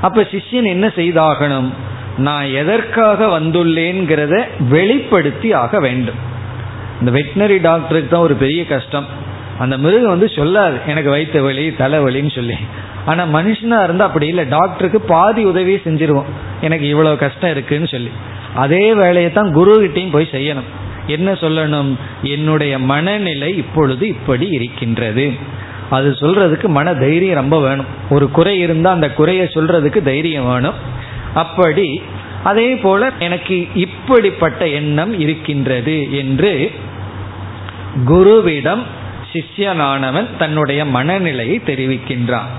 அப்ப 0.00 0.22
சிஷ்யன் 0.22 0.66
என்ன 0.66 0.86
செய்தாகணும்? 0.86 1.68
நான் 2.18 2.46
எதற்காக 2.46 3.40
வந்துள்ளேங்கிறத 3.40 4.44
வெளிப்படுத்தி 4.68 5.52
ஆக 5.52 5.80
வேண்டும். 5.80 6.32
இந்த 7.00 7.10
வெட்டினரி 7.10 7.60
டாக்டருக்கு 7.60 8.10
தான் 8.10 8.20
ஒரு 8.20 8.34
பெரிய 8.34 8.66
கஷ்டம். 8.66 9.06
அந்த 9.58 9.78
மிருகம் 9.78 10.08
வந்து 10.08 10.26
சொல்லாது 10.26 10.76
எனக்கு 10.86 11.10
வைத்த 11.10 11.40
வலி 11.40 11.68
தலைவலின்னு 11.68 12.34
சொல்லி. 12.34 12.54
ஆனால் 13.06 13.28
மனுஷனாக 13.28 13.84
இருந்தால் 13.84 14.08
அப்படி 14.08 14.26
இல்லை. 14.26 14.44
டாக்டருக்கு 14.48 15.00
பாதி 15.00 15.44
உதவி 15.44 15.74
செஞ்சிருவோம். 15.74 16.30
எனக்கு 16.60 16.86
இவ்வளோ 16.94 17.16
கஷ்டம் 17.16 17.50
இருக்குன்னு 17.50 17.86
சொல்லி. 17.86 18.08
அதே 18.54 18.94
வேலையை 18.94 19.32
தான் 19.32 19.56
குருகிட்டையும் 19.56 20.10
போய் 20.10 20.28
செய்யணும். 20.32 20.70
என்ன 21.06 21.32
சொல்லணும்? 21.32 21.94
என்னுடைய 22.22 22.78
மனநிலை 22.78 23.56
இப்பொழுது 23.56 24.08
இப்படி 24.08 24.46
இருக்கின்றது. 24.46 25.32
அது 25.90 26.10
சொல்றதுக்கு 26.10 26.66
மன 26.66 26.94
தைரியம் 26.94 27.34
ரொம்ப 27.34 27.60
வேணும். 27.60 27.86
ஒரு 28.10 28.30
குறை 28.30 28.58
இருந்தால் 28.58 28.94
அந்த 28.94 29.12
குறையை 29.12 29.46
சொல்றதுக்கு 29.46 30.02
தைரியம் 30.02 30.46
வேணும். 30.46 30.74
அப்படி 31.34 32.02
அதே 32.44 32.76
போல 32.76 33.10
எனக்கு 33.18 33.68
இப்படிப்பட்ட 33.74 34.68
எண்ணம் 34.68 35.20
இருக்கின்றது 35.20 36.16
என்று 36.16 36.70
குருவிடம் 38.06 38.82
சிஷ்யனானவன் 39.32 40.36
தன்னுடைய 40.38 40.84
மனநிலையை 40.84 41.60
தெரிவிக்கின்றான். 41.66 42.50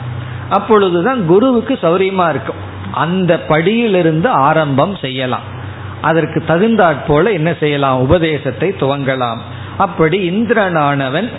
அப்பொழுதுதான் 0.50 1.26
குருவுக்கு 1.26 1.80
சௌரியமா 1.82 2.30
இருக்கும். 2.30 2.56
அந்த 2.92 3.46
படியிலிருந்து 3.48 4.28
ஆரம்பம் 4.28 4.96
செய்யலாம். 4.96 5.54
அதற்கு 6.02 6.44
தகுந்தாற்போல 6.48 7.32
என்ன 7.32 7.54
செய்யலாம்? 7.60 8.00
உபதேசத்தை 8.00 8.70
துவங்கலாம். 8.70 9.38
அப்படி 9.78 10.30
இந்திரனானவன் 10.32 11.30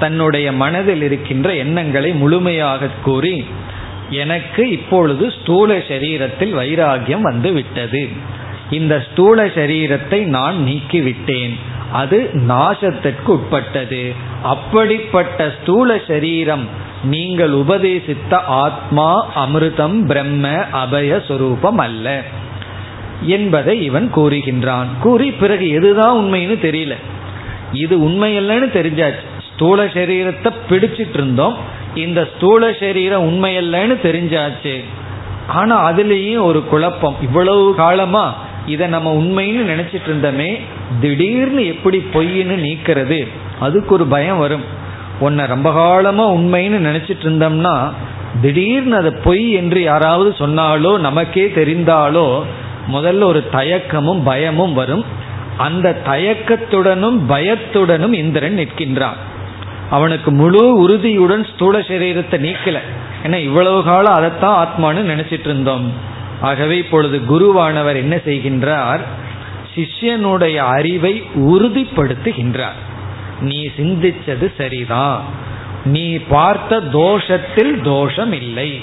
தன்னுடைய 0.00 0.52
மனதில் 0.52 1.02
இருக்கின்ற 1.02 1.54
எண்ணங்களை 1.54 2.12
முழுமையாக 2.12 2.88
கூறி 3.02 3.44
எனக்கு 4.10 4.70
இப்பொழுது 4.70 5.32
ஸ்தூல 5.40 5.76
சரீரத்தில் 5.76 6.54
வைராகியம் 6.54 7.20
வந்து 7.20 7.52
விட்டது 7.52 8.08
இந்த 8.70 9.06
ஸ்தூல 9.12 9.46
சரீரத்தை 9.46 10.24
நான் 10.24 10.54
நீக்கிவிட்டேன். 10.54 11.58
அது 11.92 12.30
நாசத்திற்கு 12.48 13.26
உட்பட்டது. 13.26 14.14
அப்படிப்பட்ட 14.42 15.54
ஸ்தூல 15.62 16.00
சரீரம் 16.06 16.68
நீங்கள் 17.04 17.50
உபதேசித்த 17.50 18.34
ஆத்மா 18.34 19.26
அமிர்தம் 19.46 20.06
பிரம்ம 20.06 20.48
அபய 20.70 21.22
சுரூபம் 21.28 21.76
அல்ல 21.76 22.22
என்பதை 23.22 23.84
இவன் 23.84 24.10
கூறுகின்றான். 24.14 24.86
கூறி 25.00 25.30
பிறகு 25.30 25.66
எதுதான் 25.80 26.16
உண்மைன்னு 26.16 26.56
தெரியல. 26.58 26.94
இது 27.72 28.02
உண்மை 28.02 28.38
இல்லைன்னு 28.38 28.66
தெரிஞ்சாச்சு. 28.66 29.26
ஸ்தூல 29.54 29.84
சரீரத்தை 29.84 30.52
பிடிச்சிட்டு 30.70 31.14
இருந்தோம் 31.14 31.54
இந்த 31.94 32.28
ஸ்தூல 32.36 32.72
சரீரம் 32.72 33.28
உண்மையல்லன்னு 33.28 33.96
தெரிஞ்சாச்சு. 34.02 34.84
ஆனா 35.46 35.90
அதுலேயும் 35.90 36.42
ஒரு 36.42 36.64
குழப்பம். 36.64 37.16
இவ்வளவு 37.22 37.74
காலமா 37.74 38.36
இதை 38.68 38.86
நம்ம 38.86 39.12
உண்மைன்னு 39.14 39.70
நினைச்சிட்டு 39.72 40.08
இருந்தோமே 40.08 40.60
திடீர்னு 41.00 41.66
எப்படி 41.66 41.98
பொய்ன்னு 42.12 42.56
நீக்கிறது 42.66 43.28
அதுக்கு 43.60 43.94
ஒரு 43.94 44.06
பயம் 44.06 44.38
வரும். 44.38 44.64
உன்னை 45.18 45.46
ரொம்ப 45.46 45.72
காலமா 45.72 46.32
உண்மைன்னு 46.32 46.86
நினைச்சிட்டு 46.88 47.24
இருந்தோம்னா 47.24 47.92
திடீர்னு 48.40 48.96
அதை 48.96 49.10
பொய் 49.24 49.50
என்று 49.50 49.82
யாராவது 49.82 50.34
சொன்னாலோ 50.38 50.98
நமக்கே 50.98 51.52
தெரிந்தாலோ 51.54 52.42
முதல்ல 52.92 53.22
ஒரு 53.22 53.44
தயக்கமும் 53.52 54.22
பயமும் 54.24 54.74
வரும். 54.74 55.04
அந்த 55.56 56.00
தயக்கத்துடனும் 56.06 57.18
பயத்துடனும் 57.28 58.12
இந்திரன் 58.12 58.58
நிற்கின்றான். 58.58 59.18
அவனுக்கு 59.90 60.30
முழு 60.30 60.76
உறுதியுடன் 60.76 61.46
ஸ்தூல 61.54 61.78
சரீரத்தை 61.78 62.38
நீக்கல. 62.38 62.78
ஏன்னா 63.24 63.36
இவ்வளவு 63.36 63.84
காலம் 63.84 64.14
அதைத்தான் 64.14 64.58
ஆத்மானு 64.64 65.00
நினைச்சிட்டு 65.10 65.48
இருந்தோம். 65.50 65.92
ஆகவே 66.40 66.78
இப்பொழுது 66.78 67.18
குருவானவர் 67.18 67.96
என்ன 67.96 68.16
செய்கின்றார்? 68.16 69.00
சிஷ்யனுடைய 69.74 70.56
அறிவை 70.56 71.22
உறுதிப்படுத்துகின்றார். 71.34 72.78
நீ 73.40 73.66
சிந்திச்சது 73.76 74.52
சரிதான். 74.56 75.24
நீ 75.84 76.18
பார்த்த 76.18 76.80
தோஷத்தில் 76.80 77.82
தோஷம் 77.82 78.32
இல்லை 78.32 78.82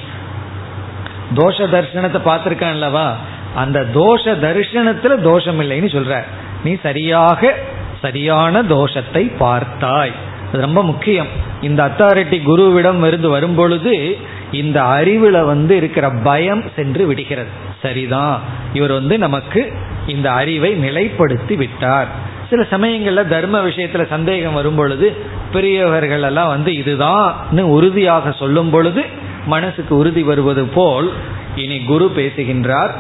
தோஷ 1.35 1.57
தரிசனத்தை 1.57 2.59
அல்லவா 2.59 3.17
அந்த 3.55 3.85
தோஷ 3.93 4.23
தரிசனத்துல 4.25 5.21
தோஷம் 5.21 5.59
இல்லைன்னு 5.59 5.89
சொல்ற. 5.97 6.23
நீ 6.63 6.77
சரியாக 6.83 7.55
சரியான 8.01 8.61
தோஷத்தை 8.61 9.31
பார்த்தாய். 9.39 10.11
அது 10.51 10.61
ரொம்ப 10.61 10.83
முக்கியம். 10.83 11.27
இந்த 11.61 11.83
அத்தாரிட்டி 11.85 12.41
குருவிடம் 12.45 13.07
இருந்து 13.07 13.29
வரும்பொழுது 13.29 14.17
இந்த 14.55 14.81
அறிவுல 14.81 15.45
வந்து 15.45 15.75
இருக்கிற 15.75 16.09
பயம் 16.23 16.63
சென்று 16.75 17.05
விடுகிறது. 17.05 17.49
சரிதான். 17.81 18.41
இவர் 18.73 18.91
வந்து 18.91 19.17
நமக்கு 19.17 19.73
இந்த 20.07 20.31
அறிவை 20.31 20.71
நிலைப்படுத்தி 20.73 21.55
விட்டார். 21.55 22.07
சில 22.49 22.65
சமயங்கள்ல 22.71 23.27
தர்ம 23.27 23.67
விஷயத்துல 23.67 24.07
சந்தேகம் 24.07 24.53
வரும் 24.53 24.75
பொழுது 24.75 25.15
பெரியவர்கள் 25.51 26.21
எல்லாம் 26.21 26.47
வந்து 26.47 26.75
இதுதான் 26.75 27.59
உறுதியாக 27.59 28.31
சொல்லும் 28.31 28.69
பொழுது 28.69 29.03
மனசுக்கு 29.45 29.95
உறுதி 29.95 30.23
வருவது 30.23 30.63
போல் 30.63 31.11
இனி 31.55 31.79
குரு 31.79 32.11
பேசுகின்றார். 32.15 32.93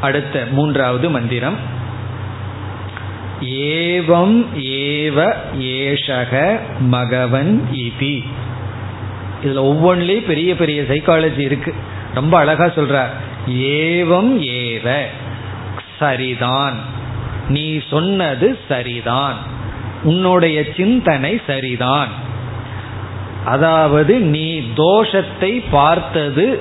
அடுத்த 0.00 0.46
மூன்றாவது 0.50 1.10
மந்திரம். 1.10 1.56
ஏவம் 3.44 4.46
ஏவ 4.58 5.34
ஏஷக 5.60 6.58
மகவன் 6.80 7.68
இதி. 7.72 8.24
இதுல 9.44 9.46
ஒவ்வொன்றிலையும் 9.46 10.26
பெரிய 10.26 10.56
பெரிய 10.56 10.82
சைக்காலஜி 10.82 11.38
இருக்கு. 11.38 11.74
ரொம்ப 12.14 12.38
அழகா 12.38 12.64
சொல்றார் 12.64 13.08
ஏவம் 13.48 14.40
ஏவ. 14.40 15.02
சரிதான். 15.98 16.78
நீ 17.48 17.80
சொன்னது 17.90 18.58
சரிதான். 18.68 19.34
உன்னுடைய 20.02 20.64
சிந்தனை 20.76 21.40
சரிதான். 21.46 22.08
அதாவது 23.44 24.20
நீ 24.20 24.60
தோஷத்தை 24.76 25.64
பார்த்தது 25.70 26.60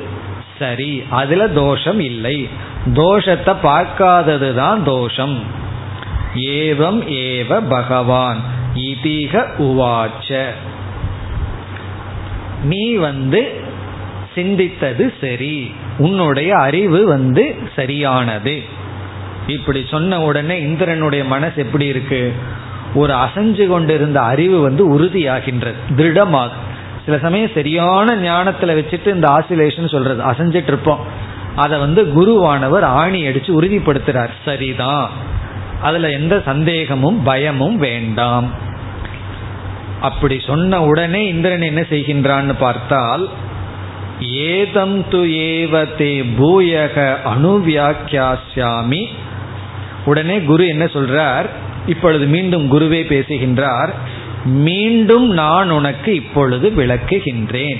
சரி. 0.59 1.03
அதுல 1.09 1.47
தோஷம் 1.47 1.99
இல்லை. 1.99 2.49
தோஷத்தை 2.85 3.55
பார்க்காதது 3.61 4.55
தான் 4.55 4.83
தோஷம். 4.83 5.39
ஏவம் 6.35 7.01
ஏவ 7.07 7.61
பகவான். 7.69 8.39
இதிக 8.75 9.45
உவாச்ச. 9.57 10.45
நீ 12.63 12.93
வந்து 12.93 13.51
சிந்தித்தது 14.35 15.13
சரி. 15.21 15.73
உன்னுடைய 15.97 16.55
அறிவு 16.55 17.07
வந்து 17.07 17.55
சரியானது. 17.75 18.61
இப்படி 19.47 19.85
சொன்ன 19.89 20.21
உடனே 20.21 20.61
இந்திரனுடைய 20.61 21.23
மனசு 21.23 21.53
எப்படி 21.55 21.85
இருக்கு? 21.85 22.33
ஒரு 22.95 23.13
அசைஞ்சு 23.13 23.67
கொண்டிருந்த 23.67 24.21
அறிவு 24.21 24.61
வந்து 24.61 24.99
உறுதியாகின்றது. 24.99 25.73
திருடமாக. 25.95 26.53
சில 27.05 27.17
சமயம் 27.17 27.49
சரியான 27.53 28.15
ஞானத்துல 28.15 28.59
வச்சுட்டு 28.61 29.13
இந்த 29.13 29.27
ஆசிலேஷன் 29.29 29.89
சொல்றது. 29.89 30.23
அசைஞ்சிட்டு 30.23 30.67
இருப்போம். 30.67 30.99
அதை 31.55 31.79
வந்து 31.79 32.03
குருவானவர் 32.03 32.81
ஆணி 32.81 33.27
அடிச்சு 33.27 33.51
உறுதிப்படுத்துறார். 33.61 34.29
சரிதான். 34.45 35.09
அதுல 35.81 36.09
எந்த 36.09 36.41
சந்தேகமும் 36.45 37.23
பயமும் 37.23 37.77
வேண்டாம். 37.77 38.67
அப்படி 40.01 40.39
சொன்ன 40.47 40.83
உடனே 40.83 41.27
இந்திரன் 41.27 41.61
என்ன 41.61 41.81
செய்கின்றான்னு 41.81 42.53
பார்த்தால் 42.59 43.29
ஏதம் 44.31 45.05
து 45.11 45.19
ஏவதே 45.51 46.13
பூயக 46.39 47.15
அணுவியாக்கியாசியாமி 47.25 49.05
உடனே 50.05 50.41
குரு 50.41 50.67
என்ன 50.67 50.85
சொல்றார்? 50.85 51.45
இப்பொழுது 51.87 52.25
மீண்டும் 52.25 52.65
குருவே 52.71 53.05
பேசுகின்றார் 53.05 53.93
மீண்டும் 54.45 55.29
நான் 55.29 55.69
உனக்கு 55.69 56.15
இப்பொழுது 56.15 56.69
விளக்குகின்றேன். 56.69 57.79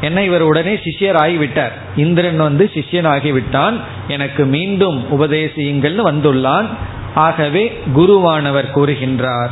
என்ன 0.00 0.22
இவர் 0.24 0.42
உடனே 0.42 0.74
சிஷ்யர் 0.74 1.18
ஆகிவிட்டார் 1.24 1.72
இந்திரன் 1.96 2.36
வந்து 2.36 2.70
சிஷ்யன் 2.74 3.08
ஆகிவிட்டான் 3.10 3.80
எனக்கு 4.08 4.44
மீண்டும் 4.44 5.04
உபதேசியுங்கள்னு 5.10 6.04
வந்துள்ளான். 6.10 6.66
ஆகவே 7.14 7.78
குருவானவர் 7.96 8.74
கூறுகின்றார். 8.74 9.50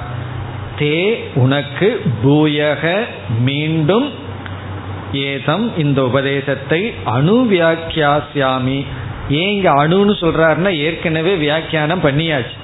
தே 0.82 1.14
உனக்கு 1.34 2.02
பூயக 2.24 3.04
மீண்டும் 3.38 4.10
ஏதம் 5.12 5.78
இந்த 5.78 6.04
உபதேசத்தை 6.04 6.92
அணு 7.04 7.48
வியாக்கியாசியாமி 7.50 8.86
ஏன் 9.28 9.50
இங்க 9.50 9.70
அணுன்னு 9.72 10.14
சொல்றாருன்னா 10.20 10.70
ஏற்கனவே 10.76 11.34
வியாக்கியானம் 11.34 12.02
பண்ணியாச்சு. 12.02 12.56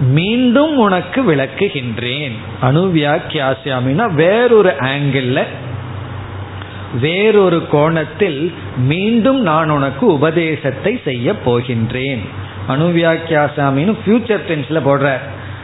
மீண்டும் 0.00 0.76
உனக்கு 0.76 1.34
விளக்குகின்றேன். 1.34 2.32
அணு 2.60 2.92
வியாக்கியாசியாமின்னா 2.94 4.14
வேறொரு 4.14 4.72
ஆங்கிள் 4.80 5.46
வேறொரு 7.00 7.66
கோணத்தில் 7.70 8.54
மீண்டும் 8.76 9.40
நான் 9.40 9.70
உனக்கு 9.70 10.06
உபதேசத்தை 10.06 11.00
செய்ய 11.04 11.32
போகின்றேன். 11.46 12.22
அணுவியாக்கியாசாமின்னு 12.68 13.94
ஃபியூச்சர் 14.06 14.42
டென்ஸ்ல 14.48 14.80
போடுறார். 14.86 15.20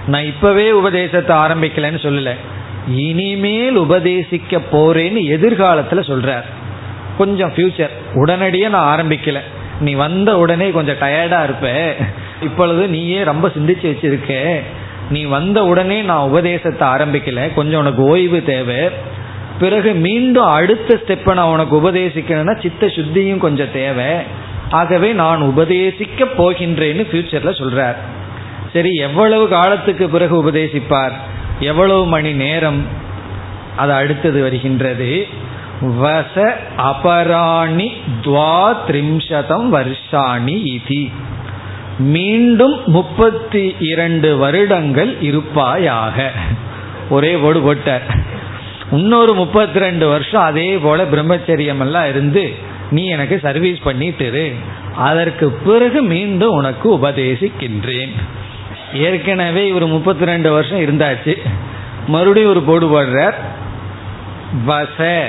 நான் 0.08 0.24
இப்பவே 0.24 0.70
உபதேசத்தை 0.70 1.36
ஆரம்பிக்கலன்னு 1.36 2.00
சொல்லல. 2.06 2.34
இனிமேல் 2.94 3.78
உபதேசிக்க 3.78 4.60
போறேன்னு 4.72 5.20
எதிர்காலத்துல 5.36 6.00
சொல்றார். 6.00 6.44
கொஞ்சம் 7.18 7.52
ஃபியூச்சர் 7.52 7.90
உடனடியே 8.14 8.68
நான் 8.68 9.00
ஆரம்பிக்கல. 9.00 9.38
நீ 9.80 9.94
வந்த 9.94 10.38
உடனே 10.38 10.70
கொஞ்சம் 10.70 10.96
டயர்டா 10.96 11.42
இருப்ப. 11.42 11.94
இப்பொழுது 12.42 12.88
நீயே 12.88 13.22
ரொம்ப 13.22 13.48
சிந்திச்சு 13.48 13.86
வச்சிருக்க. 13.86 14.60
நீ 15.10 15.24
வந்த 15.24 15.64
உடனே 15.64 16.02
நான் 16.02 16.28
உபதேசத்தை 16.28 16.88
ஆரம்பிக்கல. 16.88 17.54
கொஞ்சம் 17.54 17.80
உனக்கு 17.80 18.02
ஓய்வு 18.02 18.42
தேவை. 18.42 18.90
பிறகு 19.58 19.94
மீண்டும் 19.94 20.44
அடுத்த 20.44 21.00
ஸ்டெப்பை 21.06 21.34
நான் 21.34 21.46
உனக்கு 21.46 21.82
உபதேசிக்கணும்னா 21.82 22.60
சித்த 22.60 22.86
சுத்தியும் 22.86 23.38
கொஞ்சம் 23.38 23.72
தேவை. 23.72 24.14
ஆகவே 24.70 25.12
நான் 25.12 25.42
உபதேசிக்க 25.42 26.24
போகின்றேன்னு 26.38 27.06
ஃபியூச்சர்ல 27.12 27.50
சொல்றார். 27.60 27.96
சரி 28.78 28.94
எவ்வளவு 28.94 29.48
காலத்துக்கு 29.48 30.08
பிறகு 30.08 30.34
உபதேசிப்பார்? 30.42 31.12
எவ்வளவு 31.60 32.06
மணி 32.06 32.32
நேரம் 32.32 32.86
அது 33.76 33.92
அடுத்தது 33.92 34.42
வருகின்றது? 34.42 35.26
வச 36.02 36.52
அபராணி 36.76 37.88
துவாத்ரிம்சதம் 38.22 39.66
வருஷாணி 39.72 40.56
இதி. 40.76 41.12
மீண்டும் 41.98 42.80
முப்பத்தி 42.86 43.74
இரண்டு 43.80 44.36
வருடங்கள் 44.36 45.20
இருப்பாயாக. 45.20 46.30
ஒரே 47.10 47.34
ஓடு 47.34 47.60
போட்டார். 47.60 48.02
இன்னொரு 48.92 49.34
முப்பத்தி 49.34 49.78
ரெண்டு 49.78 50.08
வருஷம் 50.08 50.42
அதே 50.42 50.78
போல 50.78 51.04
பிரம்மச்சரியம் 51.04 51.80
எல்லாம் 51.80 52.08
இருந்து 52.08 52.54
நீ 52.90 53.06
எனக்கு 53.06 53.38
சர்வீஸ் 53.42 53.78
பண்ணிட்டு 53.82 54.54
அதற்கு 54.96 55.50
பிறகு 55.50 56.02
மீண்டும் 56.02 56.50
உனக்கு 56.50 56.98
உபதேசிக்கின்றேன். 56.98 58.14
ஏற்கனவே 58.94 59.68
இவர் 59.68 59.86
முப்பத்தி 59.86 60.24
ரெண்டு 60.24 60.52
வருஷம் 60.52 60.80
இருந்தாச்சு. 60.80 61.38
மறுபடியும் 62.06 62.50
ஒரு 62.50 62.62
போடு 62.62 63.00
போடுறார் 63.00 63.34
வச 64.66 65.26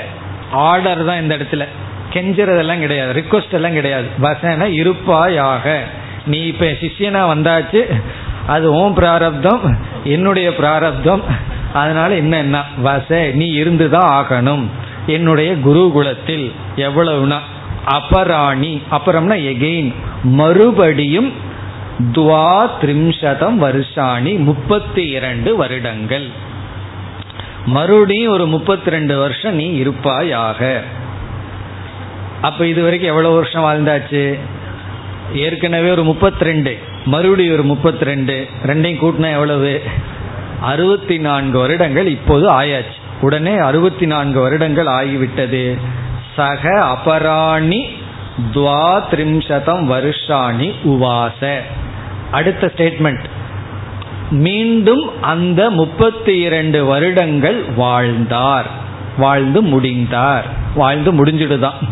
ஆர்டர் 0.51 1.05
தான் 1.05 1.22
இந்த 1.22 1.38
இடத்துல. 1.38 1.68
கெஞ்சுறதெல்லாம் 2.14 2.80
கிடையாது. 2.80 3.24
ரிக்வஸ்ட் 3.24 3.51
எல்லாம் 3.51 3.74
கிடையாது. 3.74 4.07
வசன 4.18 4.68
இருப்பாயாக. 4.68 5.84
நீ 6.26 6.41
இப்போ 6.41 6.66
சிஷியனா 6.66 7.38
வந்தாச்சு. 7.38 8.01
அது 8.47 8.74
ஓம் 8.74 8.93
பிராரப்தம் 8.93 9.78
என்னுடைய 10.03 10.55
பிராரப்தம். 10.55 11.22
அதனால 11.74 12.16
என்ன 12.16 12.64
வச 12.86 13.34
நீ 13.34 13.51
இருந்துதான் 13.51 14.26
ஆகணும். 14.26 14.68
என்னுடைய 15.07 15.53
குருகுலத்தில் 15.53 16.51
எவ்வளவுனா 16.76 17.38
அபராணி. 17.91 18.82
அப்புறம்னா 18.91 19.36
எகெயின் 19.36 19.93
மறுபடியும் 20.24 21.47
துவா 22.00 22.70
திரிம்சதம் 22.82 23.58
வருஷாணி 23.64 24.39
முப்பத்தி 24.39 25.08
இரண்டு 25.08 25.56
வருடங்கள். 25.56 26.28
மறுபடியும் 27.66 28.34
ஒரு 28.34 28.47
முப்பத்தி 28.47 28.89
ரெண்டு 28.89 29.18
வருஷம் 29.18 29.56
நீ 29.56 29.74
இருப்பாயாக. 29.74 30.82
அப்ப 32.41 32.66
இது 32.66 32.82
வரைக்கும் 32.82 33.10
எவ்வளவு 33.10 33.36
வருஷம் 33.36 33.64
வாழ்ந்தாச்சு? 33.64 34.39
ஏற்கனவே 35.34 35.89
ஒரு 35.89 36.04
முப்பத்தி 36.04 36.43
ரெண்டு 36.43 36.78
மறுபடியும் 37.06 37.54
ஒரு 37.54 37.64
முப்பத்தி 37.64 38.06
ரெண்டு 38.06 38.47
ரெண்டையும் 38.64 39.04
கூட்டினா 39.04 39.32
எவ்வளவு? 39.32 39.82
அறுபத்தி 40.62 41.20
நான்கு 41.20 41.60
வருடங்கள் 41.60 42.08
இப்போது 42.08 42.52
ஆயாச்சு. 42.52 42.97
உடனே 43.22 43.58
அறுபத்தி 43.58 44.06
நான்கு 44.06 44.39
வருடங்கள் 44.39 44.86
ஆகிவிட்டது. 44.86 45.78
சக 46.36 46.84
அபராணி 46.84 47.89
துவா 48.54 49.04
திரிம்சதம் 49.12 49.86
வருஷாணி 49.93 50.74
உவாச. 50.86 51.62
அடுத்த 52.32 52.71
ஸ்டேட்மெண்ட் 52.75 53.23
மீண்டும் 54.32 55.21
அந்த 55.21 55.69
முப்பத்தி 55.69 56.39
இரண்டு 56.39 56.86
வருடங்கள் 56.86 57.63
வாழ்ந்தார். 57.75 58.67
வாழ்ந்து 59.17 59.61
முடிந்தார். 59.61 60.45
வாழ்ந்து 60.75 61.25
முடிஞ்சிடுதான். 61.25 61.89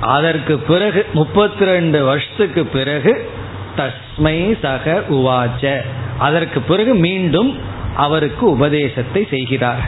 அதற்கு 0.00 0.58
பிறகு 0.58 1.06
முப்பத்தி 1.12 1.64
ரெண்டு 1.64 2.04
வருஷத்துக்கு 2.04 2.66
பிறகு 2.66 3.30
தஸ்மை 3.76 4.58
சக 4.62 5.02
உவாச்ச. 5.08 5.80
அதற்கு 6.18 6.60
பிறகு 6.60 6.94
மீண்டும் 6.94 7.58
அவருக்கு 7.96 8.50
உபதேசத்தை 8.50 9.26
செய்கிறார். 9.30 9.84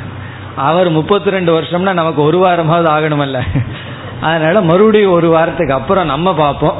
அவர் 0.56 0.88
முப்பத்தி 0.88 1.30
ரெண்டு 1.30 1.60
வருஷம்னா 1.60 1.92
நமக்கு 1.92 2.22
ஒரு 2.22 2.46
வாரமாவது 2.46 2.88
ஆகணுமல்ல. 2.88 3.40
அதனால 4.20 4.60
மறுபடியும் 4.60 5.12
ஒரு 5.12 5.28
வாரத்துக்கு 5.28 5.74
அப்புறம் 5.74 6.06
நம்ம 6.06 6.34
பார்ப்போம். 6.34 6.76